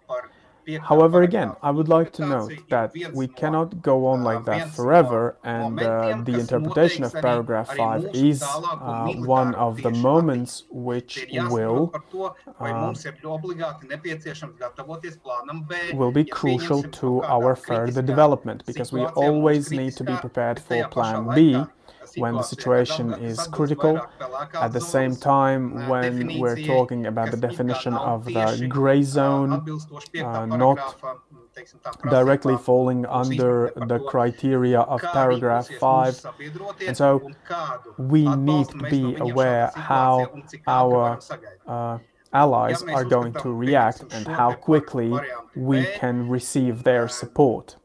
However, 0.77 1.23
again, 1.23 1.53
I 1.63 1.71
would 1.71 1.89
like 1.89 2.13
to 2.15 2.27
note 2.27 2.53
that 2.69 2.93
we 3.15 3.27
cannot 3.27 3.81
go 3.81 4.07
on 4.07 4.23
like 4.23 4.45
that 4.45 4.71
forever, 4.75 5.39
and 5.43 5.81
uh, 5.81 6.21
the 6.25 6.39
interpretation 6.39 7.05
of 7.05 7.13
paragraph 7.15 7.75
5 7.75 8.11
is 8.13 8.43
uh, 8.43 9.13
one 9.15 9.55
of 9.55 9.83
the 9.83 9.91
moments 9.91 10.65
which 10.71 11.27
will, 11.33 11.93
uh, 12.61 12.95
will 15.95 16.13
be 16.13 16.25
crucial 16.25 16.83
to 16.83 17.23
our 17.23 17.57
further 17.57 18.03
development, 18.03 18.65
because 18.67 18.93
we 18.93 19.05
always 19.05 19.71
need 19.71 19.93
to 19.97 20.05
be 20.05 20.17
prepared 20.17 20.61
for 20.61 20.87
plan 20.89 21.31
B, 21.35 21.65
when 22.17 22.35
the 22.35 22.43
situation 22.43 23.13
is 23.15 23.47
critical. 23.49 24.01
At 24.55 24.73
the 24.73 24.81
same 24.81 25.17
time, 25.17 25.89
when 25.89 26.39
we're 26.39 26.63
talking 26.65 27.07
about 27.07 27.31
the 27.31 27.37
definition 27.37 27.95
of 27.95 28.25
the 28.25 28.67
gray 28.69 29.03
zone, 29.03 29.53
uh, 30.23 30.47
not 30.47 30.97
directly 32.11 32.57
falling 32.57 33.07
under 33.07 33.73
the 33.75 33.99
criteria 33.99 34.81
of 34.81 35.01
paragraph 35.03 35.69
5. 35.69 36.27
And 36.87 36.97
so 36.97 37.31
we 37.99 38.29
need 38.37 38.69
to 38.69 38.79
be 38.91 39.17
aware 39.17 39.71
how 39.75 40.43
our 40.67 41.19
uh, 41.67 41.99
allies 42.33 42.83
are 42.83 43.05
going 43.05 43.33
to 43.33 43.51
react 43.51 44.05
and 44.13 44.27
how 44.27 44.53
quickly 44.53 45.13
we 45.55 45.85
can 45.97 46.29
receive 46.29 46.85
their 46.85 47.09
support. 47.09 47.77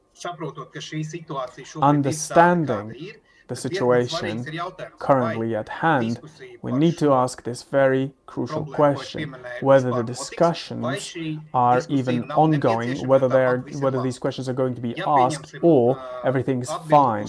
Understanding 1.82 3.14
the 3.54 3.62
situation 3.70 4.34
currently 5.00 5.56
at 5.56 5.70
hand, 5.70 6.20
we 6.62 6.72
need 6.72 6.98
to 6.98 7.08
ask 7.24 7.44
this 7.44 7.62
very 7.64 8.12
crucial 8.26 8.66
question, 8.66 9.36
whether 9.62 9.92
the 9.92 10.04
discussions 10.16 11.16
are 11.54 11.82
even 11.90 12.18
ongoing, 12.32 13.08
whether, 13.08 13.28
they 13.28 13.46
are, 13.52 13.60
whether 13.84 14.02
these 14.02 14.20
questions 14.20 14.50
are 14.50 14.58
going 14.62 14.76
to 14.76 14.82
be 14.82 14.94
asked, 15.22 15.56
or 15.62 15.86
everything's 16.30 16.72
fine. 16.90 17.28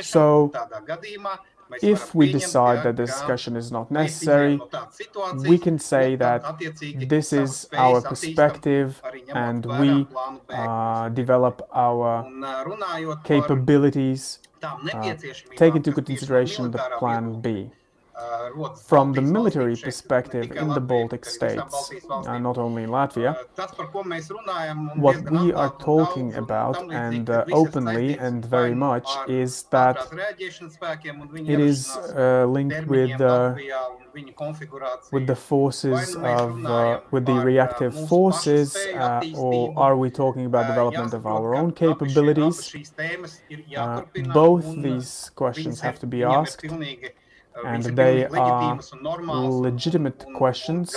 So, 0.00 0.52
if 1.82 2.14
we 2.14 2.30
decide 2.30 2.84
that 2.84 2.96
the 2.96 3.06
discussion 3.06 3.56
is 3.56 3.72
not 3.72 3.90
necessary, 3.90 4.60
we 5.50 5.58
can 5.58 5.78
say 5.78 6.16
that 6.16 6.40
this 7.08 7.32
is 7.32 7.68
our 7.72 8.00
perspective 8.00 9.02
and 9.34 9.66
we 9.82 10.06
uh, 10.48 11.08
develop 11.10 11.68
our 11.74 12.08
capabilities 13.24 14.38
uh, 14.42 14.45
Uh, 14.62 15.14
take 15.56 15.74
into 15.74 15.92
consideration 15.92 16.70
the 16.70 16.78
Plan 16.98 17.40
B. 17.40 17.70
From 18.84 19.12
the 19.12 19.20
military 19.20 19.76
perspective 19.76 20.50
in 20.52 20.68
the 20.68 20.80
Baltic 20.80 21.24
states, 21.26 21.90
uh, 22.10 22.38
not 22.38 22.56
only 22.56 22.84
in 22.84 22.90
Latvia, 22.90 23.36
what 24.96 25.30
we 25.30 25.52
are 25.52 25.74
talking 25.78 26.34
about, 26.34 26.90
and 26.90 27.28
uh, 27.28 27.44
openly 27.52 28.18
and 28.18 28.44
very 28.44 28.74
much, 28.74 29.08
is 29.28 29.64
that 29.64 29.96
it 31.34 31.60
is 31.60 31.94
uh, 31.96 32.46
linked 32.46 32.86
with 32.86 33.20
with 35.12 35.26
the 35.26 35.36
forces 35.36 36.16
of, 36.16 36.64
uh, 36.64 37.00
with 37.10 37.26
the 37.26 37.34
reactive 37.34 37.94
forces, 38.08 38.74
uh, 38.94 39.22
or 39.36 39.74
are 39.76 39.96
we 39.96 40.10
talking 40.10 40.46
about 40.46 40.66
development 40.66 41.12
of 41.12 41.26
our 41.26 41.54
own 41.54 41.70
capabilities? 41.72 42.74
Uh, 43.76 44.02
both 44.32 44.64
these 44.82 45.30
questions 45.34 45.80
have 45.80 45.98
to 45.98 46.06
be 46.06 46.22
asked 46.24 46.64
and 47.64 47.84
they 47.84 48.26
are 48.26 48.78
legitimate 49.68 50.24
questions. 50.34 50.94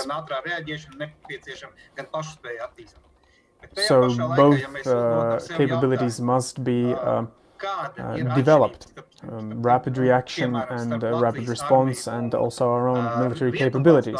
So 3.76 4.08
both 4.36 4.86
uh, 4.86 5.38
capabilities 5.56 6.20
must 6.20 6.64
be 6.64 6.92
uh, 6.94 7.26
uh, 7.62 8.16
developed. 8.34 8.86
Um, 9.28 9.62
rapid 9.62 9.98
reaction 9.98 10.56
and 10.56 11.04
uh, 11.04 11.20
rapid 11.20 11.46
response 11.48 12.06
and 12.06 12.34
also 12.34 12.68
our 12.70 12.88
own 12.88 13.04
military 13.20 13.52
capabilities. 13.52 14.18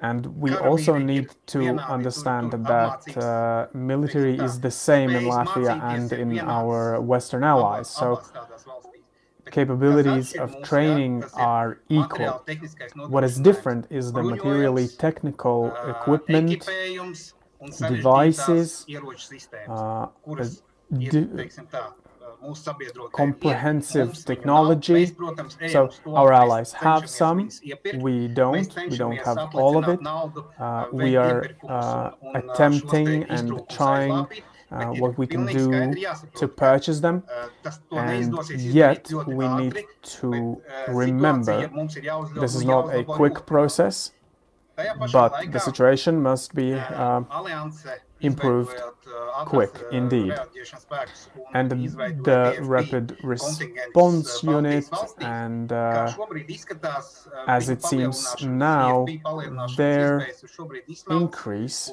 And 0.00 0.26
we 0.36 0.54
also 0.56 0.98
need 0.98 1.30
to 1.46 1.78
understand 1.78 2.52
that 2.52 3.16
uh, 3.16 3.68
military 3.72 4.36
is 4.36 4.60
the 4.60 4.70
same 4.70 5.10
in 5.10 5.24
Latvia 5.24 5.80
and 5.82 6.12
in 6.12 6.40
our 6.40 7.00
Western 7.00 7.44
allies. 7.44 7.88
So 7.88 8.20
capabilities 9.54 10.34
of 10.44 10.48
training 10.62 11.22
are 11.34 11.78
equal. 11.88 12.44
What 13.14 13.22
is 13.28 13.34
different 13.50 13.82
is 13.98 14.12
the 14.12 14.22
materially 14.22 14.88
technical 15.06 15.58
equipment, 15.92 16.68
devices, 17.78 18.84
uh, 19.68 20.06
comprehensive 23.12 24.10
technology. 24.24 25.02
So 25.74 25.80
our 26.20 26.32
allies 26.32 26.72
have 26.72 27.08
some, 27.08 27.38
we 28.06 28.28
don't, 28.28 28.70
we 28.90 28.96
don't 29.02 29.20
have 29.28 29.38
all 29.62 29.74
of 29.80 29.86
it. 29.94 30.00
Uh, 30.06 30.86
we 30.92 31.16
are 31.16 31.40
uh, 31.68 32.10
attempting 32.40 33.24
and 33.36 33.46
trying 33.70 34.26
uh, 34.70 34.86
what 34.86 35.16
we 35.18 35.26
can 35.26 35.46
do 35.46 35.94
to 36.36 36.48
purchase 36.48 37.00
them, 37.00 37.22
and 37.92 38.36
yet 38.50 39.10
we 39.26 39.46
need 39.48 39.84
to 40.02 40.60
remember 40.88 41.70
this 42.34 42.54
is 42.54 42.64
not 42.64 42.94
a 42.94 43.04
quick 43.04 43.46
process, 43.46 44.12
but 45.12 45.52
the 45.52 45.60
situation 45.60 46.22
must 46.22 46.54
be 46.54 46.74
uh, 46.74 47.22
uh 47.24 47.94
improved 48.20 48.76
quick 49.46 49.72
indeed. 49.92 50.34
And 51.52 51.70
the 51.70 52.56
rapid 52.62 53.16
response 53.22 54.42
unit, 54.42 54.88
and 55.20 55.72
uh, 55.72 56.12
as 57.46 57.68
it 57.68 57.82
seems 57.82 58.34
now, 58.42 59.06
their 59.76 60.28
increase 61.10 61.92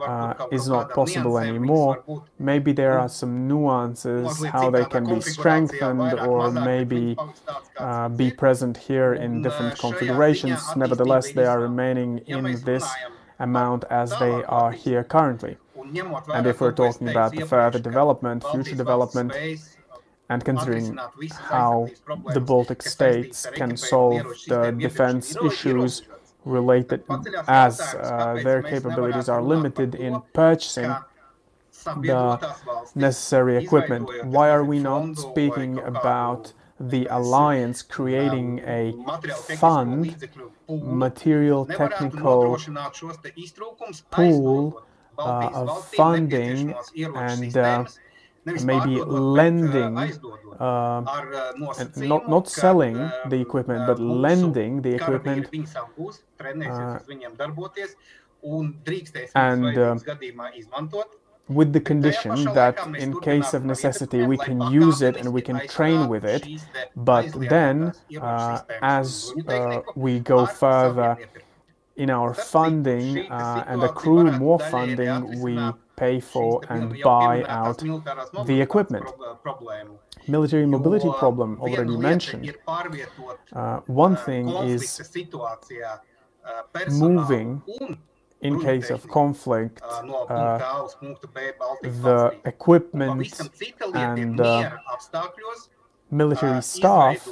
uh, 0.00 0.34
is 0.50 0.68
not 0.68 0.90
possible 0.90 1.38
anymore. 1.38 2.22
Maybe 2.38 2.72
there 2.72 2.98
are 2.98 3.08
some 3.08 3.46
nuances 3.48 4.44
how 4.44 4.70
they 4.70 4.84
can 4.84 5.04
be 5.04 5.20
strengthened 5.20 6.14
or 6.20 6.50
maybe 6.50 7.16
uh, 7.78 8.08
be 8.08 8.30
present 8.30 8.76
here 8.76 9.14
in 9.14 9.42
different 9.42 9.78
configurations. 9.78 10.60
Nevertheless, 10.76 11.32
they 11.32 11.46
are 11.46 11.60
remaining 11.60 12.18
in 12.26 12.60
this 12.64 12.84
amount 13.42 13.84
as 13.90 14.10
they 14.18 14.44
are 14.44 14.72
here 14.72 15.04
currently. 15.04 15.56
And 16.34 16.46
if 16.46 16.60
we're 16.60 16.72
talking 16.72 17.08
about 17.08 17.32
the 17.32 17.44
further 17.46 17.78
development, 17.78 18.44
future 18.52 18.76
development, 18.76 19.32
and 20.30 20.44
considering 20.44 20.98
how 21.52 21.88
the 22.32 22.40
Baltic 22.40 22.80
states 22.82 23.46
can 23.54 23.76
solve 23.76 24.24
the 24.48 24.70
defense 24.70 25.36
issues 25.44 26.02
related 26.44 27.04
as 27.46 27.80
uh, 27.80 28.40
their 28.42 28.62
capabilities 28.62 29.28
are 29.28 29.42
limited 29.42 29.94
in 29.94 30.22
purchasing 30.32 30.94
the 31.84 32.22
necessary 32.94 33.56
equipment. 33.64 34.08
Why 34.24 34.50
are 34.50 34.64
we 34.64 34.78
not 34.78 35.18
speaking 35.18 35.78
about 35.80 36.52
the 36.88 37.06
alliance 37.10 37.82
creating 37.82 38.60
a 38.66 38.92
fund, 39.56 40.16
material 40.68 41.66
technical 41.66 42.58
pool 44.10 44.82
uh, 45.18 45.50
of 45.52 45.84
funding 45.88 46.74
and 47.14 47.56
uh, 47.56 47.84
maybe 48.44 49.00
lending, 49.02 49.98
uh, 50.58 51.02
and 51.78 51.96
not, 51.96 52.28
not 52.28 52.48
selling 52.48 52.96
the 53.28 53.40
equipment, 53.40 53.86
but 53.86 54.00
lending 54.00 54.82
the 54.82 54.94
equipment. 54.94 55.48
Uh, 56.40 56.98
and 59.34 59.78
uh, 59.78 59.96
with 61.48 61.72
the 61.72 61.80
condition 61.80 62.44
that 62.54 62.78
in 62.98 63.18
case 63.20 63.52
of 63.54 63.64
necessity 63.64 64.22
we 64.22 64.38
can 64.38 64.60
use 64.72 65.02
it 65.02 65.16
and 65.16 65.32
we 65.32 65.42
can 65.42 65.66
train 65.68 66.08
with 66.08 66.24
it, 66.24 66.46
but 66.96 67.26
then 67.48 67.92
uh, 68.20 68.60
as 68.80 69.32
uh, 69.48 69.80
we 69.94 70.20
go 70.20 70.46
further 70.46 71.18
in 71.96 72.10
our 72.10 72.32
funding 72.32 73.30
uh, 73.30 73.64
and 73.66 73.82
accrue 73.82 74.30
more 74.32 74.58
funding, 74.58 75.40
we 75.40 75.58
pay 75.96 76.20
for 76.20 76.62
and 76.70 77.00
buy 77.02 77.44
out 77.44 77.78
the 78.46 78.60
equipment. 78.60 79.04
Military 80.28 80.66
mobility 80.66 81.10
problem 81.18 81.60
already 81.60 81.96
mentioned. 81.96 82.54
Uh, 83.52 83.80
one 83.86 84.16
thing 84.16 84.48
is 84.48 85.00
moving 86.90 87.62
in 88.42 88.60
case 88.60 88.90
of 88.90 89.08
conflict, 89.08 89.80
uh, 89.82 90.58
the 91.82 92.34
equipment 92.44 93.40
and 93.94 94.40
uh, 94.40 94.70
military 96.10 96.62
staff 96.62 97.28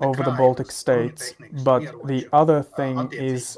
over 0.00 0.22
the 0.22 0.34
Baltic 0.36 0.70
states. 0.70 1.34
But 1.64 2.06
the 2.06 2.28
other 2.32 2.62
thing 2.62 3.10
is 3.12 3.56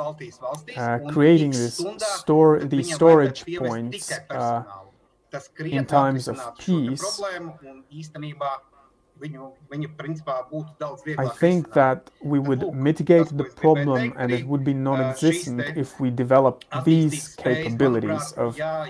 uh, 0.77 0.99
creating 1.11 1.51
this 1.51 1.85
store, 1.99 2.61
these 2.61 2.95
storage 2.95 3.45
points 3.57 4.12
uh, 4.31 4.62
in 5.59 5.87
times 5.87 6.29
of 6.29 6.39
peace 6.59 7.21
I 11.18 11.29
think 11.29 11.73
that 11.75 12.11
we 12.23 12.39
would 12.39 12.75
mitigate 12.75 13.29
the 13.37 13.45
problem 13.45 14.14
and 14.16 14.33
it 14.33 14.47
would 14.47 14.64
be 14.64 14.75
non-existent 14.75 15.61
if 15.77 16.01
we 16.01 16.11
develop 16.11 16.64
these 16.85 17.35
capabilities 17.37 18.33
of 18.33 18.59
uh, 18.61 18.87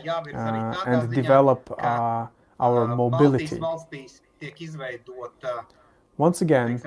and 0.86 1.12
develop 1.12 1.70
uh, 1.70 1.74
uh, 1.74 2.26
our 2.60 2.86
mobility. 2.86 3.60
Once 6.16 6.42
again, 6.42 6.80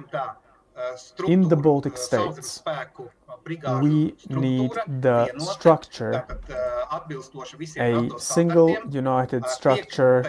in 1.27 1.47
the 1.49 1.55
Baltic 1.55 1.97
states, 1.97 2.63
we 3.81 4.15
need 4.29 4.71
the 5.01 5.31
structure, 5.37 6.25
a 7.77 8.09
single 8.17 8.77
united 8.89 9.45
structure 9.47 10.23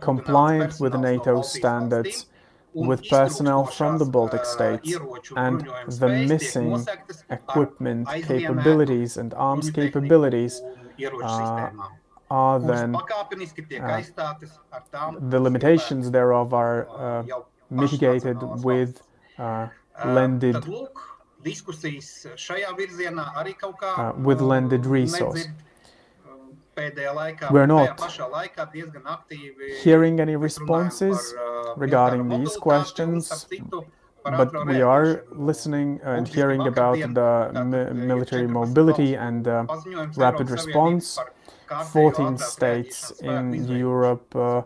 compliant 0.00 0.80
with 0.80 0.94
NATO 0.94 1.42
standards 1.42 2.26
with 2.74 3.08
personnel 3.08 3.64
from 3.64 3.96
the 3.98 4.04
Baltic 4.04 4.44
states 4.44 4.94
and 5.36 5.66
the 5.86 6.08
missing 6.08 6.84
equipment 7.30 8.08
capabilities 8.24 9.16
and 9.16 9.32
arms 9.34 9.70
capabilities 9.70 10.60
uh, 11.22 11.70
are 12.30 12.60
then 12.60 12.94
uh, 12.94 13.00
the 15.20 15.40
limitations 15.40 16.10
thereof 16.10 16.52
are 16.52 16.88
uh, 16.90 17.22
mitigated 17.70 18.36
with 18.64 19.00
uh, 19.38 19.68
lended 20.04 20.56
uh, 20.56 20.86
with 24.16 24.40
lended 24.40 24.86
resource. 24.86 25.46
We're 27.50 27.66
not 27.66 28.00
hearing 29.82 30.20
any 30.20 30.36
responses 30.36 31.34
regarding 31.76 32.28
these 32.28 32.56
questions, 32.56 33.46
but 34.24 34.66
we 34.66 34.80
are 34.82 35.24
listening 35.32 36.00
and 36.02 36.26
hearing 36.26 36.66
about 36.66 36.98
the 36.98 37.92
military 37.94 38.46
mobility 38.46 39.14
and 39.14 39.46
uh, 39.48 39.66
rapid 40.16 40.50
response. 40.50 41.18
14 41.92 42.38
states 42.38 43.10
in 43.20 43.52
Europe. 43.68 44.34
Uh, 44.34 44.62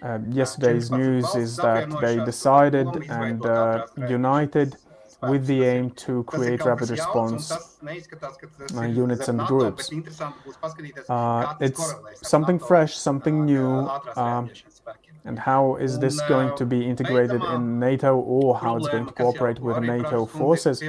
uh, 0.00 0.18
yesterday's 0.30 0.90
news 0.90 1.34
is 1.34 1.56
that 1.56 1.88
they 2.00 2.16
decided 2.24 2.86
and 3.10 3.44
uh, 3.44 3.84
united 4.08 4.76
with 5.22 5.46
the 5.46 5.64
aim 5.64 5.90
to 5.90 6.22
create 6.24 6.64
rapid 6.64 6.90
response 6.90 7.50
uh, 8.76 8.82
units 8.82 9.28
and 9.28 9.40
groups. 9.40 9.90
Uh, 11.08 11.54
it's 11.60 11.94
something 12.22 12.58
fresh, 12.58 12.96
something 12.96 13.44
new, 13.44 13.88
um, 14.16 14.50
and 15.28 15.38
how 15.38 15.76
is 15.76 15.98
this 15.98 16.16
going 16.22 16.50
to 16.56 16.64
be 16.64 16.80
integrated 16.92 17.42
in 17.54 17.78
NATO 17.78 18.16
or 18.16 18.58
how 18.58 18.76
it's 18.78 18.88
going 18.88 19.06
to 19.06 19.12
cooperate 19.12 19.58
with 19.60 19.78
NATO 19.94 20.24
forces? 20.24 20.82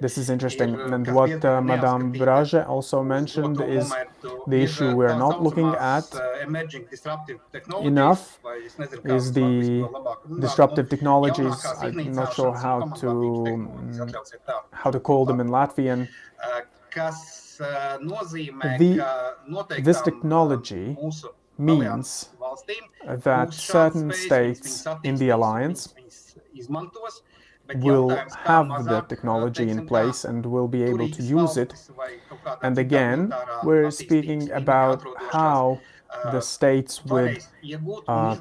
This 0.00 0.18
is 0.18 0.30
interesting. 0.30 0.70
And 0.94 1.06
what 1.18 1.44
uh, 1.44 1.62
Madame 1.62 2.12
Braže 2.12 2.68
also 2.68 3.04
mentioned 3.04 3.60
is 3.78 3.86
the 4.52 4.60
issue 4.66 4.88
we're 4.96 5.18
not 5.26 5.42
looking 5.46 5.70
at 5.96 6.06
enough 7.92 8.40
is 9.04 9.32
the 9.32 9.50
disruptive 10.40 10.88
technologies. 10.88 11.56
I'm 11.80 12.12
not 12.12 12.34
sure 12.34 12.54
how 12.66 12.78
to 13.02 13.10
um, 13.52 14.12
how 14.72 14.90
to 14.90 15.00
call 15.08 15.24
them 15.24 15.38
in 15.40 15.48
Latvian. 15.48 16.08
The, 18.82 18.90
this 19.82 20.00
technology 20.02 20.96
means 21.58 22.30
that 23.06 23.52
certain 23.52 24.12
states 24.12 24.86
in 25.02 25.16
the 25.16 25.30
alliance 25.30 25.94
will 27.74 28.08
have 28.44 28.68
the 28.84 29.00
technology 29.08 29.68
in 29.68 29.86
place 29.86 30.24
and 30.24 30.44
will 30.46 30.68
be 30.68 30.82
able 30.82 31.08
to 31.08 31.22
use 31.22 31.56
it. 31.56 31.74
And 32.62 32.78
again, 32.78 33.32
we're 33.62 33.90
speaking 33.90 34.50
about 34.52 35.04
how 35.30 35.80
the 36.32 36.40
states 36.40 37.04
with 37.04 37.46
uh, 38.08 38.36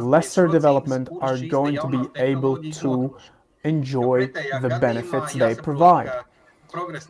lesser 0.00 0.46
development 0.46 1.08
are 1.20 1.38
going 1.38 1.76
to 1.76 1.88
be 1.88 2.04
able 2.16 2.62
to 2.62 3.16
enjoy 3.64 4.26
the 4.26 4.78
benefits 4.80 5.32
they 5.32 5.54
provide. 5.54 6.12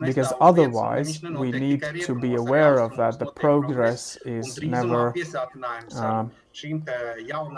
Because 0.01 0.33
otherwise, 0.39 1.21
we 1.21 1.51
need 1.51 1.83
to 2.01 2.15
be 2.15 2.35
aware 2.35 2.79
of 2.79 2.95
that 2.97 3.19
the 3.19 3.25
progress 3.25 4.17
is 4.25 4.61
never 4.61 5.13
uh, 5.95 6.25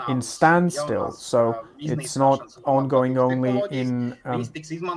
in 0.08 0.20
standstill. 0.20 1.12
So 1.12 1.64
it's 1.78 2.16
not 2.16 2.56
ongoing 2.64 3.18
only 3.18 3.62
in 3.70 4.16
um, 4.24 4.42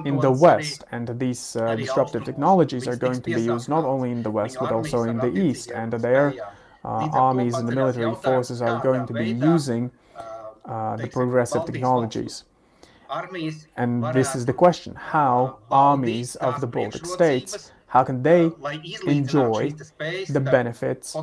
in 0.06 0.20
the 0.20 0.32
West, 0.32 0.84
and 0.92 1.08
these 1.20 1.56
uh, 1.56 1.76
disruptive 1.76 2.24
technologies 2.24 2.88
are 2.88 2.96
going 2.96 3.22
to 3.22 3.32
be 3.36 3.42
used 3.42 3.70
not 3.70 3.86
only 3.86 4.12
in 4.12 4.24
the 4.24 4.32
West 4.32 4.58
but 4.60 4.72
also 4.72 5.04
in 5.04 5.18
the 5.18 5.32
East, 5.34 5.72
and 5.72 5.92
their 5.94 6.34
uh, 6.84 7.10
armies 7.14 7.56
and 7.56 7.68
the 7.68 7.76
military 7.76 8.16
forces 8.16 8.62
are 8.62 8.82
going 8.82 9.06
to 9.08 9.14
be 9.14 9.30
using 9.30 9.92
uh, 10.66 10.96
the 10.98 11.08
progressive 11.08 11.66
technologies. 11.66 12.44
And 13.76 14.04
this 14.14 14.36
is 14.36 14.46
the 14.46 14.54
question, 14.54 14.96
how 14.96 15.60
armies 15.72 16.36
of 16.38 16.62
the 16.62 16.68
Baltic 16.68 17.06
states, 17.06 17.72
how 17.88 18.04
can 18.04 18.22
they 18.24 18.52
enjoy 19.08 19.72
the 20.30 20.40
benefits 20.40 21.16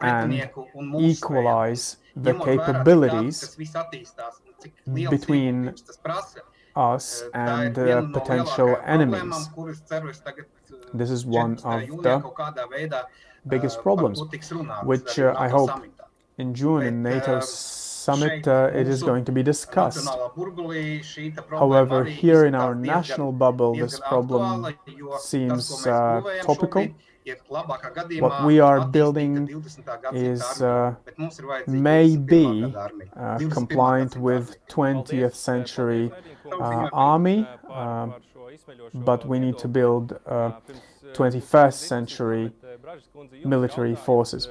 and 0.00 0.50
equalize 0.98 1.96
the 2.16 2.34
capabilities 2.34 3.56
between 4.86 5.74
us 6.76 7.24
and 7.34 7.78
uh, 7.78 8.02
potential 8.12 8.76
enemies. 8.84 9.48
This 10.94 11.10
is 11.10 11.24
one 11.26 11.58
of 11.64 12.02
the 12.02 13.06
biggest 13.48 13.80
problems, 13.82 14.22
which 14.84 15.18
uh, 15.18 15.34
I 15.36 15.48
hope 15.48 15.70
in 16.38 16.54
June 16.54 16.82
in 16.82 17.02
NATO's 17.02 17.89
summit 18.06 18.48
uh, 18.48 18.70
it 18.80 18.86
is 18.88 19.02
going 19.02 19.24
to 19.24 19.32
be 19.32 19.42
discussed. 19.42 20.08
However, 21.50 22.04
here 22.04 22.46
in 22.46 22.54
our 22.54 22.74
national 22.74 23.32
bubble, 23.32 23.74
this 23.74 24.00
problem 24.00 24.74
seems 25.18 25.86
uh, 25.86 26.20
topical. 26.42 26.88
What 28.18 28.44
we 28.44 28.60
are 28.60 28.86
building 28.86 29.62
is 30.14 30.42
uh, 30.62 30.94
maybe 31.66 32.74
uh, 32.74 33.38
compliant 33.50 34.16
with 34.16 34.56
20th 34.68 35.34
century 35.34 36.10
uh, 36.50 36.88
army, 36.92 37.46
uh, 37.68 38.08
but 38.94 39.26
we 39.26 39.38
need 39.38 39.58
to 39.58 39.68
build 39.68 40.18
21st 41.14 41.74
century 41.74 42.52
military 43.44 43.94
forces. 43.94 44.48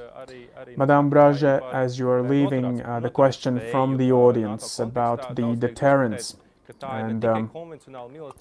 Madame 0.76 1.10
Braže, 1.10 1.60
as 1.72 1.98
you 1.98 2.08
are 2.08 2.22
leaving, 2.22 2.82
uh, 2.82 3.00
the 3.00 3.10
question 3.10 3.60
from 3.70 3.96
the 3.96 4.12
audience 4.12 4.78
about 4.78 5.36
the 5.36 5.54
deterrence 5.56 6.36
and 6.82 7.24
um, 7.24 7.50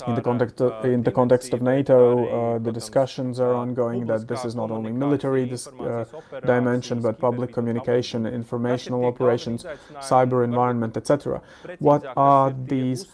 in 0.08 0.16
the 0.16 0.22
context 0.22 0.62
of, 0.62 0.86
in 0.86 1.04
the 1.04 1.12
context 1.12 1.54
of 1.54 1.62
NATO, 1.62 2.56
uh, 2.56 2.60
the 2.60 2.72
discussions 2.72 3.40
are 3.40 3.54
ongoing 3.54 4.06
that 4.08 4.28
this 4.28 4.46
is 4.46 4.56
not 4.56 4.72
only 4.72 4.92
military 4.92 5.46
this, 5.46 5.68
uh, 5.68 6.06
dimension, 6.46 7.02
but 7.02 7.20
public 7.20 7.54
communication, 7.54 8.26
informational 8.26 9.06
operations, 9.06 9.66
cyber 10.00 10.44
environment, 10.44 10.98
etc. 10.98 11.42
What 11.80 12.06
are 12.18 12.52
these 12.52 13.08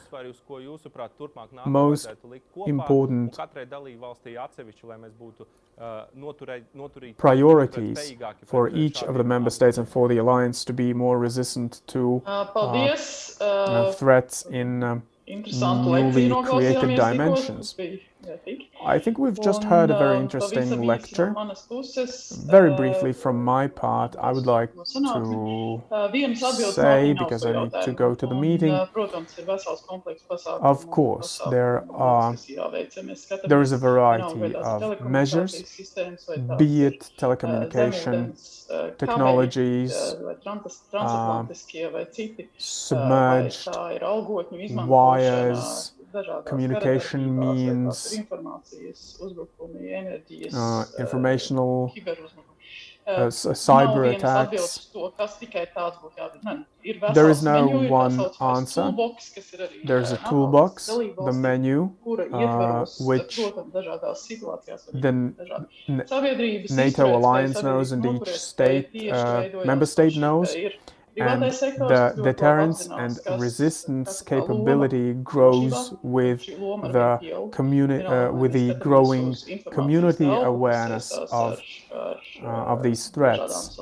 most 1.65 2.07
important 2.67 3.37
priorities 7.17 8.13
for 8.45 8.69
each 8.69 9.03
of 9.03 9.15
the 9.15 9.23
member 9.23 9.49
states 9.49 9.77
and 9.77 9.87
for 9.87 10.07
the 10.07 10.17
alliance 10.17 10.63
to 10.65 10.73
be 10.73 10.93
more 10.93 11.19
resistant 11.19 11.81
to 11.87 12.21
uh, 12.25 13.91
threats 13.93 14.45
in 14.45 15.01
um, 15.51 15.95
newly 15.95 16.37
created 16.41 16.95
dimensions. 16.95 17.75
I 18.85 18.99
think 18.99 19.17
we've 19.17 19.39
just 19.39 19.63
heard 19.63 19.89
a 19.91 19.97
very 19.97 20.17
interesting 20.17 20.81
lecture. 20.83 21.35
Very 22.45 22.73
briefly 22.75 23.13
from 23.13 23.43
my 23.43 23.67
part, 23.67 24.15
I 24.17 24.31
would 24.31 24.45
like 24.45 24.71
to 24.73 25.81
say, 26.71 27.13
because 27.13 27.45
I 27.45 27.53
need 27.63 27.73
to 27.81 27.91
go 27.93 28.15
to 28.15 28.27
the 28.27 28.35
meeting, 28.35 28.73
of 30.61 30.89
course, 30.89 31.41
there 31.49 31.85
are 31.91 32.35
there 33.47 33.61
is 33.61 33.71
a 33.71 33.77
variety 33.77 34.55
of 34.55 35.01
measures, 35.01 35.63
be 36.57 36.83
it 36.85 37.11
telecommunication 37.17 38.33
technologies, 38.97 40.15
uh, 40.93 41.45
submerged 42.57 43.67
wires, 44.69 45.91
communication 46.45 47.37
means, 47.39 48.19
uh, 50.53 50.85
informational 50.99 51.93
uh, 53.07 53.27
cyber 53.29 54.15
attacks. 54.15 54.87
There 57.13 57.29
is 57.29 57.43
no 57.43 57.67
one 57.67 58.31
answer. 58.41 58.93
There's 59.83 60.11
a 60.11 60.17
toolbox, 60.17 60.87
the 60.87 61.31
menu, 61.33 61.91
uh, 62.33 62.85
which 62.99 63.37
the 64.93 65.11
NATO 66.69 67.15
alliance 67.15 67.61
knows 67.61 67.91
and 67.91 68.05
each 68.05 68.29
state, 68.29 68.89
uh, 69.11 69.49
member 69.63 69.85
state 69.85 70.15
knows 70.15 70.55
and 71.19 71.57
the 71.77 72.15
deterrence 72.19 72.87
and 72.95 73.19
resistance 73.27 74.21
capability 74.21 75.13
grows 75.13 75.93
with 76.01 76.45
the 76.81 77.21
communi- 77.51 78.07
uh, 78.09 78.33
with 78.33 78.53
the 78.53 78.73
growing 78.75 79.37
community 79.69 80.37
awareness 80.39 81.19
of 81.31 81.63
uh, 82.43 82.45
of 82.73 82.81
these 82.83 83.09
threats. 83.09 83.73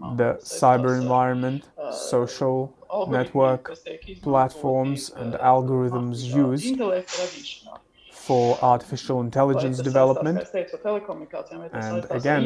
The 0.00 0.40
cyber 0.42 0.98
environment, 0.98 1.70
social 1.88 2.76
network 3.06 3.78
platforms, 4.22 5.08
and 5.10 5.34
algorithms 5.34 6.24
used 6.24 6.78
for 8.28 8.58
artificial 8.60 9.22
intelligence 9.22 9.78
development. 9.90 10.38
And 11.88 12.00
again, 12.10 12.42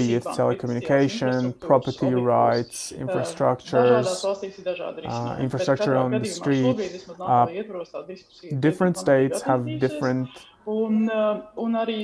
be 0.00 0.06
it 0.18 0.24
telecommunication, 0.40 1.38
property 1.70 2.14
rights, 2.14 2.76
infrastructures, 3.04 4.06
uh, 5.04 5.36
infrastructure 5.46 5.94
on 6.04 6.10
the 6.12 6.24
street. 6.24 6.76
Uh, 7.20 7.46
different 8.66 8.96
states 8.96 9.42
have 9.42 9.62
different 9.86 10.30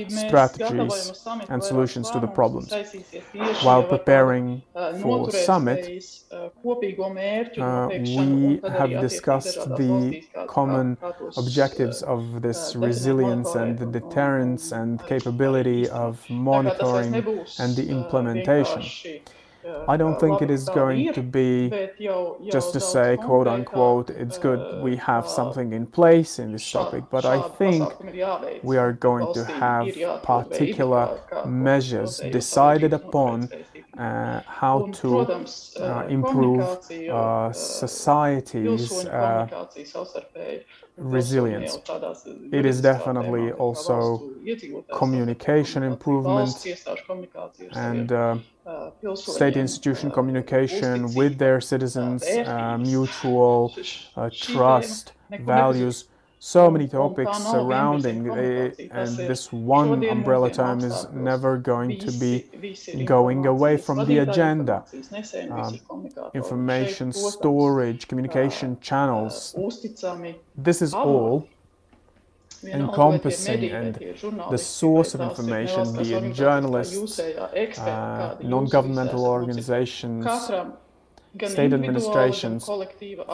strategies 0.09 1.27
and 1.49 1.63
solutions 1.63 2.09
to 2.11 2.19
the 2.19 2.27
problems. 2.27 2.73
While 3.61 3.83
preparing 3.83 4.61
for 5.01 5.31
summit, 5.31 5.81
uh, 6.31 6.49
uh 7.61 7.89
we 8.17 8.59
have 8.79 8.91
discussed 9.01 9.59
the 9.81 10.23
common 10.47 10.97
objectives 11.37 12.01
of 12.01 12.41
this 12.41 12.75
resilience 12.75 13.55
and 13.55 13.77
the 13.77 13.85
deterrence 13.85 14.71
and 14.71 15.05
capability 15.05 15.87
of 15.89 16.27
monitoring 16.29 17.13
and 17.59 17.75
the 17.75 17.87
implementation. 17.89 18.83
I 19.87 19.97
don't 19.97 20.19
think 20.19 20.41
it 20.41 20.51
is 20.51 20.69
going 20.69 21.13
to 21.13 21.21
be 21.21 21.69
just 22.51 22.73
to 22.73 22.79
say, 22.79 23.17
quote 23.17 23.47
unquote, 23.47 24.09
it's 24.09 24.37
good 24.37 24.81
we 24.81 24.95
have 24.97 25.27
something 25.27 25.73
in 25.73 25.85
place 25.85 26.39
in 26.39 26.51
this 26.51 26.69
topic, 26.71 27.05
but 27.09 27.25
I 27.25 27.41
think 27.57 27.93
we 28.63 28.77
are 28.77 28.93
going 28.93 29.33
to 29.33 29.43
have 29.45 29.87
particular 30.23 31.19
measures 31.45 32.19
decided 32.19 32.93
upon 32.93 33.49
uh, 33.97 34.41
how 34.45 34.89
to 34.93 35.27
uh, 35.79 36.05
improve 36.07 36.61
uh, 37.09 37.51
society's 37.51 39.05
uh, 39.05 39.47
resilience. 40.97 41.79
It 42.51 42.65
is 42.65 42.81
definitely 42.81 43.51
also 43.53 44.27
communication 44.91 45.83
improvement 45.83 46.69
and 47.71 48.11
uh, 48.11 48.37
state 49.23 49.57
institution 49.57 50.11
communication 50.11 51.13
with 51.13 51.37
their 51.37 51.61
citizens, 51.61 52.39
uh, 52.43 52.77
mutual 52.77 53.79
trust, 54.39 55.13
values 55.37 56.05
so 56.39 56.69
many 56.69 56.87
topics 56.87 57.37
surrounding 57.43 58.27
it, 58.27 58.89
and 58.91 59.17
this 59.17 59.51
one 59.51 60.03
umbrella 60.05 60.51
term 60.51 60.79
is 60.81 61.07
never 61.11 61.57
going 61.57 61.97
to 61.99 62.11
be 62.11 62.45
going 63.05 63.45
away 63.45 63.77
from 63.77 64.05
the 64.05 64.19
agenda. 64.19 64.83
Um, 65.49 65.79
information 66.33 67.11
storage, 67.11 68.07
communication 68.07 68.79
channels, 68.81 69.55
this 70.55 70.81
is 70.81 70.93
all 70.93 71.47
encompassing 72.63 73.71
and 73.71 73.95
the 74.49 74.57
source 74.57 75.13
of 75.13 75.21
information, 75.21 75.95
be 75.97 76.13
it 76.13 76.33
journalists, 76.33 77.19
uh, 77.19 78.35
non-governmental 78.41 79.25
organizations, 79.25 80.25
state 81.45 81.73
administrations, 81.73 82.65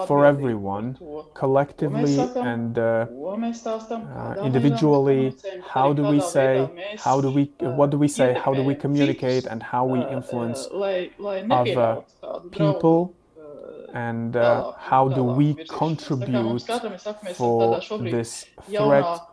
for 0.08 0.26
everyone, 0.26 0.98
collectively 1.34 2.20
and 2.36 2.78
uh, 2.78 3.06
uh, 3.12 4.36
individually, 4.44 5.36
how 5.68 5.94
do 5.94 6.04
we 6.04 6.20
say, 6.20 6.70
how 6.98 7.22
do 7.22 7.30
we, 7.32 7.52
what 7.60 7.90
do 7.90 7.98
we 7.98 8.08
say, 8.08 8.34
how 8.34 8.54
do 8.54 8.64
we 8.64 8.76
communicate, 8.76 9.46
and 9.46 9.62
how 9.64 9.86
we 9.86 10.02
influence 10.02 10.68
other 11.50 12.02
people, 12.52 13.16
and 13.94 14.36
uh, 14.36 14.72
how 14.78 15.08
do 15.08 15.24
we 15.24 15.56
contribute 15.68 16.64
for 17.36 17.80
this 18.00 18.46
threat 18.66 19.20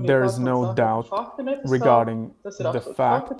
there 0.00 0.24
is 0.24 0.38
no 0.38 0.74
doubt 0.74 1.08
regarding 1.64 2.32
the 2.44 2.80
fact 2.80 3.38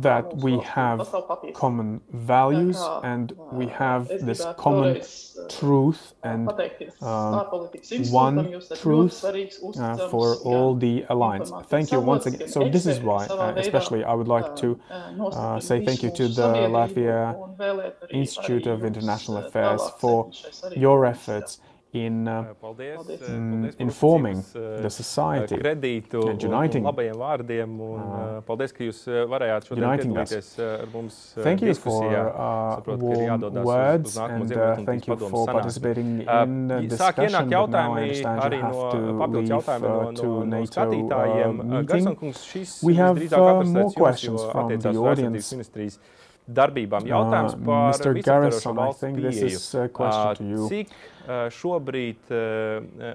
that 0.00 0.36
we 0.36 0.58
have 0.58 1.14
common 1.54 2.00
values 2.12 2.78
and 3.02 3.32
we 3.50 3.66
have 3.66 4.08
this 4.08 4.44
common 4.56 5.00
truth 5.48 6.14
and 6.22 6.48
uh, 7.00 7.44
one 8.10 8.60
truth 8.76 9.24
uh, 9.24 10.08
for 10.08 10.36
all 10.36 10.74
the 10.74 11.04
alliance. 11.08 11.50
Thank 11.66 11.92
you 11.92 12.00
once 12.00 12.26
again. 12.26 12.48
So 12.48 12.68
this 12.68 12.86
is 12.86 13.00
why, 13.00 13.26
uh, 13.26 13.54
especially, 13.56 14.04
I 14.04 14.14
would 14.14 14.28
like 14.28 14.56
to 14.56 14.78
uh, 14.90 15.60
say 15.60 15.84
thank 15.84 16.02
you 16.02 16.10
to 16.10 16.28
the 16.28 16.48
Latvia 16.76 17.20
Institute 18.10 18.66
of 18.66 18.84
International 18.84 19.38
Affairs 19.38 19.82
for 19.98 20.30
your 20.76 21.06
efforts 21.06 21.60
in, 21.92 22.26
uh, 22.26 22.44
in 23.28 23.74
informing 23.78 24.42
the 24.52 24.88
society 24.88 25.56
kredītu 25.56 26.30
and 26.30 26.42
uniting. 26.42 26.86
Un 26.86 26.88
labajiem 26.88 27.18
vārdiem 27.20 27.74
un, 27.84 28.00
uh, 28.00 28.38
paldies, 28.46 28.72
ka 28.72 28.86
jūs 28.86 29.02
varējāt 29.28 29.68
šodien 29.68 29.88
piedalīties 30.00 30.48
ar 30.64 30.86
mums 30.94 31.18
thank 31.36 31.60
you 31.60 31.68
diskusijā. 31.68 32.22
For, 32.22 32.32
uh, 32.32 32.72
Saprot, 32.78 33.02
ka 33.02 33.12
ir 33.12 33.24
jādodas 33.26 33.68
words, 33.68 34.08
uz, 34.08 34.14
uz 34.14 34.18
nākamo 34.22 34.48
Ziemeļatlantijas 34.52 35.10
padomu 35.12 35.44
sanāksmi. 35.50 36.96
Sāk 37.02 37.22
ienāk 37.26 37.54
jautājumi 37.58 38.08
arī 38.32 38.62
no 38.64 38.88
papildus 39.20 39.52
jautājumi 39.52 39.92
no, 39.92 40.00
no, 40.16 40.32
no 40.54 40.64
skatītājiem. 40.72 41.62
Garsankungs, 41.92 42.48
šis 42.54 42.74
visdrīzāk 42.88 43.38
atrastēts 43.52 44.26
jūs, 44.30 44.42
jo 44.48 44.50
attiecās 44.64 45.00
vēstniecības 45.04 45.54
ministrijas 45.58 46.00
darbībām. 46.50 47.06
Jautājums 47.06 47.54
par 47.66 48.14
visaptvarošo 48.16 48.72
valsts 48.78 49.04
pieeju. 49.14 49.58
Cik 50.72 50.96
šobrīd 51.54 52.32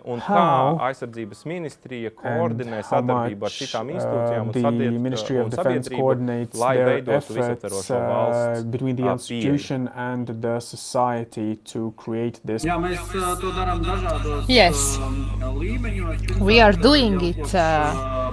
un 0.08 0.22
kā 0.24 0.44
aizsardzības 0.88 1.44
ministrija 1.50 2.12
koordinē 2.16 2.82
sadarbību 2.88 3.48
ar 3.50 3.56
citām 3.56 3.92
institūcijām 3.94 4.52
un, 4.52 5.08
un 5.44 5.56
sabiedrību, 5.58 6.60
lai 6.62 6.76
veidotu 6.78 7.38
visaptvarošo 7.38 8.00
valsts 8.08 8.68
between 8.72 8.96
the 8.96 9.10
institution 9.12 9.90
and 9.96 10.32
the 10.42 10.60
society 10.60 11.58
to 11.74 11.94
create 11.98 12.40
this. 12.46 12.66
Jā, 12.68 12.78
mēs 12.82 13.02
to 13.42 13.52
darām 13.56 13.84
dažādos 13.86 14.48
yes. 14.52 14.98
līmeņos. 15.42 16.40
We 16.42 16.60
are 16.62 16.74
doing 16.74 17.20
it 17.22 17.56
uh, 17.56 18.32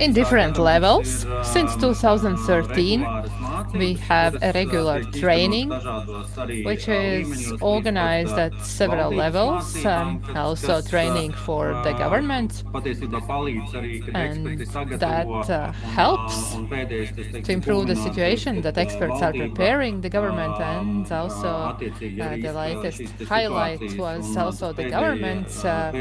in 0.00 0.12
different 0.12 0.58
levels. 0.58 1.26
Since 1.42 1.76
2013, 1.76 3.04
we 3.74 3.94
have 3.94 4.36
a 4.42 4.52
regular 4.52 5.02
training, 5.12 5.70
which 6.64 6.88
is 6.88 7.52
organized 7.60 8.38
at 8.38 8.52
several 8.64 9.05
levels, 9.10 9.84
um, 9.84 10.22
also 10.34 10.80
training 10.80 11.32
for 11.32 11.72
the 11.84 11.92
government, 11.92 12.64
and 14.14 14.58
that 14.98 15.26
uh, 15.50 15.72
helps 15.72 16.54
to 17.44 17.52
improve 17.52 17.86
the 17.86 17.96
situation 17.96 18.60
that 18.62 18.78
experts 18.78 19.22
are 19.22 19.32
preparing 19.32 20.00
the 20.00 20.08
government, 20.08 20.60
and 20.60 21.10
also 21.12 21.48
uh, 21.48 21.78
uh 22.20 22.36
the 22.36 22.52
latest 22.52 23.02
highlight 23.28 23.80
was 23.98 24.36
also 24.36 24.72
the 24.72 24.88
government 24.88 25.48
uh, 25.64 25.92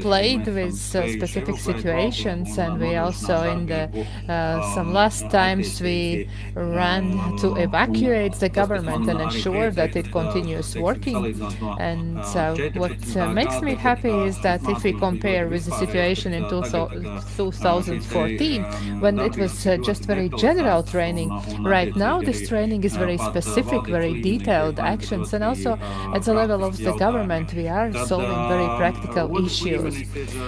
played 0.00 0.46
with 0.46 0.74
uh, 0.94 1.08
specific 1.12 1.56
situations, 1.58 2.58
and 2.58 2.80
we 2.80 2.96
also 2.96 3.42
in 3.50 3.66
the 3.66 3.84
uh, 4.28 4.74
some 4.74 4.92
last 4.92 5.30
times 5.30 5.80
we 5.80 6.28
ran 6.54 7.36
to 7.38 7.56
evacuate 7.56 8.34
the 8.34 8.48
government 8.48 9.08
and 9.08 9.20
ensure 9.20 9.70
that 9.70 9.96
it 9.96 10.10
continues 10.10 10.76
working. 10.76 11.40
And 11.78 12.24
uh, 12.36 12.54
what 12.74 13.16
uh, 13.16 13.32
makes 13.32 13.62
me 13.62 13.74
happy 13.74 14.10
is 14.10 14.40
that 14.42 14.62
if 14.68 14.84
we 14.84 14.92
compare 14.92 15.48
with 15.48 15.64
the 15.64 15.72
situation 15.72 16.32
in 16.32 16.48
2014, 16.48 18.64
when 19.00 19.18
it 19.18 19.36
was 19.36 19.66
uh, 19.66 19.76
just 19.78 20.04
very 20.04 20.28
general 20.30 20.82
training, 20.82 21.30
right 21.62 21.94
now 21.96 22.20
this 22.20 22.48
training 22.48 22.84
is 22.84 22.96
very 22.96 23.18
specific, 23.18 23.86
very 23.86 24.20
detailed 24.20 24.78
actions, 24.78 25.32
and 25.32 25.44
also 25.44 25.78
at 26.14 26.22
the 26.22 26.34
level 26.34 26.64
of 26.64 26.76
the 26.76 26.92
government 26.96 27.52
we 27.54 27.68
are 27.68 27.92
solving 28.06 28.48
very 28.48 28.66
practical 28.76 29.44
issues. 29.44 30.02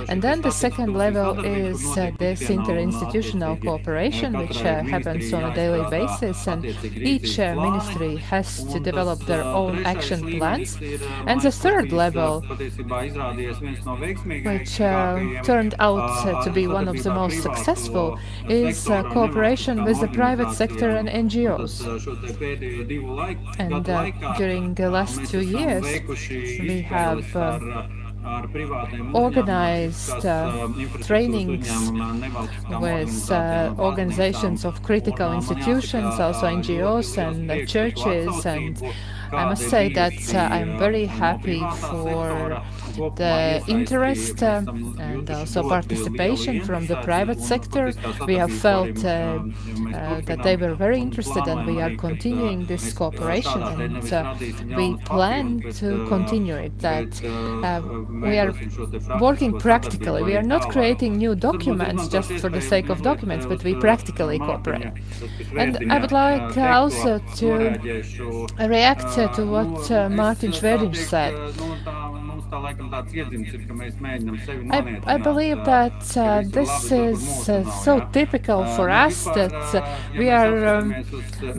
And 0.08 0.22
then 0.22 0.42
the 0.42 0.50
second 0.50 0.94
level 0.94 1.44
is 1.44 1.84
uh, 1.96 2.10
this 2.18 2.42
interinstitutional 2.42 3.62
cooperation, 3.62 4.36
which 4.38 4.62
uh, 4.62 4.82
happens 4.82 5.32
on 5.32 5.44
a 5.44 5.54
daily 5.54 5.88
basis, 5.90 6.46
and 6.46 6.64
each 6.96 7.38
uh, 7.38 7.54
ministry 7.54 8.16
has 8.16 8.64
to 8.64 8.80
develop 8.80 9.24
their 9.26 9.42
own 9.42 9.84
action 9.84 10.38
plans. 10.38 10.78
And 11.26 11.40
the 11.40 11.50
third 11.50 11.71
level, 11.80 12.40
which 14.42 14.80
uh, 14.80 15.42
turned 15.42 15.74
out 15.78 16.26
uh, 16.26 16.44
to 16.44 16.50
be 16.50 16.66
one 16.66 16.88
of 16.88 17.02
the 17.02 17.12
most 17.12 17.42
successful, 17.42 18.18
is 18.48 18.88
uh, 18.88 19.02
cooperation 19.10 19.84
with 19.84 20.00
the 20.00 20.08
private 20.08 20.52
sector 20.52 20.90
and 20.90 21.08
NGOs. 21.08 21.82
And 23.58 23.88
uh, 23.88 24.10
during 24.36 24.74
the 24.74 24.90
last 24.90 25.24
two 25.30 25.40
years, 25.40 25.84
we 26.60 26.82
have 26.82 27.34
organized 29.14 30.24
uh, 30.24 30.68
trainings 31.02 31.68
with 32.80 33.30
uh, 33.30 33.74
organizations 33.78 34.64
of 34.64 34.82
critical 34.82 35.32
institutions, 35.32 36.20
also 36.20 36.46
NGOs 36.46 37.18
and 37.18 37.50
uh, 37.50 37.66
churches. 37.66 38.46
And 38.46 38.80
I 39.34 39.44
must 39.46 39.68
say 39.68 39.88
that 39.90 40.34
uh, 40.34 40.48
I'm 40.50 40.76
very 40.76 41.06
happy 41.06 41.70
for 41.90 42.58
the 43.16 43.62
interest 43.68 44.42
uh, 44.42 44.62
and 44.98 45.30
also 45.30 45.68
participation 45.68 46.62
from 46.62 46.86
the 46.86 46.96
private 46.96 47.40
sector. 47.40 47.92
We 48.26 48.34
have 48.36 48.52
felt 48.52 49.04
uh, 49.04 49.08
uh, 49.08 50.20
that 50.22 50.40
they 50.42 50.56
were 50.56 50.74
very 50.74 51.00
interested 51.00 51.46
and 51.46 51.66
we 51.66 51.80
are 51.80 51.94
continuing 51.96 52.66
this 52.66 52.92
cooperation 52.92 53.62
and 53.62 54.12
uh, 54.12 54.34
we 54.76 54.96
plan 55.04 55.60
to 55.80 56.06
continue 56.08 56.54
it. 56.54 56.78
That 56.78 57.22
uh, 57.24 57.28
uh, 57.66 57.80
we 58.10 58.38
are 58.38 58.52
working 59.20 59.58
practically. 59.58 60.22
We 60.22 60.36
are 60.36 60.42
not 60.42 60.70
creating 60.70 61.16
new 61.16 61.34
documents 61.34 62.08
just 62.08 62.32
for 62.32 62.48
the 62.48 62.60
sake 62.60 62.88
of 62.88 63.02
documents, 63.02 63.46
but 63.46 63.62
we 63.64 63.74
practically 63.74 64.38
cooperate. 64.38 64.92
And 65.56 65.92
I 65.92 65.98
would 65.98 66.12
like 66.12 66.56
also 66.56 67.18
to 67.36 67.48
react 68.58 69.14
to 69.36 69.44
what 69.46 69.90
uh, 69.90 70.08
Martin 70.08 70.52
Švediņš 70.52 70.96
said. 70.96 71.34
I, 74.70 75.00
I 75.06 75.16
believe 75.16 75.64
that 75.64 76.16
uh, 76.16 76.42
this 76.44 76.92
is 76.92 77.48
uh, 77.48 77.64
so 77.64 78.00
typical 78.12 78.66
for 78.76 78.90
us 78.90 79.24
that 79.24 79.52
uh, 79.74 79.80
we 80.16 80.28
are 80.28 80.66
um, 80.66 80.96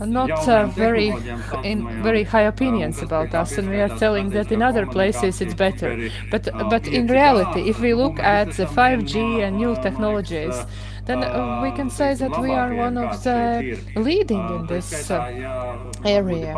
not 0.06 0.48
uh, 0.48 0.68
very 0.68 1.18
in 1.64 1.90
very 2.04 2.24
high 2.24 2.44
opinions 2.44 3.02
about 3.02 3.34
us, 3.34 3.58
and 3.58 3.70
we 3.70 3.80
are 3.82 3.90
telling 3.90 4.30
that 4.32 4.52
in 4.52 4.62
other 4.62 4.86
places 4.86 5.42
it's 5.42 5.56
better. 5.56 5.98
But 6.30 6.50
but 6.70 6.88
in 6.88 7.08
reality, 7.08 7.70
if 7.70 7.80
we 7.80 7.94
look 7.94 8.20
at 8.20 8.52
the 8.54 8.66
5G 8.68 9.42
and 9.42 9.58
new 9.58 9.76
technologies, 9.76 10.66
then 11.06 11.24
uh, 11.24 11.60
we 11.62 11.72
can 11.72 11.90
say 11.90 12.14
that 12.14 12.40
we 12.40 12.52
are 12.52 12.74
one 12.74 12.98
of 12.98 13.24
the 13.24 13.80
leading 13.96 14.48
in 14.56 14.66
this 14.68 15.12
uh, 15.12 15.92
area. 16.06 16.56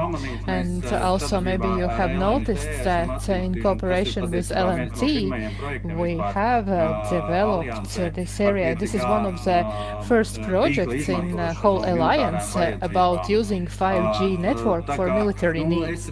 And 0.48 0.86
also 0.86 1.40
maybe 1.40 1.68
you 1.68 1.88
have 1.88 2.12
noticed 2.12 2.84
that 2.84 3.28
in 3.30 3.62
cooperation 3.62 4.30
with 4.30 4.50
LMT, 4.50 5.96
we 5.98 6.18
have 6.18 6.70
uh, 6.70 7.10
developed 7.10 7.96
this 8.16 8.40
area. 8.40 8.76
This 8.76 8.94
is 8.94 9.02
one 9.02 9.26
of 9.26 9.44
the 9.44 9.66
first 10.08 10.42
projects 10.44 11.10
in 11.10 11.40
uh, 11.40 11.48
the 11.48 11.54
whole 11.54 11.84
alliance 11.86 12.56
uh, 12.56 12.78
about 12.82 13.30
using 13.30 13.66
5G 13.68 14.40
network 14.40 14.86
for 14.96 15.08
military 15.08 15.64
needs. 15.64 16.12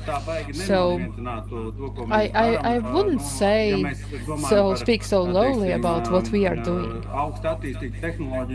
So 0.53 0.99
I, 2.09 2.31
I, 2.33 2.75
I 2.75 2.79
wouldn't 2.79 3.21
say 3.21 3.93
so 4.49 4.75
speak 4.75 5.03
so 5.03 5.23
lowly 5.23 5.71
about 5.71 6.11
what 6.11 6.29
we 6.29 6.45
are 6.45 6.55
doing. 6.55 7.03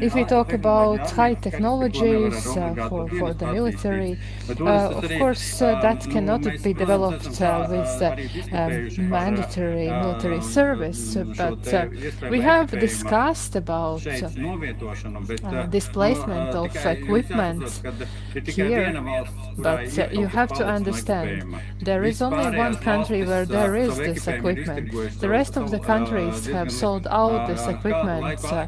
If 0.01 0.15
we 0.15 0.25
talk 0.25 0.53
about 0.53 1.11
high 1.11 1.35
technologies 1.35 2.47
uh, 2.57 2.75
for, 2.89 3.09
for 3.09 3.35
the 3.35 3.47
military, 3.53 4.19
uh, 4.61 5.01
of 5.01 5.11
course 5.19 5.63
uh, 5.63 5.81
that 5.81 6.01
cannot 6.11 6.43
be 6.63 6.73
developed 6.73 7.41
uh, 7.41 7.67
with 7.71 7.89
um, 8.53 9.09
mandatory 9.09 9.89
military 9.89 10.43
service, 10.43 11.17
but 11.37 11.75
uh, 11.75 11.89
we 12.31 12.41
have 12.41 12.71
discussed 12.71 13.57
about 13.57 14.07
uh, 14.07 15.67
displacement 15.67 16.51
of 16.55 16.75
equipment 16.87 17.83
here, 18.47 18.93
but 19.59 20.13
you 20.13 20.27
have 20.27 20.53
to 20.55 20.65
understand 20.67 21.57
there 21.81 22.05
is 22.05 22.23
only 22.23 22.57
one 22.57 22.77
country 22.77 23.25
where 23.25 23.45
there 23.47 23.77
is 23.77 23.97
this 23.97 24.27
equipment. 24.27 24.93
The 25.21 25.29
rest 25.29 25.57
of 25.57 25.71
the 25.71 25.79
countries 25.79 26.47
have 26.47 26.71
sold 26.71 27.07
out 27.09 27.47
this 27.47 27.67
equipment 27.67 28.45
uh, 28.45 28.67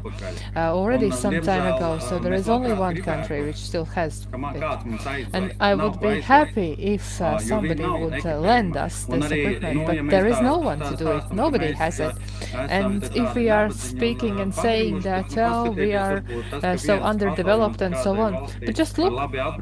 uh, 0.55 0.73
already 0.91 1.09
some 1.11 1.39
time 1.41 1.73
ago, 1.73 1.97
so 1.99 2.19
there 2.19 2.33
is 2.33 2.49
only 2.49 2.73
one 2.73 3.01
country 3.01 3.45
which 3.45 3.55
still 3.55 3.85
has 3.85 4.27
it. 4.33 5.27
And 5.33 5.53
I 5.61 5.73
would 5.73 6.01
be 6.01 6.19
happy 6.19 6.71
if 6.77 7.21
uh, 7.21 7.37
somebody 7.39 7.85
would 7.85 8.25
uh, 8.25 8.37
lend 8.39 8.75
us 8.75 9.05
this 9.05 9.31
equipment, 9.31 9.87
but 9.87 10.09
there 10.09 10.27
is 10.27 10.41
no 10.41 10.57
one 10.57 10.79
to 10.79 10.95
do 10.97 11.07
it. 11.11 11.31
Nobody 11.31 11.71
has 11.71 12.01
it. 12.01 12.13
And 12.53 13.03
if 13.15 13.33
we 13.35 13.49
are 13.49 13.69
speaking 13.69 14.41
and 14.41 14.53
saying 14.53 14.99
that, 15.01 15.37
oh, 15.37 15.71
we 15.71 15.93
are 15.93 16.23
uh, 16.61 16.75
so 16.75 16.99
underdeveloped 16.99 17.81
and 17.81 17.95
so 17.95 18.19
on, 18.19 18.49
but 18.65 18.75
just 18.75 18.97
look 18.97 19.13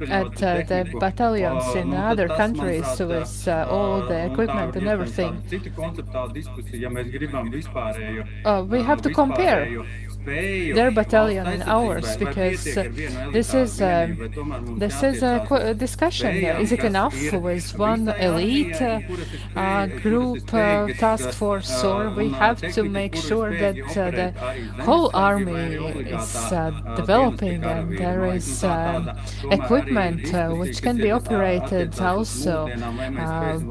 at 0.09 0.41
uh, 0.41 0.63
the 0.71 0.91
battalions 0.99 1.75
in 1.75 1.93
other 1.93 2.27
countries 2.27 2.87
with 2.99 3.47
all 3.47 4.01
the 4.01 4.25
equipment 4.31 4.75
and 4.75 4.87
everything. 4.87 5.31
Uh, 8.45 8.65
we 8.67 8.81
have 8.81 9.01
to 9.03 9.11
compare 9.13 9.85
their 10.25 10.91
battalion 10.91 11.47
and 11.47 11.63
ours 11.63 12.17
because 12.17 12.65
uh, 12.77 12.83
this 13.31 13.53
is 13.53 13.81
uh, 13.81 14.07
this 14.77 15.01
is 15.03 15.23
a 15.23 15.73
discussion. 15.77 16.35
Is 16.35 16.71
it 16.71 16.83
enough 16.83 17.17
with 17.33 17.77
one 17.77 18.09
elite 18.09 18.81
uh, 18.81 19.87
group 20.01 20.53
uh, 20.53 20.87
task 20.93 21.31
force, 21.31 21.83
or 21.83 22.09
we 22.09 22.29
have 22.29 22.59
to 22.73 22.83
make 22.83 23.15
sure 23.15 23.51
that 23.57 23.77
uh, 23.97 24.11
the 24.11 24.33
whole 24.83 25.09
army 25.13 25.75
is 26.17 26.35
uh, 26.51 26.71
developing 26.95 27.63
and 27.63 27.97
there 27.97 28.25
is 28.33 28.63
equipment 29.51 30.21
which 30.57 30.81
can 30.81 30.97
be 30.97 31.11
operated 31.11 31.99
also 31.99 32.67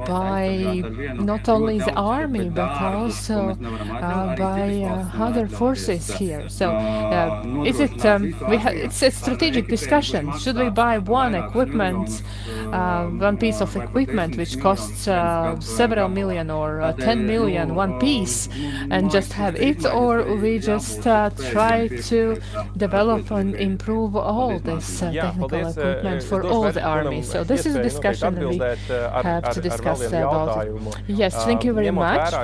by 0.06 0.82
not 1.14 1.48
only 1.48 1.78
the 1.78 1.94
army 1.94 2.48
but 2.48 2.70
also 2.94 3.54
by 3.54 4.82
other 5.14 5.46
forces 5.46 6.10
here. 6.14 6.37
So, 6.48 6.70
uh, 6.70 7.64
is 7.64 7.80
it? 7.80 8.04
Um, 8.04 8.34
we 8.48 8.56
it's 8.58 9.02
a 9.02 9.10
strategic 9.10 9.68
discussion. 9.68 10.30
Should 10.38 10.56
we 10.56 10.70
buy 10.70 10.98
one 10.98 11.34
equipment, 11.34 12.22
uh, 12.72 13.06
one 13.06 13.36
piece 13.36 13.60
of 13.60 13.74
equipment 13.76 14.36
which 14.36 14.60
costs 14.60 15.08
uh, 15.08 15.58
several 15.60 16.08
million 16.08 16.50
or 16.50 16.80
uh, 16.80 16.92
10 16.92 17.26
million 17.26 17.74
one 17.74 17.98
piece, 17.98 18.48
and 18.90 19.10
just 19.10 19.32
have 19.32 19.56
it, 19.56 19.84
or 19.86 20.22
we 20.36 20.58
just 20.58 21.06
uh, 21.06 21.30
try 21.50 21.88
to 21.88 22.40
develop 22.76 23.30
and 23.30 23.54
improve 23.54 24.16
all 24.16 24.58
this 24.58 25.02
uh, 25.02 25.12
technical 25.12 25.66
equipment 25.66 26.22
for 26.22 26.42
all 26.44 26.70
the 26.70 26.82
army? 26.82 27.22
So 27.22 27.44
this 27.44 27.66
is 27.66 27.74
a 27.74 27.82
discussion 27.82 28.34
that 28.34 28.48
we 28.48 28.58
have 29.22 29.50
to 29.54 29.60
discuss 29.60 30.00
about. 30.06 30.68
Yes, 31.06 31.34
thank 31.44 31.64
you 31.64 31.72
very 31.72 31.90
much. 31.90 32.34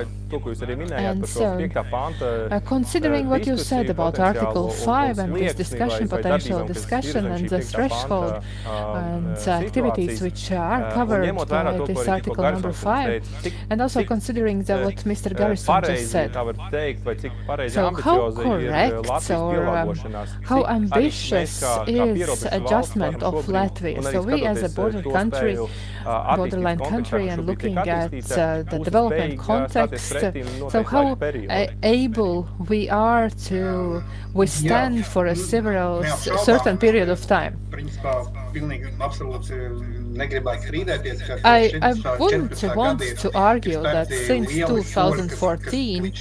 And 0.93 1.29
so, 1.29 1.45
uh, 2.51 2.61
considering 2.61 3.29
what 3.29 3.47
you 3.47 3.57
said 3.57 3.84
about 3.91 4.18
Article 4.18 4.70
5 4.70 5.18
and 5.18 5.35
this 5.35 5.55
discussion, 5.55 6.09
potential 6.09 6.66
discussion 6.66 7.26
and 7.26 7.49
the 7.49 7.61
threshold 7.61 8.43
um, 8.66 8.97
and 8.97 9.49
uh, 9.49 9.51
activities 9.51 10.20
which 10.20 10.53
are 10.53 10.93
covered 10.93 11.35
by 11.49 11.78
this 11.87 12.07
Article 12.09 12.43
number 12.43 12.72
5, 12.72 13.55
and 13.70 13.80
also 13.80 14.05
considering 14.05 14.62
that 14.64 14.85
what 14.85 14.97
Mr. 14.97 15.37
Garrison 15.37 15.82
just 15.85 16.11
said. 16.11 16.32
So 17.70 17.95
how 17.95 18.32
correct 18.32 19.30
or 19.30 19.66
um, 19.66 19.95
how 20.45 20.64
ambitious 20.66 21.62
is 21.87 22.45
adjustment 22.51 23.22
of 23.22 23.47
Latvia? 23.47 24.03
So 24.03 24.22
we 24.22 24.45
as 24.47 24.62
a 24.62 24.68
border 24.68 25.03
country, 25.03 25.57
borderline 26.05 26.78
country 26.78 27.28
and 27.28 27.47
looking 27.47 27.76
at 27.78 28.12
uh, 28.32 28.62
the 28.62 28.80
development 28.82 29.39
context, 29.39 30.14
uh, 30.14 30.32
so 30.68 30.82
how 30.82 31.12
uh, 31.12 31.66
able 31.82 32.49
we 32.68 32.89
are 32.89 33.30
to 33.30 33.74
withstand 34.33 35.07
for 35.07 35.27
a 35.27 35.37
several 35.37 36.05
certain 36.05 36.77
period 36.79 37.09
of 37.09 37.27
time. 37.27 37.55
I, 41.45 41.72
I 41.83 41.93
wouldn't 42.18 42.62
want 42.77 43.01
to 43.01 43.31
argue 43.35 43.83
that 43.83 44.09
since 44.09 44.51
2014 44.53 46.12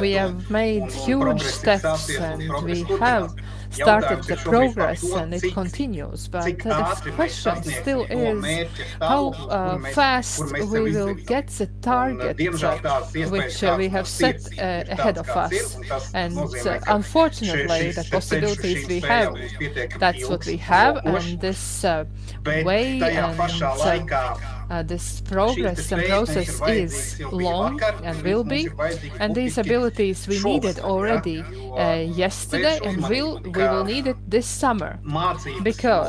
we 0.00 0.12
have 0.12 0.50
made 0.50 0.90
huge 0.92 1.42
steps 1.42 2.08
and 2.18 2.52
we 2.64 2.82
have 2.98 3.34
started 3.70 4.22
the 4.24 4.36
progress 4.36 5.02
and 5.12 5.34
it 5.34 5.52
continues. 5.52 6.28
But 6.28 6.66
uh, 6.66 6.94
the 7.04 7.12
question 7.12 7.62
still 7.62 8.04
is 8.10 8.68
how 9.00 9.30
uh, 9.48 9.78
fast 9.92 10.52
we 10.52 10.92
will 10.92 11.14
get 11.14 11.48
the 11.48 11.66
target 11.80 12.40
uh, 12.62 12.78
which 13.30 13.62
uh, 13.62 13.74
we 13.78 13.88
have 13.88 14.06
set 14.06 14.46
uh, 14.58 14.84
ahead 14.88 15.18
of 15.18 15.28
us. 15.30 15.76
And 16.14 16.36
uh, 16.38 16.80
unfortunately, 16.88 17.92
the 17.92 18.06
possibilities 18.10 18.86
we 18.88 19.00
have, 19.00 19.34
that's 19.98 20.28
what 20.28 20.46
we 20.46 20.56
have, 20.58 20.96
and 21.04 21.40
this 21.40 21.84
way 22.44 23.00
and 23.00 23.38
uh, 24.70 24.82
this 24.82 25.20
progress 25.22 25.90
and 25.90 26.04
process 26.04 26.60
is 26.68 27.20
long 27.32 27.80
and 28.04 28.22
will 28.22 28.44
be, 28.44 28.68
and 29.18 29.34
these 29.34 29.58
abilities 29.58 30.28
we 30.28 30.40
needed 30.42 30.78
already 30.78 31.40
uh, 31.40 31.96
yesterday 31.96 32.78
and 32.84 33.02
will 33.08 33.40
we 33.40 33.50
will 33.50 33.84
need 33.84 34.06
it 34.06 34.16
this 34.28 34.46
summer. 34.46 34.98
Because 35.62 36.08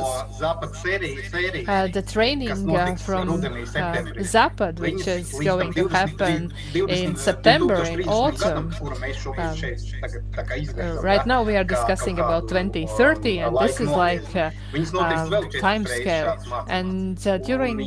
uh, 1.68 1.88
the 1.92 2.04
training 2.06 2.70
uh, 2.70 2.96
from 2.96 3.28
uh, 3.30 3.42
Zapad, 4.32 4.78
which 4.78 5.08
is 5.08 5.32
going 5.32 5.72
to 5.74 5.88
happen 5.88 6.52
in 6.74 7.16
September, 7.16 7.82
in 7.82 8.08
autumn. 8.08 8.72
Um, 9.36 9.56
uh, 10.78 11.00
right 11.02 11.26
now 11.26 11.42
we 11.42 11.56
are 11.56 11.64
discussing 11.64 12.18
about 12.18 12.48
2030, 12.48 13.38
and 13.38 13.56
this 13.58 13.80
is 13.80 13.90
like 13.90 14.36
um, 14.36 15.50
time 15.60 15.84
scale. 15.84 16.36
And 16.68 17.20
during 17.44 17.78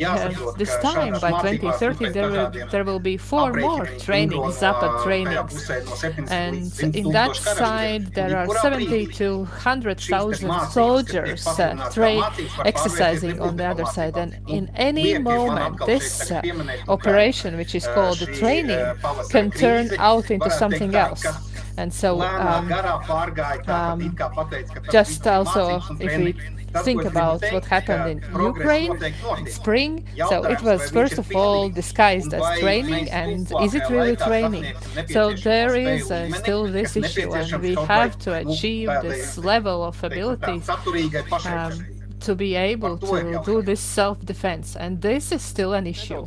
this 0.58 0.65
time, 0.82 1.14
by 1.20 1.32
2030, 1.32 2.10
there 2.10 2.30
will, 2.30 2.52
there 2.72 2.84
will 2.84 3.00
be 3.00 3.18
four 3.18 3.54
more 3.54 3.86
trainings, 4.00 4.58
Zapad 4.58 5.04
trainings. 5.04 5.70
And 6.32 6.96
in 6.96 7.12
that 7.12 7.36
side, 7.36 8.14
there 8.14 8.38
are 8.38 8.48
70 8.58 9.08
to 9.20 9.38
100,000 9.40 10.52
soldiers 10.72 11.48
uh, 11.48 11.90
train, 11.92 12.24
exercising 12.66 13.40
on 13.42 13.56
the 13.58 13.66
other 13.66 13.86
side. 13.86 14.18
And 14.18 14.38
in 14.48 14.70
any 14.76 15.18
moment, 15.18 15.78
this 15.86 16.32
uh, 16.32 16.42
operation, 16.88 17.58
which 17.58 17.76
is 17.76 17.88
called 17.88 18.20
the 18.20 18.28
training, 18.28 18.84
can 19.30 19.52
turn 19.52 19.90
out 20.00 20.32
into 20.32 20.50
something 20.50 20.96
else. 20.96 21.26
And 21.78 21.94
so, 21.94 22.22
um, 22.22 22.72
um, 23.68 24.16
just 24.92 25.28
also, 25.28 25.82
if 26.00 26.18
we 26.18 26.36
think 26.84 27.04
about 27.04 27.44
what 27.52 27.66
happened 27.66 28.06
in 28.14 28.18
Ukraine 28.42 28.94
in 29.38 29.48
spring. 29.48 30.06
So 30.30 30.44
it 30.44 30.62
was 30.62 30.90
first 30.90 31.18
of 31.18 31.28
all 31.36 31.70
disguised 31.70 32.34
as 32.34 32.60
training, 32.60 33.10
and 33.12 33.52
is 33.62 33.74
it 33.76 33.84
really 33.90 34.16
training? 34.16 34.66
So 35.10 35.34
there 35.34 35.76
is 35.76 36.12
uh, 36.12 36.30
still 36.32 36.66
this 36.66 36.96
issue, 36.96 37.34
and 37.34 37.62
we 37.62 37.76
have 37.76 38.18
to 38.20 38.34
achieve 38.34 38.90
this 39.02 39.38
level 39.38 39.84
of 39.84 40.04
abilities. 40.04 40.70
Um, 41.46 41.86
to 42.26 42.36
be 42.36 42.56
able 42.56 42.98
to 42.98 43.42
do 43.46 43.62
this 43.62 43.80
self-defense, 43.80 44.76
and 44.76 45.02
this 45.02 45.32
is 45.32 45.42
still 45.42 45.74
an 45.74 45.88
issue. 45.88 46.22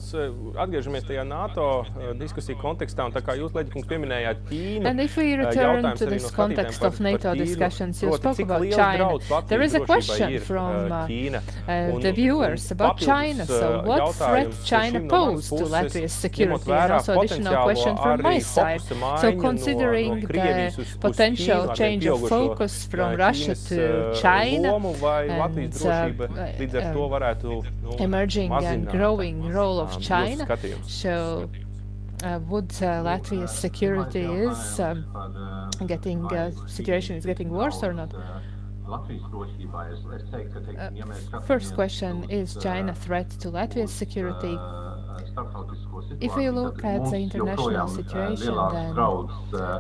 Atgriežamies 0.59 1.07
tajā 1.09 1.25
NATO 1.27 1.85
diskusiju 2.19 2.59
kontekstā, 2.63 3.07
un 3.09 3.15
tā 3.15 3.23
kā 3.25 3.35
jūs, 3.39 3.55
Leģikungs, 3.57 3.89
pieminējāt 3.91 4.45
Ķīnu. 4.51 4.87
And 4.87 5.01
if 5.01 5.17
we 5.17 5.35
return 5.35 5.91
to 5.97 6.07
this 6.07 6.31
context 6.31 6.83
of 6.83 7.01
NATO 7.01 7.35
discussions, 7.35 8.03
you 8.03 8.15
spoke 8.17 8.39
about 8.39 8.65
China. 8.71 9.19
There 9.49 9.63
is 9.63 9.75
a 9.75 9.81
question 9.81 10.39
from 10.41 10.93
uh, 10.93 11.07
uh, 11.07 11.99
the 11.99 12.13
viewers 12.13 12.71
about 12.71 12.99
China. 12.99 13.47
So 13.47 13.83
what 13.85 14.15
threat 14.15 14.55
China 14.65 15.01
pose 15.09 15.49
to 15.49 15.65
Latvia's 15.65 16.13
security? 16.13 16.71
And 16.73 16.93
also 16.93 17.19
additional 17.19 17.63
question 17.65 17.97
from 17.97 18.23
my 18.23 18.39
side. 18.39 18.81
So 18.81 19.37
considering 19.39 20.21
the 20.21 20.87
potential 21.01 21.75
change 21.75 22.07
of 22.07 22.29
focus 22.29 22.87
from 22.87 23.17
Russia 23.17 23.55
to 23.69 24.15
China 24.21 24.77
and 24.77 25.75
uh, 25.89 26.53
emerging 27.99 28.53
and 28.53 28.89
growing 28.89 29.49
role 29.49 29.81
of 29.81 30.01
China, 30.01 30.47
so 30.87 31.51
uh, 32.25 32.41
would 32.49 32.71
uh, 32.83 33.03
Latvia's 33.03 33.53
security 33.53 34.25
is 34.25 34.81
um, 34.81 35.05
getting 35.87 36.25
uh, 36.27 36.51
situation 36.67 37.17
is 37.17 37.25
getting 37.25 37.51
worse 37.51 37.83
or 37.83 37.93
not? 37.93 38.13
Uh, 38.15 38.41
first 41.47 41.75
question 41.75 42.25
is 42.31 42.57
China 42.57 42.95
threat 42.95 43.31
to 43.31 43.51
Latvia's 43.51 43.93
security? 43.93 44.57
If 46.21 46.37
we 46.37 46.51
look 46.51 46.85
at 46.85 47.05
the 47.11 47.17
international 47.17 47.89
situation, 47.89 48.55
then 48.73 48.99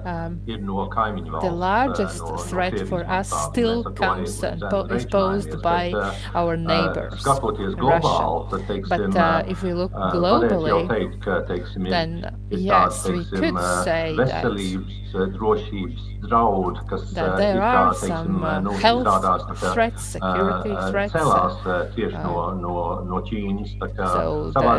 um, 0.07 0.41
the 0.47 1.51
largest 1.51 2.23
threat 2.49 2.79
for 2.89 3.05
us 3.09 3.29
still 3.31 3.85
comes 3.85 4.43
and 4.43 4.63
is 4.91 5.07
posed 5.07 5.61
by 5.63 5.93
our 6.35 6.57
neighbors, 6.57 7.25
Russia. 7.77 8.33
But 8.89 9.17
uh, 9.17 9.43
if 9.47 9.63
we 9.63 9.73
look 9.73 9.93
globally, 9.93 10.87
then 11.89 12.37
yes, 12.51 13.09
we 13.09 13.25
could 13.25 13.59
say 13.85 14.17
that 14.17 14.53
that 17.13 17.37
there 17.37 17.63
are 17.63 17.95
some 17.95 18.43
uh, 18.45 18.61
health 18.73 19.07
threats, 19.73 20.03
security 20.05 20.75
threats. 20.91 21.15
Uh, 21.15 21.51
so 24.13 24.51
the 24.53 24.71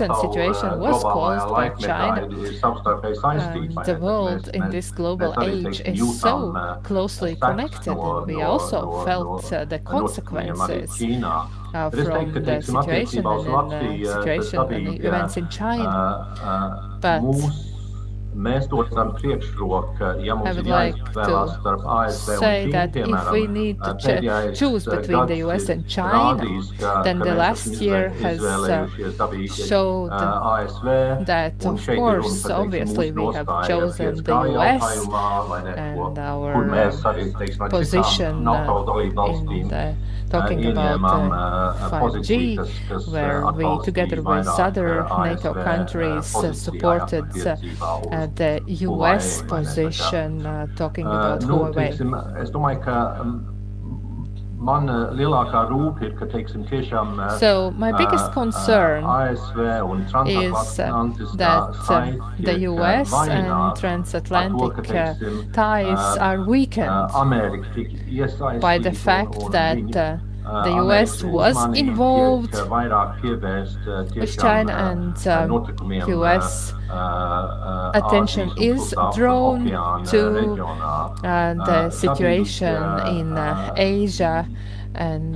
recent 0.00 0.16
situation 0.16 0.78
was 0.80 1.02
caused 1.02 1.48
by 1.48 1.68
China. 1.70 2.22
And 2.24 3.78
um, 3.78 3.84
the 3.84 3.98
world 4.00 4.48
in 4.54 4.70
this 4.70 4.90
global 4.90 5.34
age 5.42 5.80
is 5.80 6.20
so 6.20 6.80
closely 6.82 7.36
connected, 7.36 7.92
uh, 7.92 8.18
and 8.18 8.26
we 8.26 8.42
also 8.42 9.04
felt 9.04 9.52
uh, 9.52 9.64
the 9.64 9.78
consequences 9.80 10.90
uh, 11.74 11.90
from 11.90 12.32
the 12.32 12.60
situation 12.62 13.26
and 13.26 13.72
in, 13.72 14.06
uh, 14.06 14.22
situation 14.22 14.60
and 14.60 15.04
events 15.04 15.36
in 15.36 15.48
China. 15.48 16.98
But 17.00 17.22
Mēs 18.36 18.66
dodam 18.68 19.14
priekšroku, 19.16 20.08
ja 20.20 20.34
mums 20.36 20.58
ir 20.60 20.68
jāizvēlās 20.68 21.54
starp 21.56 21.84
ASV 21.96 22.32
un 22.36 22.74
Ķīnu, 22.92 23.14
if 23.16 23.30
we 23.32 23.46
need 23.46 23.78
to 23.80 23.94
ch 23.96 24.58
choose 24.58 24.84
between 24.84 25.26
the 25.30 25.38
US 25.46 25.70
and 25.72 25.88
China, 25.88 26.36
then 27.02 27.18
the 27.18 27.34
last 27.34 27.80
year 27.80 28.10
has 28.20 28.42
uh, 28.44 28.86
showed 29.48 30.10
that, 31.26 31.64
of 31.64 31.86
course, 31.86 32.44
obviously 32.46 33.10
we 33.10 33.32
have 33.32 33.48
chosen 33.66 34.22
the 34.22 34.36
US 34.58 35.06
and 35.76 36.18
our 36.18 36.52
position 37.70 38.46
uh, 38.46 38.92
in 39.50 39.68
the 39.68 39.94
talking 40.28 40.64
about 40.64 41.00
uh, 41.04 41.90
5G, 41.90 42.58
where 43.06 43.46
we, 43.52 43.78
together 43.82 44.22
with 44.22 44.46
other 44.46 45.06
NATO 45.18 45.54
countries, 45.54 46.42
uh, 46.42 46.52
supported 46.52 47.30
uh, 47.46 48.26
the 48.34 48.62
US 48.66 49.42
position, 49.42 50.42
talking 50.76 51.12
about 51.12 51.40
Huawei. 51.42 52.00
So 57.38 57.72
my 57.76 57.92
biggest 57.92 58.32
concern 58.32 59.04
is 59.26 59.40
that 61.36 61.62
eh, 61.90 62.16
the 62.40 62.58
US 62.60 63.12
and 63.12 63.76
transatlantic 63.76 64.90
eh, 64.90 65.14
ties 65.52 66.16
are 66.18 66.44
weakened 66.44 67.10
by 68.60 68.78
the 68.78 68.92
fact 68.92 69.38
that 69.52 70.20
the 70.46 70.74
US 70.84 71.22
was 71.24 71.56
involved 71.76 72.54
with 74.14 74.38
China 74.38 74.72
and 74.72 75.28
um, 75.28 75.50
US 76.08 76.72
attention 77.94 78.52
is 78.56 78.94
drawn 79.14 79.66
to 80.06 80.62
uh, 80.62 81.54
the 81.54 81.90
situation 81.90 82.76
in 83.08 83.36
uh, 83.36 83.46
uh, 83.46 83.74
Asia 83.76 84.48
and, 84.94 85.34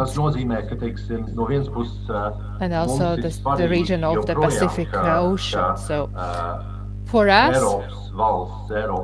and 2.61 2.73
also 2.73 3.17
the, 3.17 3.31
the 3.59 3.69
region 3.69 4.05
of 4.05 4.27
the 4.27 4.35
Pacific 4.35 4.89
Ocean. 4.95 5.77
So 5.77 6.09
for 7.11 7.29
us, 7.29 7.57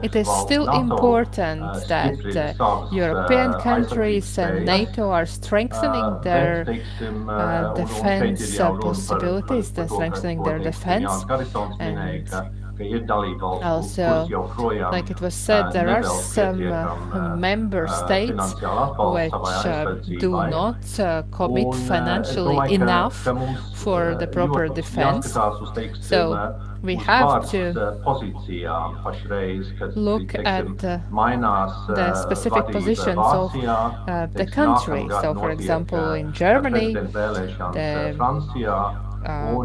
it 0.03 0.15
is 0.17 0.29
still 0.45 0.69
important 0.71 1.63
that 1.89 2.19
uh, 2.37 2.89
European 2.93 3.53
countries 3.55 4.39
and 4.39 4.65
NATO 4.65 5.11
are 5.11 5.27
strengthening 5.27 6.21
their 6.23 6.67
uh, 7.29 7.75
defense 7.75 8.57
possibilities, 8.59 9.73
they're 9.73 9.89
strengthening 9.89 10.43
their 10.43 10.59
defense. 10.59 11.11
And 11.81 12.29
also, 13.63 14.27
like 14.91 15.11
it 15.11 15.21
was 15.21 15.35
said, 15.35 15.73
there 15.73 15.89
are 15.89 16.03
some 16.03 16.61
uh, 16.73 17.37
member 17.37 17.87
states 17.89 18.55
which 18.99 19.33
uh, 19.33 19.95
do 20.19 20.31
not 20.31 21.01
uh, 21.01 21.23
commit 21.31 21.75
financially 21.75 22.75
enough 22.75 23.17
for 23.75 24.15
the 24.15 24.27
proper 24.27 24.69
defense. 24.69 25.37
So 26.01 26.55
we 26.83 26.97
have 26.97 27.49
to 27.51 27.73
look 29.95 30.35
at 30.35 30.85
uh, 30.85 30.99
the 31.89 32.15
specific 32.15 32.67
positions 32.69 33.19
of 33.19 33.55
uh, 33.57 34.27
the 34.33 34.47
country. 34.47 35.09
So, 35.09 35.35
for 35.35 35.51
example, 35.51 36.13
in 36.13 36.33
Germany, 36.33 36.95
the 36.95 38.15
uh, 39.27 39.57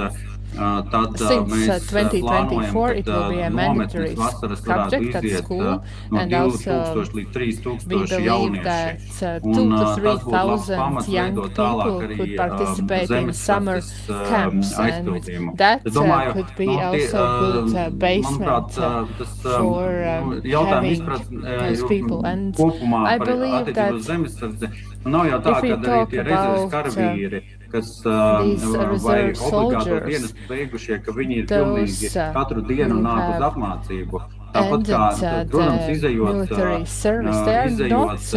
tad 0.55 1.19
Since 1.19 1.69
uh, 1.69 1.79
2024, 1.81 2.93
it 2.95 3.07
will 3.09 3.29
be 3.29 3.41
a 3.41 3.51
mandatory 3.51 4.17
subject 4.17 5.15
at 5.15 5.29
school, 5.31 5.85
and 6.13 6.33
also 6.35 7.07
we 7.87 8.05
believe 8.07 8.63
that 8.63 9.01
uh, 9.23 9.41
two 9.41 9.75
to 9.77 9.87
three 9.95 10.19
thousand 10.19 11.07
young 11.09 11.41
people 11.41 12.09
could 12.17 12.37
participate 12.37 13.13
in 13.15 13.33
summer 13.33 13.81
camps, 14.25 14.79
and 14.79 15.23
that 15.57 15.83
uh, 15.97 16.33
could 16.33 16.55
be 16.57 16.81
also 16.81 17.27
a 17.27 17.33
good 17.33 17.75
uh, 17.75 17.91
basement 17.91 18.79
uh, 18.79 19.07
for 19.57 20.05
um, 20.05 20.41
having 20.43 21.11
those 21.59 21.83
people. 21.85 22.25
And 22.25 22.57
I 23.05 23.19
believe 23.19 23.73
that 23.75 24.01
if 25.45 25.61
we 25.63 25.77
talk 25.77 26.17
about 26.17 26.75
uh, 26.97 27.41
kas 27.75 27.91
uh, 28.07 28.47
vai 29.03 29.19
obligāto 29.35 29.99
dienas 30.07 30.33
beigušie, 30.47 31.01
ka 31.03 31.15
viņi 31.17 31.43
ir 31.43 31.51
pilnīgi 31.51 32.13
katru 32.37 32.63
dienu 32.69 33.01
nāk 33.03 33.35
uz 33.35 33.47
apmācību. 33.51 34.23
Tāpat 34.55 34.85
kā, 34.87 34.99
protams, 35.51 35.89
izējot, 35.97 36.53
izējot 37.75 38.29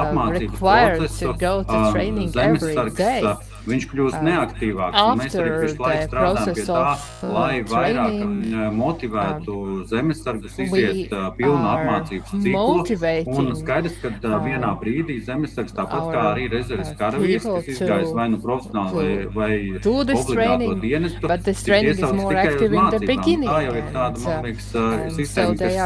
apmācības 0.00 0.62
procesu, 0.62 1.34
uh, 1.68 1.98
zemesargs 2.32 3.51
viņš 3.66 3.84
kļūst 3.92 4.18
uh, 4.18 4.24
neaktīvāks. 4.26 5.02
Mēs 5.20 5.36
arī 5.38 5.50
visu 5.62 5.82
laiku 5.82 6.06
strādājam 6.08 6.56
pie 6.56 6.64
tā, 6.66 6.80
uh, 6.82 7.32
lai 7.32 7.54
vairāk 7.70 8.16
uh, 8.18 8.64
motivētu 8.74 9.56
zemesargus 9.90 10.58
iziet 10.64 11.14
uh, 11.14 11.28
pilnu 11.38 11.68
apmācības 11.72 12.32
ciklu. 12.32 13.32
Un 13.32 13.52
skaidrs, 13.58 13.98
ka 14.02 14.12
uh, 14.12 14.36
vienā 14.44 14.72
brīdī 14.80 15.18
zemesargs, 15.26 15.74
tāpat 15.76 16.08
kā 16.10 16.24
arī 16.32 16.48
rezerves 16.52 16.92
karavīrs, 16.98 17.46
kas 17.46 17.70
izgājis 17.76 18.12
vai 18.16 18.26
nu 18.32 18.40
profesionāli 18.42 19.28
vai, 19.36 19.52
obligāto 19.78 20.74
dienestu, 20.82 21.30
tiek 21.46 21.88
iesaukts 21.92 22.26
tikai 22.32 22.54
uz 22.58 22.76
mācībām. 22.82 23.46
Tā 23.46 23.60
jau 23.66 23.76
ir 23.78 23.88
tāda, 23.94 24.24
man 24.26 24.46
liekas, 24.48 24.68
uh, 24.74 25.06
sistēma, 25.16 25.56
kas 25.62 25.78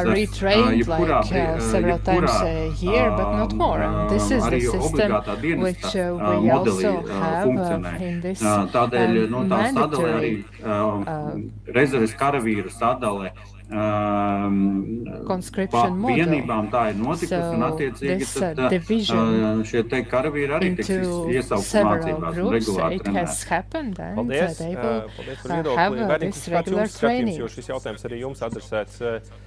jebkurā, 0.81 1.21
jebkurā 2.97 3.91
um, 3.91 4.41
arī 4.47 4.63
obligātā 4.73 5.37
dienesta 5.43 6.07
modelī 6.47 6.95
funkcionē 6.97 7.66
funkcionē. 7.67 8.71
Tādēļ 8.77 9.21
nu, 9.35 9.45
tā 9.51 9.61
sadalē 9.77 10.15
arī 10.21 10.33
rezerves 11.77 12.17
karavīru 12.19 12.73
sadalē. 12.73 13.35
Um, 13.67 15.03
vienībām 16.07 16.69
tā 16.71 16.85
ir 16.93 16.99
notikusi, 17.01 17.33
so 17.33 17.55
un 17.57 17.65
attiecīgi 17.67 18.27
tad, 18.31 18.61
uh, 18.63 19.63
šie 19.67 19.81
te 19.91 19.99
karavīri 20.07 20.55
arī 20.55 20.69
tiks 20.79 20.93
iesaukti 21.35 21.83
mācībās 21.89 22.39
un 22.45 22.53
regulāri 22.55 23.01
trenēti. 23.03 23.97
Paldies, 23.99 24.61
uh, 24.63 25.09
paldies 25.17 25.43
par 25.43 25.55
viedokli. 25.57 26.07
Vērīgs 26.13 26.45
kāds 26.55 26.77
jums 26.77 26.95
skatījums, 26.95 27.41
jo 27.41 27.49
šis 27.57 27.71
jautājums 27.73 28.07
arī 28.07 28.21
jums 28.23 28.45
adresēts. 28.47 29.03
Uh, 29.03 29.43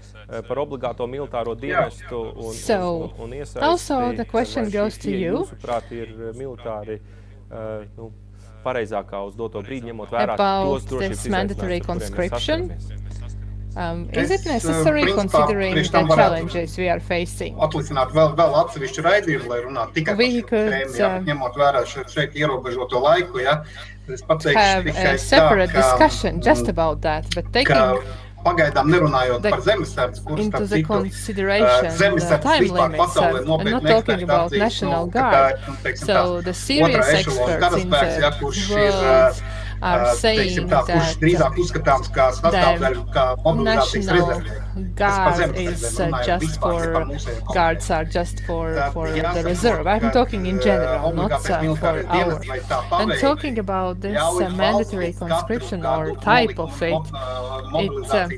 par 0.45 0.59
obligāto 0.61 1.07
militāro 1.09 1.55
dienestu 1.57 2.19
un, 2.35 2.51
so, 2.53 2.81
un, 3.07 3.15
un 3.23 3.31
iesaisti. 3.39 3.63
Also, 3.65 4.01
the 4.19 4.27
question 4.27 4.67
goes 4.69 4.99
to 5.01 5.15
you. 5.15 5.39
Jūsuprāt, 5.39 5.89
ir 5.95 6.11
militāri 6.37 6.99
uh, 6.99 7.18
uh, 7.51 7.85
nu, 7.97 8.11
pareizākā 8.65 9.21
uz 9.27 9.37
doto 9.39 9.61
brīdi, 9.65 9.91
ņemot 9.91 10.13
vērā 10.13 10.39
tos 10.39 10.87
drošības 10.89 11.27
mandatory 11.33 11.79
conscription. 11.85 12.69
Um, 13.75 14.09
is 14.11 14.31
it 14.31 14.45
necessary 14.45 15.03
es, 15.03 15.13
considering 15.13 15.75
the 15.75 15.83
challenges 16.15 16.75
we 16.77 16.89
are 16.89 16.99
facing? 16.99 17.55
Atlicināt 17.61 18.11
vēl, 18.17 18.33
vēl 18.35 18.55
atsevišķu 18.63 19.03
raidījumu, 19.05 19.45
lai 19.51 19.59
runātu 19.63 19.95
tikai 19.99 20.15
par 20.17 20.71
tēmu, 20.73 20.95
ja, 20.97 21.11
ņemot 21.27 21.59
vērā 21.61 21.83
šeit, 21.87 22.09
šeit 22.11 22.35
ierobežoto 22.35 22.99
laiku. 23.03 23.43
Ja. 23.45 23.59
Es 24.09 24.25
pateikšu 24.25 24.57
have 24.57 24.89
tikai 24.89 25.13
a 25.13 25.21
separate 25.21 25.69
tā, 25.69 25.77
ka, 25.77 25.83
discussion 25.85 26.41
just 26.41 26.67
about 26.67 27.03
that, 27.05 27.29
but 27.35 27.53
taking 27.53 27.77
ka, 27.77 28.01
pagaidām 28.49 28.91
nerunājot 28.93 29.45
the, 29.45 29.53
par 29.53 29.63
zemesardzi, 29.65 30.25
kuras 30.27 30.49
starp 30.49 30.67
citu 30.73 30.99
uh, 31.63 31.87
zemesardze 32.01 32.57
vispār 32.65 32.97
pasaulē 32.99 33.45
nopietni 33.47 33.87
neekspēta 33.87 34.41
atzīst, 34.49 34.83
nu, 34.85 34.99
ka 35.13 35.25
tā 35.29 35.41
ir, 35.53 35.63
nu, 35.67 35.77
teiksim, 35.85 36.11
so 36.11 36.27
tā 36.49 36.79
otrā 36.89 37.07
ešalona 37.15 37.57
karaspēks, 37.65 38.21
ja, 38.25 38.35
kurš 38.41 38.63
ir 38.75 38.99
uh, 38.99 39.43
are 39.81 40.01
uh, 40.01 40.13
saying 40.15 40.67
tā, 40.69 40.81
kurš 40.87 41.13
drīzāk 41.21 41.59
uzskatāms 41.63 42.09
kā 42.15 42.29
sastāvdaļa, 42.37 43.03
kā 43.13 43.25
mobilizācijas 43.45 44.09
rezervē. 44.15 44.57
Guard 44.99 45.57
is 45.57 45.99
uh, 45.99 46.09
just 46.25 46.59
for 46.59 47.07
guards 47.53 47.89
are 47.91 48.05
just 48.05 48.43
for 48.45 48.75
for 48.93 49.11
the 49.11 49.43
reserve. 49.43 49.87
I'm 49.87 50.11
talking 50.11 50.45
in 50.45 50.61
general, 50.61 51.13
not 51.13 51.31
uh, 51.49 51.75
for 51.75 52.05
our. 52.07 52.41
And 53.01 53.13
talking 53.19 53.59
about 53.59 54.01
this 54.01 54.17
uh, 54.19 54.49
mandatory 54.55 55.13
conscription 55.13 55.85
or 55.85 56.15
type 56.17 56.59
of 56.59 56.81
it, 56.81 56.93
it 57.75 57.91
uh, 58.13 58.29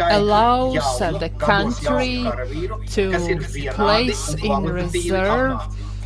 allows 0.00 1.00
uh, 1.00 1.16
the 1.18 1.30
country 1.40 2.24
to 2.92 3.10
place 3.72 4.34
in 4.34 4.62
reserve 4.64 5.60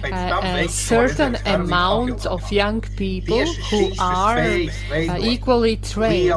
a, 0.05 0.65
a 0.65 0.69
certain 0.69 1.37
amount 1.47 2.27
of 2.27 2.51
young 2.53 2.81
people 2.97 3.45
who 3.71 3.93
are 3.99 4.39
uh, 4.39 5.19
equally 5.21 5.77
trained 5.77 6.33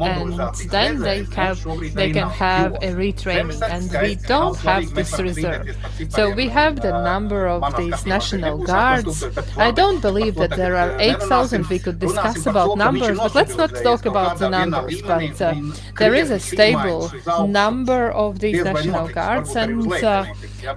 and 0.00 0.54
then 0.70 0.98
they 1.00 1.24
have 1.24 1.62
they 1.94 2.10
can 2.12 2.28
have 2.28 2.74
a 2.76 2.90
retraining 3.02 3.60
and 3.74 3.84
we 4.02 4.14
don't 4.26 4.56
have 4.58 4.92
this 4.94 5.18
reserve 5.18 5.76
so 6.08 6.30
we 6.30 6.48
have 6.48 6.80
the 6.80 6.90
number 7.02 7.46
of 7.46 7.62
these 7.76 8.06
national 8.06 8.58
guards. 8.58 9.24
i 9.56 9.70
don't 9.70 10.00
believe 10.00 10.34
that 10.34 10.50
there 10.50 10.76
are 10.76 10.98
8000 10.98 11.66
we 11.68 11.78
could 11.78 11.98
discuss 11.98 12.46
about 12.46 12.76
numbers 12.76 13.18
but 13.18 13.34
let's 13.34 13.56
not 13.56 13.74
talk 13.82 14.06
about 14.06 14.38
the 14.38 14.48
numbers 14.48 15.02
but 15.02 15.40
uh, 15.42 15.54
there 15.98 16.14
is 16.14 16.30
a 16.30 16.40
stable 16.40 17.10
number 17.46 18.10
of 18.12 18.38
these 18.38 18.62
national 18.62 19.08
guards 19.08 19.56
and 19.56 19.92
uh, 20.02 20.24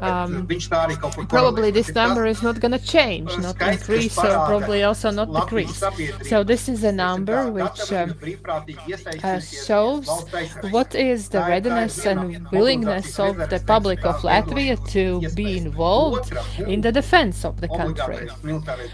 um, 0.01 0.47
probably 1.27 1.71
this 1.71 1.93
number 1.93 2.25
is 2.25 2.41
not 2.41 2.59
going 2.59 2.71
to 2.71 2.79
change, 2.79 3.35
not 3.37 3.61
increase 3.61 4.17
or 4.17 4.33
probably 4.45 4.83
also 4.83 5.09
not 5.11 5.33
decrease. 5.33 5.83
So 6.29 6.43
this 6.43 6.69
is 6.69 6.83
a 6.83 6.91
number 6.91 7.49
which 7.51 7.91
um, 7.91 8.15
uh, 9.23 9.39
shows 9.39 10.07
what 10.71 10.95
is 10.95 11.29
the 11.29 11.39
readiness 11.39 12.05
and 12.05 12.47
willingness 12.51 13.19
of 13.19 13.37
the 13.49 13.61
public 13.65 14.05
of 14.05 14.15
Latvia? 14.21 14.77
To 14.93 15.21
be 15.35 15.57
involved 15.57 16.33
in 16.67 16.81
the 16.81 16.91
defense 16.91 17.45
of 17.45 17.61
the 17.61 17.67
country. 17.67 18.27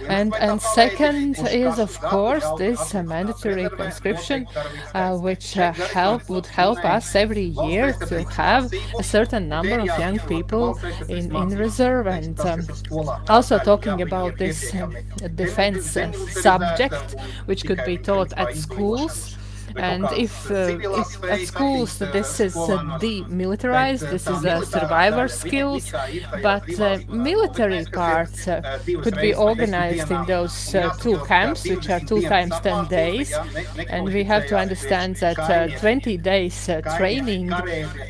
And, 0.07 0.33
and 0.35 0.61
second 0.61 1.37
is, 1.49 1.79
of 1.79 1.99
course, 1.99 2.45
this 2.57 2.95
uh, 2.95 3.03
mandatory 3.03 3.69
conscription, 3.69 4.47
uh, 4.93 5.17
which 5.17 5.57
uh, 5.57 5.73
help 5.73 6.29
would 6.29 6.45
help 6.45 6.83
us 6.85 7.15
every 7.15 7.53
year 7.65 7.93
to 8.07 8.23
have 8.23 8.71
a 8.97 9.03
certain 9.03 9.49
number 9.49 9.79
of 9.79 9.87
young 9.99 10.19
people 10.19 10.79
in, 11.07 11.35
in 11.35 11.49
reserve 11.57 12.07
and 12.07 12.39
um, 12.41 12.61
also 13.27 13.57
talking 13.59 14.01
about 14.01 14.37
this 14.37 14.73
uh, 14.75 14.89
defense 15.35 15.97
uh, 15.97 16.11
subject 16.29 17.15
which 17.45 17.65
could 17.65 17.81
be 17.85 17.97
taught 17.97 18.31
at 18.33 18.55
schools 18.55 19.37
and 19.79 20.05
if, 20.17 20.51
uh, 20.51 20.77
if 21.01 21.23
at 21.23 21.47
schools 21.47 21.99
this 21.99 22.39
is 22.39 22.55
uh, 22.55 22.77
demilitarized, 22.99 24.09
this 24.09 24.27
is 24.27 24.43
a 24.43 24.65
survivor 24.65 25.27
skills, 25.27 25.91
but 26.41 26.67
uh, 26.79 26.99
military 27.07 27.85
parts 27.85 28.47
uh, 28.47 28.79
could 29.03 29.15
be 29.15 29.33
organized 29.33 30.11
in 30.11 30.25
those 30.25 30.75
uh, 30.75 30.89
two 30.99 31.17
camps, 31.25 31.67
which 31.67 31.89
are 31.89 31.99
two 31.99 32.21
times 32.21 32.53
10 32.61 32.87
days. 32.87 33.33
And 33.89 34.05
we 34.07 34.23
have 34.25 34.47
to 34.47 34.57
understand 34.57 35.15
that 35.17 35.39
uh, 35.39 35.67
20 35.79 36.17
days 36.17 36.69
training 36.97 37.51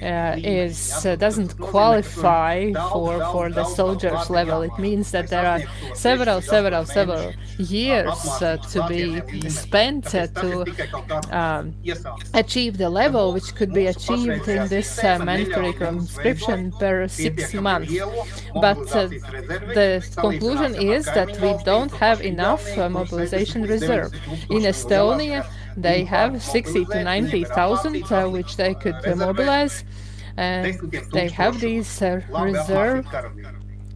is 0.02 1.06
doesn't 1.20 1.58
qualify 1.60 2.72
for, 2.92 3.20
for 3.32 3.50
the 3.50 3.66
soldiers 3.66 4.30
level. 4.30 4.62
It 4.64 4.78
means 4.80 5.12
that 5.12 5.28
there 5.28 5.46
are 5.46 5.62
several, 5.96 6.42
several, 6.42 6.86
several 6.86 7.34
years 7.58 8.18
to 8.40 8.86
be 8.88 9.50
spent 9.50 10.06
to 10.06 10.66
achieve 12.34 12.78
the 12.78 12.90
level 12.90 13.34
which 13.34 13.56
could 13.56 13.74
be 13.74 13.88
achieved 13.88 14.48
in 14.48 14.68
this 14.68 15.04
uh, 15.04 15.20
mandatory 15.20 15.74
conscription 15.74 16.72
per 16.74 17.08
six 17.08 17.54
months. 17.54 17.94
But 18.54 18.80
uh, 18.96 19.08
the 19.78 19.90
conclusion 20.18 20.76
is 20.76 21.06
that 21.06 21.30
we 21.42 21.52
don't 21.64 21.92
have 21.92 22.22
enough 22.22 22.64
uh, 22.78 22.90
mobilization 22.90 23.64
reserve. 23.64 24.14
In 24.50 24.64
Estonia, 24.64 25.46
they 25.78 26.04
have 26.04 26.42
60 26.42 26.86
to 26.86 27.04
90,000 27.04 28.12
uh, 28.12 28.30
which 28.30 28.58
they 28.58 28.74
could 28.74 29.00
mobilize, 29.16 29.84
and 30.38 30.78
they 31.14 31.30
have 31.30 31.60
these 31.60 32.02
uh, 32.02 32.22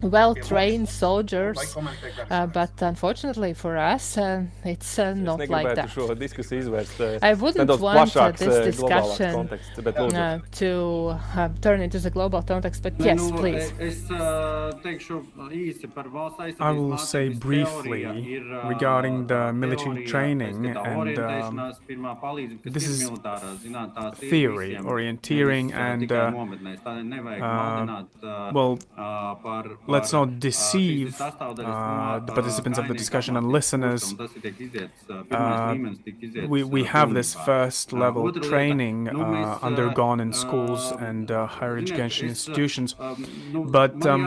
reserve 0.04 0.12
well-trained 0.12 0.88
soldiers, 0.88 1.76
uh, 2.30 2.46
but 2.46 2.70
unfortunately 2.80 3.54
for 3.54 3.76
us, 3.76 4.16
uh, 4.18 4.44
it's 4.64 4.98
uh, 4.98 5.14
not 5.14 5.48
like 5.48 5.74
that. 5.74 5.90
I 7.22 7.34
wouldn't 7.34 7.80
want 7.80 8.16
uh, 8.16 8.30
this 8.30 8.76
discussion 8.76 9.48
uh, 9.86 10.38
to 10.52 11.18
uh, 11.36 11.48
turn 11.60 11.80
into 11.80 11.98
the 11.98 12.10
global 12.10 12.42
context, 12.42 12.82
but 12.82 12.94
yes, 12.98 13.30
please. 13.30 13.72
I 16.60 16.70
will 16.70 16.98
say 16.98 17.28
briefly 17.28 18.40
regarding 18.64 19.26
the 19.26 19.52
military 19.52 20.04
training, 20.04 20.66
and 20.66 21.18
um, 21.18 21.74
this 22.64 22.86
is 22.86 23.10
theory, 24.30 24.76
orienteering, 24.76 25.72
and 25.74 26.10
well, 28.54 28.78
let's 29.94 30.12
not 30.12 30.28
deceive 30.40 31.08
uh, 31.20 32.20
the 32.26 32.32
participants 32.38 32.78
of 32.78 32.86
the 32.88 32.94
discussion 33.02 33.36
and 33.36 33.46
listeners. 33.58 34.02
Uh, 35.30 35.76
we, 36.52 36.62
we 36.76 36.82
have 36.84 37.08
this 37.14 37.34
first 37.34 37.92
level 37.92 38.24
training 38.50 39.08
uh, 39.08 39.58
undergone 39.62 40.20
in 40.20 40.32
schools 40.32 40.92
and 41.08 41.30
uh, 41.30 41.46
higher 41.46 41.76
education 41.78 42.28
institutions, 42.28 42.96
but 43.76 44.04
um, 44.06 44.22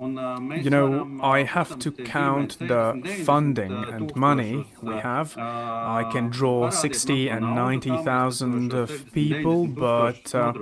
you 0.00 0.70
know, 0.70 1.18
I 1.22 1.44
have 1.44 1.78
to 1.78 1.92
count 1.92 2.58
the 2.58 3.00
funding 3.24 3.72
and 3.72 4.14
money 4.16 4.66
we 4.82 4.94
have. 4.94 5.36
I 5.38 6.08
can 6.12 6.30
draw 6.30 6.70
60 6.70 7.28
and 7.28 7.54
90,000 7.54 8.74
of 8.74 9.12
people, 9.12 9.66
but 9.66 10.34
uh, 10.34 10.52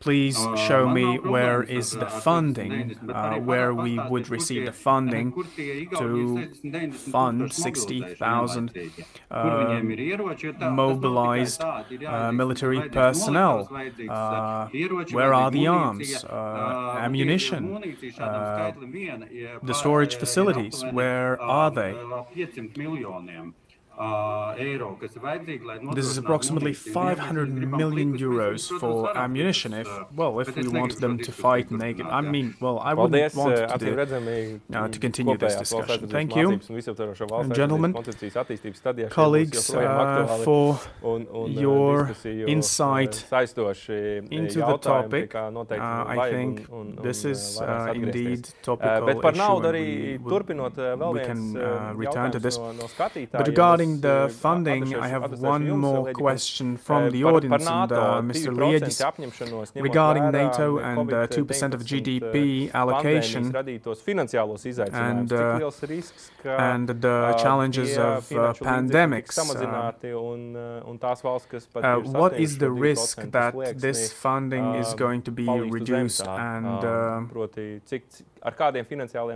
please 0.00 0.38
show 0.56 0.88
me 0.88 1.18
where 1.18 1.62
is 1.62 1.92
the 1.92 2.06
funding, 2.06 2.96
uh, 3.08 3.36
where 3.36 3.74
we 3.74 3.98
would 3.98 4.28
receive 4.28 4.66
the 4.66 4.72
funding 4.72 5.32
to 5.96 6.48
fund 6.92 7.52
60,000 7.52 8.70
uh, 9.30 9.80
mobilized 10.70 11.62
uh, 11.62 12.32
military 12.32 12.88
personnel. 12.90 13.68
Uh, 14.08 14.68
where 15.12 15.32
are 15.32 15.50
the 15.50 15.66
arms, 15.66 16.24
uh, 16.24 16.96
ammunition? 16.98 17.82
The 19.62 19.74
storage 19.74 20.16
facilities, 20.16 20.84
where 20.92 21.40
are 21.40 21.70
they? 21.70 21.94
This 25.94 26.06
is 26.06 26.18
approximately 26.18 26.72
500 26.72 27.48
million 27.82 28.16
euros 28.16 28.62
for 28.80 28.94
ammunition. 29.16 29.72
If 29.74 29.88
well, 30.14 30.38
if 30.40 30.54
we 30.56 30.68
want 30.68 31.00
them 31.00 31.18
to 31.18 31.32
fight 31.32 31.70
naked, 31.70 32.06
I 32.06 32.20
mean, 32.20 32.54
well, 32.60 32.78
I 32.80 32.92
wouldn't 32.94 33.34
want 33.34 33.56
to, 33.56 33.78
do, 33.78 33.86
uh, 34.74 34.88
to 34.88 34.98
continue 35.06 35.36
this 35.36 35.56
discussion. 35.56 36.08
Thank 36.08 36.36
you, 36.36 36.48
gentlemen, 37.60 37.92
colleagues, 39.10 39.74
uh, 39.74 40.38
for 40.46 40.80
your 41.48 42.14
insight 42.46 43.14
into 44.30 44.58
the 44.60 44.78
topic. 44.78 45.34
Uh, 45.34 46.04
I 46.06 46.30
think 46.30 46.52
this 47.02 47.24
is 47.24 47.40
uh, 47.60 47.92
indeed 47.94 48.42
topical 48.62 49.08
issue, 49.30 49.60
and 49.66 49.76
we, 50.24 50.34
we 51.14 51.20
can 51.28 51.40
uh, 51.56 51.60
uh, 51.60 51.92
return 52.04 52.30
to 52.32 52.38
this. 52.38 52.56
But 53.38 53.46
regarding 53.52 53.87
regarding 53.96 54.28
the 54.28 54.34
funding, 54.34 54.94
I 54.94 55.08
have 55.08 55.40
one 55.40 55.68
more 55.78 56.12
question 56.12 56.76
from 56.76 57.10
the 57.10 57.24
audience, 57.24 57.66
and 57.66 57.92
uh, 57.92 58.20
Mr. 58.22 58.50
Liedis, 58.54 59.00
regarding 59.74 60.30
NATO 60.30 60.78
and 60.78 61.12
uh, 61.12 61.26
2% 61.26 61.74
of 61.74 61.82
GDP 61.84 62.72
allocation 62.72 63.54
and, 64.92 65.32
uh, 65.32 65.70
and 66.44 66.88
the 66.88 67.34
challenges 67.38 67.96
of 67.96 68.30
uh, 68.32 68.52
pandemics. 68.54 69.38
Uh, 71.76 72.00
what 72.00 72.38
is 72.38 72.58
the 72.58 72.70
risk 72.70 73.22
that 73.30 73.54
this 73.78 74.12
funding 74.12 74.74
is 74.74 74.94
going 74.94 75.22
to 75.22 75.30
be 75.30 75.48
reduced 75.48 76.26
and, 76.26 76.66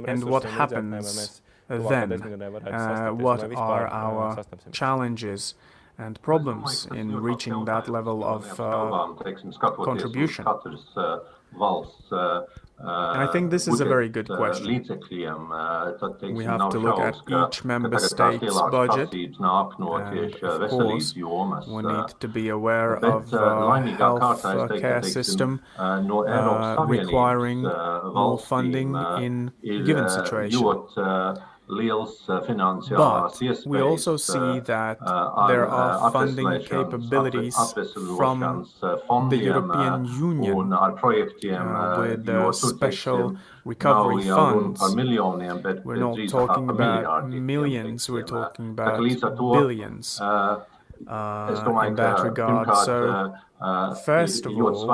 and 0.08 0.24
what 0.24 0.44
happens 0.44 1.42
then 1.78 2.12
uh, 2.12 3.10
what 3.10 3.42
are 3.54 3.86
our 3.88 4.44
challenges 4.72 5.54
and 5.98 6.20
problems 6.22 6.86
in 6.94 7.16
reaching 7.16 7.64
that 7.64 7.88
level 7.88 8.24
of 8.24 8.60
uh, 8.60 9.12
contribution? 9.84 10.44
And 12.84 13.22
I 13.22 13.28
think 13.30 13.50
this 13.50 13.68
is 13.68 13.80
a 13.80 13.84
very 13.84 14.08
good 14.08 14.28
question. 14.28 14.66
We 16.34 16.44
have 16.44 16.70
to 16.70 16.78
look 16.78 16.98
at 16.98 17.16
each 17.28 17.64
member 17.64 17.98
state's 17.98 18.60
budget, 18.70 19.12
and 19.12 19.36
of 20.42 20.70
course, 20.70 21.14
we 21.14 21.82
need 21.82 22.08
to 22.20 22.28
be 22.28 22.48
aware 22.48 22.96
of 22.96 23.32
uh, 23.32 23.80
the 23.80 23.90
health 23.92 24.44
uh, 24.44 24.68
care 24.80 25.02
system 25.02 25.60
uh, 25.78 25.82
uh 25.82 26.84
requiring 26.88 27.62
more 27.62 28.38
funding 28.38 28.96
in 29.20 29.52
given 29.62 30.08
situations. 30.08 30.62
But 32.90 33.40
we 33.66 33.80
also 33.80 34.16
see 34.16 34.60
that 34.60 34.98
there 35.48 35.66
are 35.66 36.10
funding 36.10 36.62
capabilities 36.64 37.56
from 38.16 38.68
the 39.30 39.36
European 39.36 40.04
Union 40.04 40.72
uh, 40.72 40.76
uh, 40.76 41.96
with 42.00 42.28
uh, 42.28 42.52
special 42.52 43.36
recovery 43.64 44.24
funds. 44.24 44.80
We're 45.84 45.96
not 45.96 46.18
talking 46.28 46.68
about 46.68 47.28
millions, 47.28 48.08
we're 48.10 48.22
talking 48.22 48.70
about 48.70 48.98
billions 49.00 50.20
uh, 50.20 50.64
uh 51.08 51.84
in 51.86 51.94
that 51.96 52.22
regard. 52.22 52.68
So 52.84 52.96
uh, 53.10 53.38
First 54.04 54.46
of 54.46 54.52
all, 54.56 54.90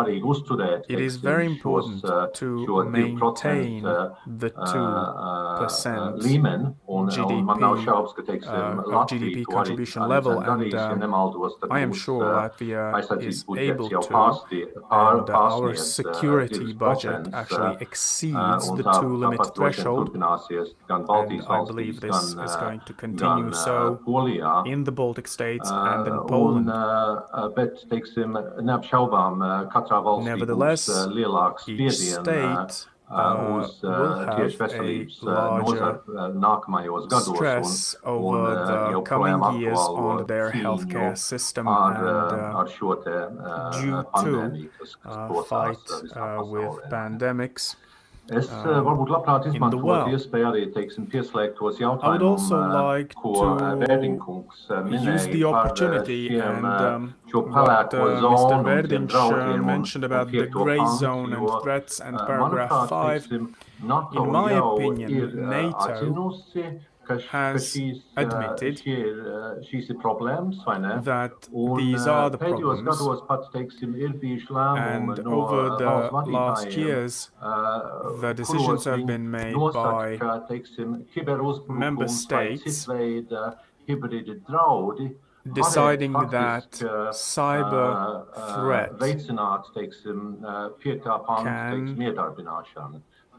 it 0.89 1.01
is 1.01 1.16
very 1.16 1.47
important 1.47 2.03
to 2.35 2.49
maintain 2.85 3.82
the 3.82 4.51
2% 4.51 6.19
GDP, 7.09 7.47
uh, 8.47 9.05
GDP 9.11 9.43
uh, 9.43 9.53
contribution 9.57 10.03
level, 10.09 10.40
and 10.40 10.74
um, 10.74 11.15
I 11.70 11.81
am 11.81 11.93
sure 11.93 12.24
Latvia 12.24 12.93
is 13.23 13.45
able 13.57 13.89
to, 13.89 13.97
and 14.90 15.31
our 15.31 15.74
security 15.74 16.73
budget 16.73 17.28
actually 17.32 17.77
exceeds 17.81 18.65
the 18.78 18.85
two 19.01 19.16
limit 19.16 19.40
threshold, 19.57 20.15
and 20.15 20.24
I 20.24 21.65
believe 21.65 22.01
this 22.01 22.16
is 22.47 22.57
going 22.57 22.81
to 22.86 22.93
continue 22.93 23.53
so 23.53 24.01
in 24.66 24.85
the 24.85 24.93
Baltic 24.93 25.28
states 25.28 25.70
and 25.70 26.07
in 26.07 26.19
Poland. 26.27 26.69
Nevertheless, 30.24 30.86
each 31.66 31.78
state 32.24 32.86
uh, 33.10 33.14
will 35.64 35.80
have 35.80 36.01
a 36.09 36.28
larger 36.28 36.28
stress 37.36 37.97
over 38.05 38.64
the 38.66 39.02
coming 39.02 39.60
years 39.60 39.78
on 39.78 40.26
their 40.26 40.51
healthcare 40.52 41.16
system 41.16 41.66
and 41.68 41.97
uh, 41.97 42.28
due 43.80 44.05
to 44.22 44.68
uh, 45.05 45.43
fight 45.44 45.78
uh, 46.16 46.43
with 46.44 46.78
pandemics. 46.90 47.76
Es 48.28 48.48
uh, 48.52 48.82
varbūt 48.84 49.09
labprāt 49.09 49.46
izmantotu 49.48 50.12
iespēju 50.12 50.48
arī 50.50 50.64
teiksim, 50.74 51.06
pieslēgt 51.09 51.55
tos 51.56 51.78
jautājumus, 51.80 52.50
like 52.52 53.14
um, 53.16 53.22
ko 53.22 53.30
uh, 53.46 53.62
Vērdinkungs 53.80 54.66
uh, 54.68 54.82
minēja 54.84 55.52
par 55.55 55.70
uh, 55.72 56.02
šiem, 56.10 56.42
and, 56.44 56.68
um, 56.68 57.06
šo 57.32 57.42
pelēko 57.46 58.02
uh, 58.05 58.18
zonu 58.20 58.74
un 58.98 59.09
draudiem 59.09 59.72
un 59.72 59.86
piekto 60.28 60.66
pantu, 60.68 61.06
jo, 61.06 61.14
manuprāt, 62.28 62.92
teiksim, 62.92 63.48
NATO 63.88 64.28
jau 64.52 64.68
opinion, 64.74 65.16
ir 65.22 65.34
NATO, 65.38 65.88
atzinusi, 65.88 66.66
has 67.30 67.82
admitted 68.16 68.82
that 71.05 71.48
these 71.76 72.06
are 72.06 72.30
the 72.30 72.39
problems. 72.39 72.97
And 74.74 75.18
over 75.26 75.76
the 75.76 76.22
last 76.26 76.76
years, 76.76 77.30
the 77.40 78.32
decisions 78.36 78.85
have 78.85 79.06
been 79.06 79.30
made 79.30 79.55
by 79.72 80.22
member 81.68 82.09
states 82.09 82.89
deciding 85.55 86.12
that 86.12 86.70
cyber 87.12 88.27
threat 88.55 88.99
can 91.43 91.97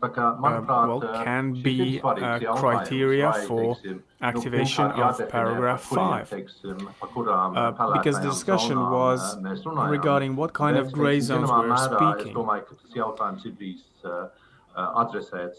uh, 0.01 0.07
uh 0.07 0.87
well, 0.87 1.01
can 1.23 1.61
be 1.61 1.99
a 1.99 2.39
criteria 2.55 3.33
for 3.47 3.77
activation 4.21 4.85
of 4.85 5.29
paragraph 5.29 5.81
5. 5.81 6.33
Uh, 6.33 7.71
because 7.93 8.15
the 8.15 8.29
discussion 8.29 8.79
was 8.79 9.37
regarding 9.89 10.35
what 10.35 10.53
kind 10.53 10.77
of 10.77 10.91
gray 10.91 11.19
zones 11.19 11.49
we're 11.49 11.75
speaking. 11.77 12.33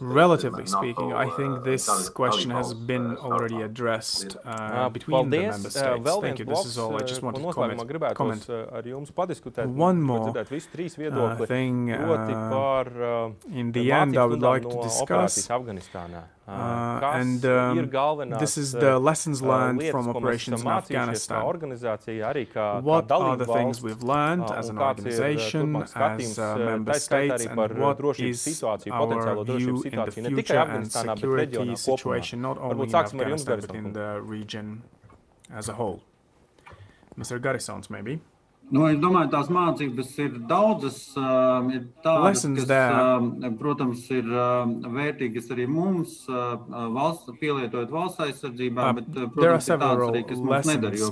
Relatively 0.01 0.67
speaking, 0.67 1.13
I 1.13 1.29
think 1.37 1.65
this 1.65 2.09
question 2.11 2.51
has 2.51 2.73
been 2.75 3.17
already 3.19 3.61
addressed 3.63 4.37
uh, 4.45 4.49
uh, 4.49 4.89
between 4.89 5.31
the 5.31 5.39
member 5.39 5.71
states. 5.71 6.11
Thank 6.21 6.39
you. 6.39 6.45
This 6.45 6.65
is 6.67 6.79
all 6.79 6.97
I 6.97 7.05
just 7.05 7.23
wanted 7.23 7.43
to 7.43 7.53
comment. 7.53 8.15
comment. 8.15 8.49
One 9.77 10.01
more 10.01 10.31
uh, 10.33 11.47
thing 11.47 11.93
uh, 11.93 11.97
uh, 13.03 13.31
in 13.53 13.73
the 13.73 13.93
end 13.93 14.17
I 14.17 14.25
would 14.25 14.41
like 14.41 14.63
to 14.69 14.83
discuss 14.83 15.49
uh, 16.51 17.13
and 17.15 17.45
um, 17.45 17.91
this 18.39 18.59
is 18.59 18.73
the 18.73 18.99
lessons 18.99 19.41
learned 19.41 19.83
from 19.91 20.09
operations 20.09 20.63
in 20.63 20.69
Afghanistan. 20.69 21.45
What 22.83 23.13
are 23.13 23.37
the 23.37 23.47
things 23.47 23.83
we've 23.83 24.03
learned 24.03 24.51
as 24.51 24.69
an 24.69 24.79
organization, 24.79 25.77
as 25.77 26.39
uh, 26.39 26.57
member 26.57 26.95
states, 26.95 27.47
and 27.47 27.57
what 27.57 28.01
is 28.19 28.49
our 28.59 29.45
view 29.45 29.83
in 29.83 29.97
the 30.05 30.11
future 30.11 30.59
and 30.59 30.91
security 30.91 31.77
situation, 31.77 32.43
not 32.43 32.59
only 32.59 32.89
in 32.89 32.95
Afghanistan, 32.95 33.61
but 33.61 33.75
in 33.75 33.93
the 33.93 34.21
region 34.23 34.83
as 35.55 35.69
a 35.69 35.75
whole? 35.75 36.03
Mr. 37.19 37.39
Garisons, 37.41 37.91
maybe. 37.91 38.21
Nu, 38.71 38.85
es 38.87 38.99
domāju, 39.03 39.31
tās 39.33 39.49
mācības 39.51 40.11
ir 40.23 40.35
daudzas. 40.47 40.99
Uh, 41.19 41.67
ir 41.75 41.83
tādas, 42.05 42.27
Lessons 42.29 42.61
kas, 42.63 42.71
uh, 42.71 43.49
protams, 43.59 44.05
ir 44.15 44.29
uh, 44.31 44.63
vērtīgas 44.95 45.51
arī 45.55 45.67
mums, 45.71 46.21
uh, 46.31 46.55
valsts, 46.95 47.35
pielietojot 47.41 47.91
valsts 47.91 48.23
aizsardzībā, 48.29 48.87
uh, 48.93 49.01
bet, 49.01 49.11
protams, 49.35 49.71
ir 49.73 49.83
tādas 49.83 50.07
arī, 50.07 50.23
kas 50.29 50.43
mums 50.47 50.71
nedara, 50.71 51.01
jo 51.03 51.11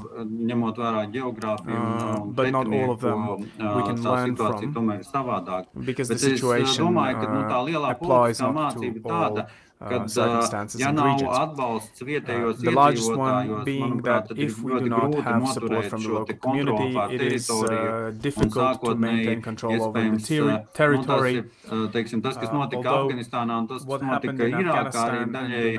ņemot 0.53 0.83
vērā 0.85 1.05
geogrāfiju 1.17 1.83
uh, 1.83 2.13
un 2.23 2.35
tehnieku, 2.39 2.99
uh, 3.59 3.95
tā 4.07 4.17
situācija 4.29 4.75
tomēr 4.79 5.03
ir 5.03 5.09
savādāk. 5.11 5.71
Bet 5.89 6.05
es 6.07 6.79
domāju, 6.79 7.23
ka 7.25 7.33
nu, 7.33 7.41
tā 7.51 7.63
lielā 7.67 7.97
politiskā 7.99 8.53
mācība 8.55 9.03
tāda, 9.09 9.49
Kad, 9.79 10.01
uh, 10.01 10.07
circumstances 10.09 10.81
ja 10.81 10.89
nav 10.91 11.21
atbalsts 11.39 12.03
vietējos 12.03 12.57
uh, 12.59 12.65
iedzīvotājos, 12.67 13.69
manuprāt, 13.79 14.25
tad 14.27 14.41
ir 14.43 14.51
ļoti 14.51 14.89
grūti 14.91 15.35
noturēt 15.45 15.95
šo 16.03 16.23
te 16.27 16.35
kontroli 16.35 16.89
pār 16.97 17.13
teritoriju 17.13 18.33
un 18.43 18.51
sākotnēji 18.57 19.37
iespējams, 19.39 20.33
uh, 20.35 20.51
nu 20.97 21.05
tas 21.07 21.23
ir, 21.31 21.39
uh, 21.71 21.85
teiksim, 21.95 22.25
tas, 22.27 22.41
kas 22.43 22.51
notika 22.51 22.97
Afganistānā 22.97 23.61
un 23.63 23.71
tas, 23.71 23.87
kas 23.87 24.03
notika 24.09 24.51
Irākā 24.65 25.05
arī 25.05 25.23
daļēji, 25.37 25.79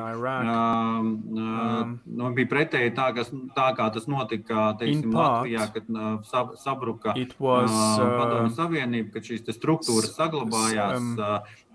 um, 0.56 1.94
nu, 2.08 2.32
bija 2.40 2.54
pretēji 2.56 2.96
tā, 2.96 3.12
kas, 3.20 3.36
tā, 3.60 3.68
kā 3.76 3.92
tas 4.00 4.08
notika, 4.08 4.70
teiksim, 4.80 5.12
Latvijā, 5.12 5.68
kad 5.76 5.92
sabruka 6.64 7.20
Padomju 7.36 8.56
Savienība, 8.56 9.18
kad 9.18 9.28
šīs 9.28 9.44
te 9.44 9.60
struktūras 9.60 10.16
saglabājās, 10.16 11.04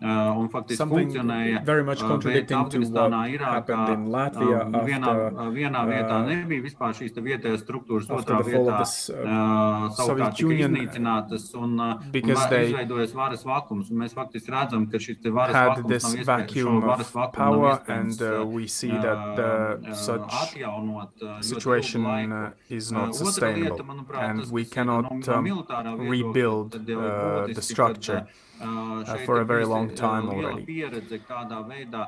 Uh, 0.02 0.34
un 0.36 0.48
faktiski 0.50 0.84
funkcionēja 0.90 1.60
very 1.64 1.84
much 1.86 2.00
contradicting 2.02 2.58
uh, 2.58 2.66
Afganistānā, 2.66 3.20
Irākā. 3.30 3.76
Latvia 4.10 4.64
uh, 4.64 4.80
vienā, 4.84 5.12
uh, 5.30 5.44
vienā 5.54 5.82
vietā 5.86 6.16
nebija 6.26 6.64
vispār 6.64 6.96
šīs 6.98 7.14
vietējās 7.14 7.62
struktūras, 7.62 8.10
otrā 8.12 8.40
vietā 8.44 8.80
this, 8.82 9.06
uh, 9.14 9.86
savukārt 9.94 10.34
tika 10.40 10.58
iznīcinātas 10.66 11.46
un, 11.56 11.78
un 11.78 12.34
izveidojas 12.34 13.14
varas 13.16 13.46
vakums. 13.46 13.92
Un 13.94 14.02
mēs 14.02 14.16
faktiski 14.18 14.52
redzam, 14.52 14.88
ka 14.90 15.00
šis 15.00 15.22
varas 15.30 15.54
vakums 15.70 15.94
nav 15.94 16.18
iespējams 16.18 16.84
varas 16.88 17.14
nav 17.14 17.58
iespējams 17.62 18.20
and, 18.20 18.26
uh, 18.26 18.44
we 18.44 18.66
see 18.66 18.90
that 18.90 19.38
uh, 19.38 19.94
such 19.94 20.26
atjaunot 20.42 21.22
situation 21.40 22.04
uh, 22.04 22.50
is 22.68 22.90
not 22.90 23.14
sustainable 23.14 23.78
and 24.18 24.50
we 24.50 24.64
cannot 24.64 25.28
um, 25.28 26.08
rebuild 26.10 26.74
uh, 26.74 27.46
the 27.46 27.62
structure. 27.62 28.26
Uh, 28.64 29.04
uh 29.06 29.16
for 29.26 29.40
a 29.40 29.44
very 29.44 29.64
long 29.64 29.94
time 29.94 30.28
already. 30.28 30.64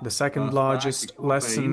The 0.03 0.11
second 0.11 0.55
largest 0.55 1.19
lesson 1.19 1.71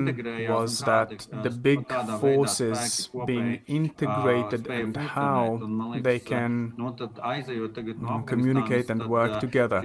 was 0.48 0.80
that 0.80 1.26
the 1.42 1.50
big 1.50 1.80
forces 2.20 3.08
being 3.26 3.60
integrated 3.66 4.66
and 4.66 4.96
how 4.96 5.60
they 6.00 6.18
can 6.18 6.72
mm, 6.76 8.26
communicate 8.26 8.90
and 8.90 9.06
work 9.06 9.40
together. 9.40 9.80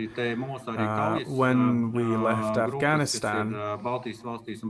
Uh, 0.67 1.19
when 1.27 1.91
we 1.91 2.03
left 2.03 2.57
Afghanistan, 2.57 3.55
uh, 3.55 3.77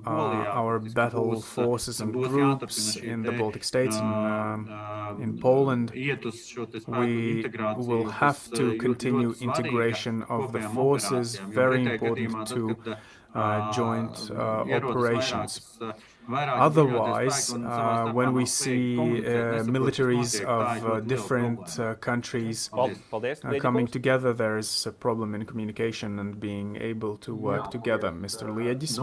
uh 0.05 0.59
our 0.61 0.79
battle 0.79 1.41
forces 1.41 2.01
and 2.01 2.13
groups 2.13 2.95
in 2.95 3.21
the 3.23 3.31
Baltic 3.31 3.63
states 3.63 3.97
and 3.97 4.69
uh, 4.69 5.15
in 5.19 5.37
Poland, 5.39 5.91
we 6.87 7.45
will 7.77 8.09
have 8.09 8.49
to 8.51 8.77
continue 8.77 9.33
integration 9.41 10.18
of 10.23 10.51
the 10.51 10.61
forces, 10.61 11.37
very 11.37 11.85
important 11.85 12.47
to 12.47 12.75
uh, 13.35 13.71
joint 13.71 14.31
uh, 14.31 14.65
operations. 14.79 15.79
Otherwise, 16.31 17.53
uh, 17.53 18.11
when 18.13 18.33
we 18.33 18.45
see 18.45 18.97
uh, 18.97 19.63
militaries 19.63 20.41
of 20.41 20.85
uh, 20.85 20.99
different 20.99 21.79
uh, 21.79 21.95
countries 21.95 22.69
coming 23.59 23.87
together, 23.87 24.33
there 24.33 24.57
is 24.57 24.85
a 24.85 24.91
problem 24.91 25.35
in 25.35 25.45
communication 25.45 26.19
and 26.19 26.39
being 26.39 26.75
able 26.77 27.17
to 27.17 27.35
work 27.35 27.71
together. 27.71 28.11
Mr. 28.11 28.47
Lieģis? 28.49 28.99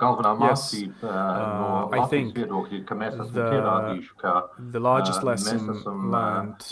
Galvenā 0.00 0.32
mācība 0.38 1.08
uh, 1.08 1.12
no 1.60 1.68
Latvijas 1.92 2.32
viedokļa 2.36 2.76
ir, 2.78 2.84
ka 2.88 2.96
mēs 2.98 3.14
esam 3.16 3.34
pierādījuši, 3.36 4.12
ka 4.22 4.32
the 4.76 4.80
largest 4.80 5.22
lesson 5.22 5.68
learned 6.12 6.66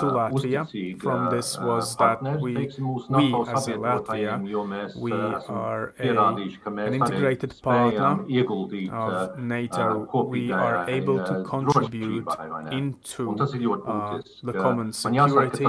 to 0.00 0.10
Latvia 0.16 0.64
from 1.00 1.30
this 1.30 1.56
was 1.58 1.94
that 1.96 2.22
we, 2.40 2.54
we 2.54 3.34
as 3.48 3.68
a 3.68 3.76
Latvia, 3.76 4.38
we 4.96 5.12
are 5.12 5.94
a, 5.98 6.08
an 6.08 6.94
integrated 6.94 7.54
partner 7.62 8.24
of 8.92 9.38
NATO. 9.38 10.26
We 10.30 10.52
are 10.52 10.88
able 10.88 11.18
to 11.24 11.44
contribute 11.44 12.28
into 12.70 13.30
uh, 13.32 14.20
the 14.42 14.52
common 14.52 14.92
security 14.92 15.66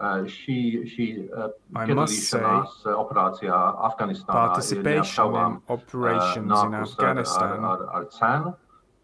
šī, 0.00 0.58
šī 0.90 1.06
piedalīšanās 1.74 2.82
operācijā 2.96 3.60
Afganistānā 3.90 4.34
participation 4.34 5.38
in 5.38 5.56
operations 5.68 6.62
in 6.66 6.74
Afghanistan 6.82 7.64
ar, 7.64 7.88
ar 7.94 8.08
cenu, 8.10 8.54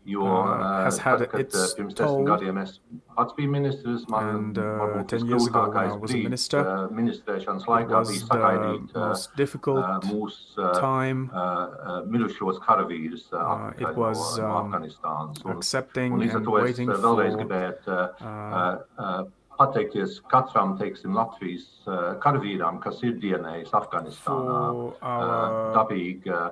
jo 0.04 0.24
uh, 0.24 0.82
has 0.84 0.98
had 0.98 1.18
tad, 1.30 1.40
its 1.40 1.74
toll. 1.94 2.24
gadiem 2.24 2.58
es 2.58 2.80
pats 3.16 3.34
biju 3.36 3.50
ministrs, 3.50 4.08
man 4.08 4.28
and, 4.34 4.58
uh, 4.58 5.02
ten 5.04 5.26
years 5.26 5.46
ago 5.46 5.68
when 5.68 5.76
I 5.76 5.96
was 5.96 6.10
a 6.10 6.16
minister, 6.16 6.60
uh, 6.66 6.88
ministrēšanas 6.90 7.66
laikā 7.68 8.02
bija 8.08 8.26
sagaidīt 8.26 8.94
uh, 8.96 9.12
difficult 9.36 10.06
mūsu 10.08 10.58
uh, 10.58 10.72
time. 10.80 11.28
Uh, 11.32 11.40
uh, 11.40 11.98
mirušos 12.10 12.62
karavīrus 12.64 13.28
uh, 13.32 13.70
it 13.78 13.96
was 13.96 14.38
no, 14.38 14.48
no 14.48 14.56
um, 14.56 14.72
Afganistānas. 14.72 15.44
Un, 15.44 15.52
accepting 15.56 16.14
un 16.14 16.30
and 16.30 16.48
waiting 16.48 16.90
es 16.90 17.04
vēlreiz 17.04 17.36
gribētu 17.36 17.92
uh, 17.92 18.08
uh, 18.24 18.78
uh, 18.98 19.22
pateikties 19.60 20.18
katram, 20.32 20.76
teiksim, 20.80 21.14
Latvijas 21.16 21.68
uh, 21.86 22.14
karavīram, 22.22 22.80
kas 22.82 23.02
ir 23.06 23.18
dienējis 23.22 23.74
Afganistānā. 23.76 24.60
Uh, 25.00 25.58
dabīgi, 25.76 26.32
uh, 26.32 26.48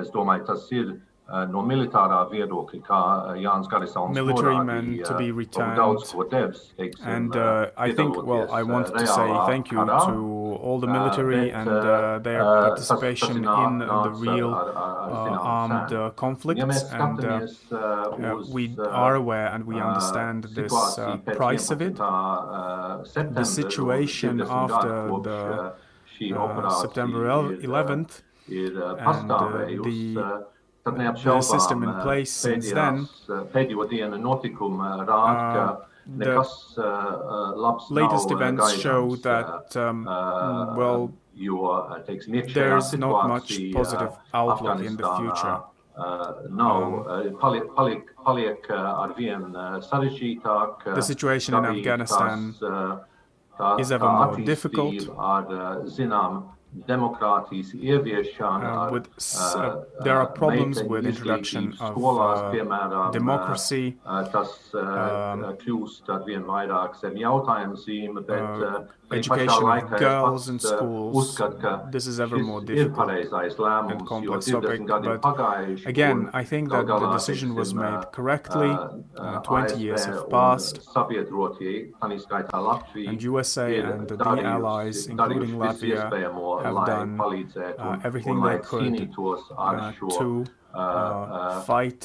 es 0.00 0.10
domāju, 0.14 0.48
tas 0.50 0.66
ir 0.74 0.96
no 1.52 1.60
militārā 1.60 2.22
viedokļa, 2.30 2.78
kā 2.86 2.98
Jānis 3.36 3.68
Garisons 3.68 4.16
norādīja, 4.16 5.10
daudz 5.76 6.12
ko 6.16 6.24
teiksim, 6.24 7.04
And 7.04 7.36
uh, 7.36 7.68
I 7.76 7.92
think, 7.92 8.16
well, 8.24 8.48
I 8.50 8.62
wanted 8.62 8.96
to 8.96 9.06
say 9.06 9.28
thank 9.46 9.70
you 9.70 9.84
to 9.84 10.37
all 10.62 10.78
the 10.80 10.86
military 10.86 11.50
and 11.50 11.68
uh, 11.68 12.18
their 12.18 12.42
participation 12.66 13.36
in 13.36 13.78
the 13.78 14.10
real 14.10 14.50
uh, 14.54 15.38
armed 15.58 15.92
uh, 15.92 16.10
conflicts. 16.10 16.60
And 16.92 17.18
uh, 17.24 17.46
we 18.50 18.64
are 18.78 19.14
aware 19.16 19.48
and 19.54 19.64
we 19.66 19.76
understand 19.80 20.44
this 20.54 20.72
price 21.40 21.70
of 21.70 21.80
it. 21.82 21.96
The 23.34 23.44
situation 23.44 24.40
after 24.42 24.88
the 25.28 25.72
September 26.82 27.22
11th 27.62 28.22
and 28.98 29.30
the 29.84 30.16
the 30.84 31.40
system 31.42 31.82
in 31.82 31.92
place 32.02 32.30
since 32.32 32.72
then. 32.72 33.08
The 36.16 36.24
latest 37.90 38.30
events 38.30 38.62
show 38.82 39.16
that, 39.16 39.76
um, 39.76 40.06
well, 40.76 41.12
there's 42.54 42.92
not 42.98 43.28
much 43.28 43.48
positive 43.74 44.12
outlook 44.34 44.80
in 44.80 44.96
the 44.96 45.02
future. 45.20 45.60
The 50.94 51.02
situation 51.02 51.54
in 51.54 51.64
Afghanistan 51.78 52.54
is 53.80 53.90
ever 53.92 54.06
more 54.06 54.36
difficult. 54.46 54.94
Uh, 58.62 58.90
with, 58.92 59.08
uh, 59.38 59.84
there 60.04 60.18
are 60.18 60.26
problems 60.26 60.82
with 60.82 61.06
introduction 61.06 61.74
of 61.80 61.96
uh, 61.96 62.52
piemēram, 62.52 63.12
democracy. 63.12 63.96
Tas 64.04 64.52
um, 64.74 65.46
kļūst 65.62 66.10
ar 66.12 66.26
vien 66.26 66.44
vairāk 66.44 66.98
zem 67.00 67.16
jautājuma 67.16 67.80
zīme, 67.80 68.20
bet 68.28 68.84
education 69.10 69.64
of 69.68 69.90
girls 69.98 70.48
in 70.48 70.58
schools. 70.58 71.40
This 71.90 72.06
is 72.06 72.20
ever 72.20 72.38
more 72.38 72.60
difficult 72.60 73.10
and 73.10 74.06
complex 74.06 74.46
topic. 74.46 74.86
But 74.86 75.86
again, 75.86 76.30
I 76.32 76.44
think 76.44 76.70
that 76.70 76.86
the 76.86 77.12
decision 77.12 77.54
was 77.54 77.74
made 77.74 78.04
correctly. 78.12 78.68
Uh, 78.68 78.98
uh 79.18 79.40
20 79.40 79.78
years 79.78 80.04
have 80.04 80.28
passed. 80.30 80.80
And 83.10 83.22
USA 83.22 83.80
and 83.80 84.08
the 84.08 84.16
allies, 84.44 85.06
including 85.06 85.52
Latvia, 85.56 86.10
have 86.62 86.86
done 86.86 87.20
uh, 87.78 87.98
everything 88.04 88.40
they 88.42 88.58
could 88.58 89.10
uh, 89.56 89.92
to 89.92 90.44
uh, 90.74 90.78
uh 90.78 91.60
fight 91.62 92.00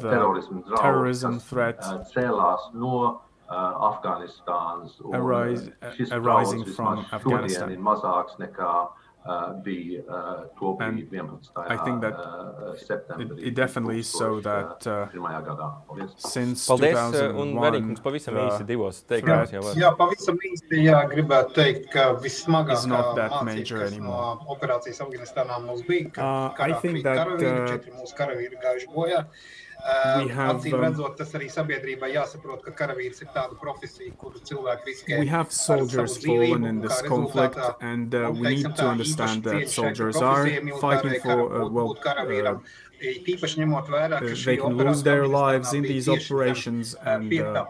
the 0.00 0.76
terrorism 0.76 1.38
threat 1.38 1.80
Afghanistāns 3.48 5.00
Arise, 5.12 5.70
arising 6.10 6.64
from 6.64 7.04
Afghanistan. 7.12 7.76
bija 9.64 10.02
to 10.58 10.76
brīdi 10.78 11.06
11. 11.10 11.38
I 11.68 11.76
think 11.84 12.00
that 12.00 12.14
septembrī. 12.78 13.38
It, 13.38 13.48
it 13.48 13.54
definitely 13.54 13.98
is 13.98 14.08
so 14.08 14.40
that 14.40 14.86
uh, 14.86 15.08
since 16.16 16.66
Paldies, 16.68 17.16
un 17.34 17.54
Verīkums 17.58 18.02
pavisam 18.04 18.38
īsi 18.44 18.66
divos 18.68 19.02
teikumos 19.10 19.52
jau 19.54 19.64
var. 19.66 19.80
Jā, 19.82 19.92
pavisam 19.98 20.38
īsi, 20.50 20.82
jā, 20.86 21.02
gribētu 21.10 21.58
teikt, 21.58 21.90
ka 21.90 22.08
vissmagākā 22.22 23.02
mācības 23.42 23.98
no 23.98 24.22
operācijas 24.54 25.02
Afganistānā 25.02 25.60
mums 25.64 25.82
bija, 25.88 26.10
ka 26.14 26.30
uh, 26.30 26.48
karā 26.58 26.80
karavīri, 26.80 27.70
četri 27.72 27.96
mūsu 27.98 28.18
karavīri 28.18 28.62
gājuši 28.62 28.92
bojā. 28.94 29.24
Uh, 29.26 29.65
we 29.86 30.28
have, 30.34 30.56
Acīm 30.56 30.76
redzot, 30.82 31.14
tas 31.18 31.32
arī 31.38 31.46
sabiedrībai 31.52 32.08
jāsaprot, 32.14 32.62
ka 32.64 32.72
karavīrs 32.80 33.22
ir 33.22 33.28
tāda 33.34 33.58
profesija, 33.60 34.14
kuru 34.18 34.40
cilvēki 34.48 34.90
riskē. 34.90 35.18
We 35.20 35.28
have 35.30 35.52
soldiers 35.52 36.16
fallen 36.24 36.64
in 36.64 36.80
this 36.80 37.02
conflict, 37.06 37.58
and 37.80 38.14
uh, 38.14 38.32
we 38.34 38.56
need 38.56 38.74
to 38.76 38.88
understand 38.88 39.44
that 39.44 39.68
soldiers 39.70 40.16
are 40.16 40.48
fighting 40.80 41.20
for, 41.22 41.38
uh, 41.62 41.68
well, 41.68 41.96
uh, 42.04 42.58
Tīpaši 43.00 43.60
ņemot 43.60 43.88
vērā, 43.92 44.18
ka 44.20 44.34
they 44.44 44.56
can 44.56 44.76
lose 44.76 45.02
their 45.02 45.26
lives 45.26 45.72
in 45.74 45.82
these 45.82 46.08
operations 46.08 46.94
and 47.04 47.32
uh, 47.32 47.64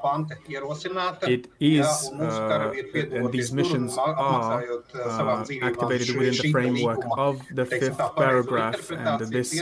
it 1.27 1.49
is 1.59 1.87
uh, 2.13 2.73
and 2.95 3.33
these 3.33 3.53
missions 3.53 3.99
are 3.99 4.15
uh, 4.15 5.45
activated 5.63 6.17
within 6.17 6.37
the 6.43 6.51
framework 6.53 7.01
of 7.17 7.43
the 7.53 7.67
fifth 7.67 8.01
paragraph 8.17 8.91
and 8.91 9.21
this 9.33 9.53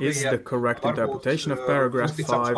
is 0.00 0.22
the 0.22 0.40
correct 0.42 0.84
interpretation 0.84 1.52
of 1.52 1.58
paragraph 1.66 2.16
5 2.16 2.56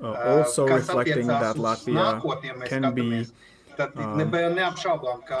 uh, 0.00 0.12
also 0.26 0.66
reflecting 0.66 1.26
that 1.26 1.56
Latvia 1.56 2.66
can 2.66 2.94
be 2.94 3.26
uh, 3.78 3.86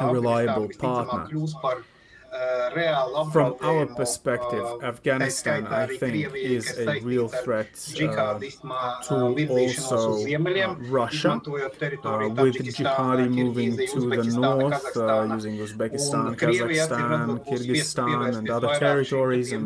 a 0.00 0.12
reliable 0.12 0.68
partner. 0.78 1.28
From 3.32 3.56
our 3.62 3.86
perspective, 3.86 4.64
Afghanistan, 4.82 5.66
I 5.66 5.86
think, 5.86 6.34
is 6.34 6.78
a 6.78 7.00
real 7.00 7.28
threat 7.28 7.68
uh, 8.00 8.38
to 9.08 9.48
also 9.48 10.24
uh, 10.24 10.74
Russia, 10.88 11.32
uh, 11.32 12.28
with 12.28 12.56
jihadi 12.76 13.28
moving 13.28 13.76
to 13.92 14.00
the 14.16 14.24
north, 14.38 14.96
uh, 14.96 15.26
using 15.34 15.56
Uzbekistan, 15.58 16.36
Kazakhstan, 16.36 17.44
Kyrgyzstan, 17.46 18.36
and 18.36 18.50
other 18.50 18.78
territories, 18.78 19.52
and 19.52 19.64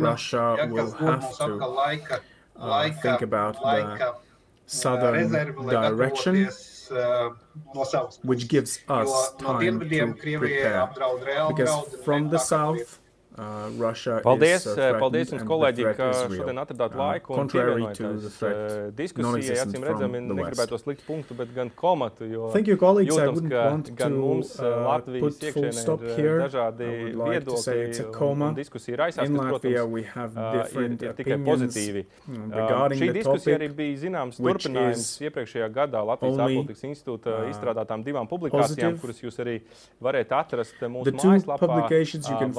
Russia 0.00 0.68
will 0.70 0.92
have 0.92 1.36
to 1.38 1.50
uh, 2.56 2.90
think 3.02 3.22
about 3.22 3.54
the 3.62 4.14
southern 4.66 5.32
direction 5.68 6.50
which 8.22 8.48
gives 8.48 8.80
us 8.88 9.34
time 9.36 9.80
to 9.80 10.14
prepare. 10.14 10.88
Because 11.48 11.96
from 12.04 12.28
the 12.30 12.38
south, 12.38 12.99
Uh, 13.40 13.72
Russia 13.80 14.18
paldies, 14.20 14.66
uh, 14.68 14.98
paldies 15.00 15.30
jums, 15.32 15.44
kolēģi, 15.48 15.84
ka 15.96 16.06
šodien 16.28 16.58
atradāt 16.60 16.92
uh, 16.92 17.00
laiku 17.00 17.38
un 17.40 17.48
pievienojāties 17.48 18.34
uh, 18.44 18.72
diskusijai. 18.98 19.54
Acīm 19.62 19.86
redzami, 19.86 20.20
negribētu 20.28 20.76
slikt 20.82 21.06
punktu, 21.06 21.36
bet 21.38 21.54
gan 21.56 21.70
komatu, 21.72 22.28
jo 22.28 22.50
Thank 22.52 22.68
you, 22.68 22.76
colleagues. 22.80 23.16
jūtams, 23.16 23.46
ka 23.48 23.62
gan 24.02 24.16
mums 24.20 24.50
uh, 24.58 24.68
Latvijas 24.84 25.38
iekšienē 25.40 25.96
ir 26.20 26.42
dažādi 26.42 26.90
viedokļi 27.16 28.04
un 28.28 28.58
diskusija 28.58 29.00
raisās, 29.06 29.24
kas, 29.24 29.48
protams, 29.54 30.76
ir, 30.76 30.98
ir 30.98 31.16
tikai 31.22 31.40
pozitīvi. 31.48 32.04
Šī 33.00 33.10
diskusija 33.16 33.56
arī 33.56 33.70
bija 33.80 34.02
zināms 34.04 34.42
turpinājums 34.42 35.06
iepriekšējā 35.30 35.70
gadā 35.80 36.04
Latvijas 36.10 36.44
ārpolitikas 36.44 36.84
institūta 36.90 37.40
izstrādātām 37.54 38.04
divām 38.04 38.28
publikācijām, 38.28 39.00
kuras 39.00 39.24
jūs 39.24 39.40
arī 39.40 39.58
varētu 40.04 40.38
atrast 40.42 40.86
mūsu 40.92 41.16
mājaslapā 41.16 41.82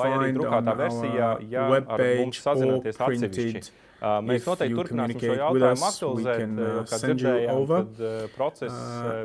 vai 0.02 0.12
arī 0.18 0.34
drukātā 0.42 0.71
versijā 0.78 1.02
versijā, 1.12 1.32
ja 1.52 1.70
ar 1.70 2.04
mums 2.22 2.44
sazināties 2.44 3.00
atsevišķi. 3.00 3.72
Uh, 4.02 4.16
mēs 4.26 4.48
noteikti 4.50 4.74
turpināsim 4.74 5.20
šo 5.22 5.34
jautājumu 5.38 5.86
aktualizēt, 5.86 6.40
jo, 6.42 6.64
uh, 6.66 6.78
kā 6.90 6.98
dzirdējām, 7.04 7.60
tad 7.70 8.00
uh, 8.02 8.14
process 8.34 8.78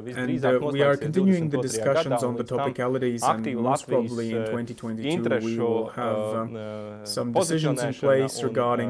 visdrīzāk 0.05 0.59
noslēgsies 0.61 1.15
22. 1.17 2.75
gadā, 2.77 3.09
aktīvu 3.31 3.65
Latvijas 3.65 4.19
interešu 5.15 5.71
pozicionēšana 7.39 8.27
un 8.29 8.53
gan, 8.59 8.85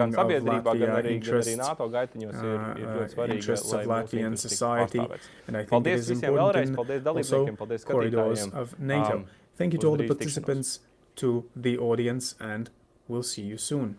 gan 0.00 0.16
sabiedrībā, 0.18 0.74
gan 0.82 0.96
arī, 0.96 1.14
gan 1.22 1.38
arī 1.44 1.54
NATO 1.62 1.86
gaitiņos 1.94 2.40
ir, 2.40 2.66
ir 2.82 2.90
ļoti 2.96 3.14
svarīga, 3.14 3.58
lai 3.70 3.84
mūsu 3.92 4.18
intereses 4.18 4.50
tiktu 4.50 4.66
pastāvēts. 4.82 5.30
Paldies 5.70 6.10
visiem 6.10 6.34
vēlreiz, 6.40 6.74
paldies 6.80 7.06
dalībniekiem, 7.06 7.62
paldies 7.62 7.86
skatītājiem. 7.86 8.50
Um, 9.14 9.24
Thank 9.54 9.72
you 9.72 9.78
to 9.78 9.88
all 9.88 9.96
the 9.96 10.08
participants. 10.08 10.80
To 11.16 11.48
the 11.54 11.78
audience 11.78 12.34
and 12.40 12.70
we'll 13.08 13.22
see 13.22 13.42
you 13.42 13.58
soon. 13.58 13.98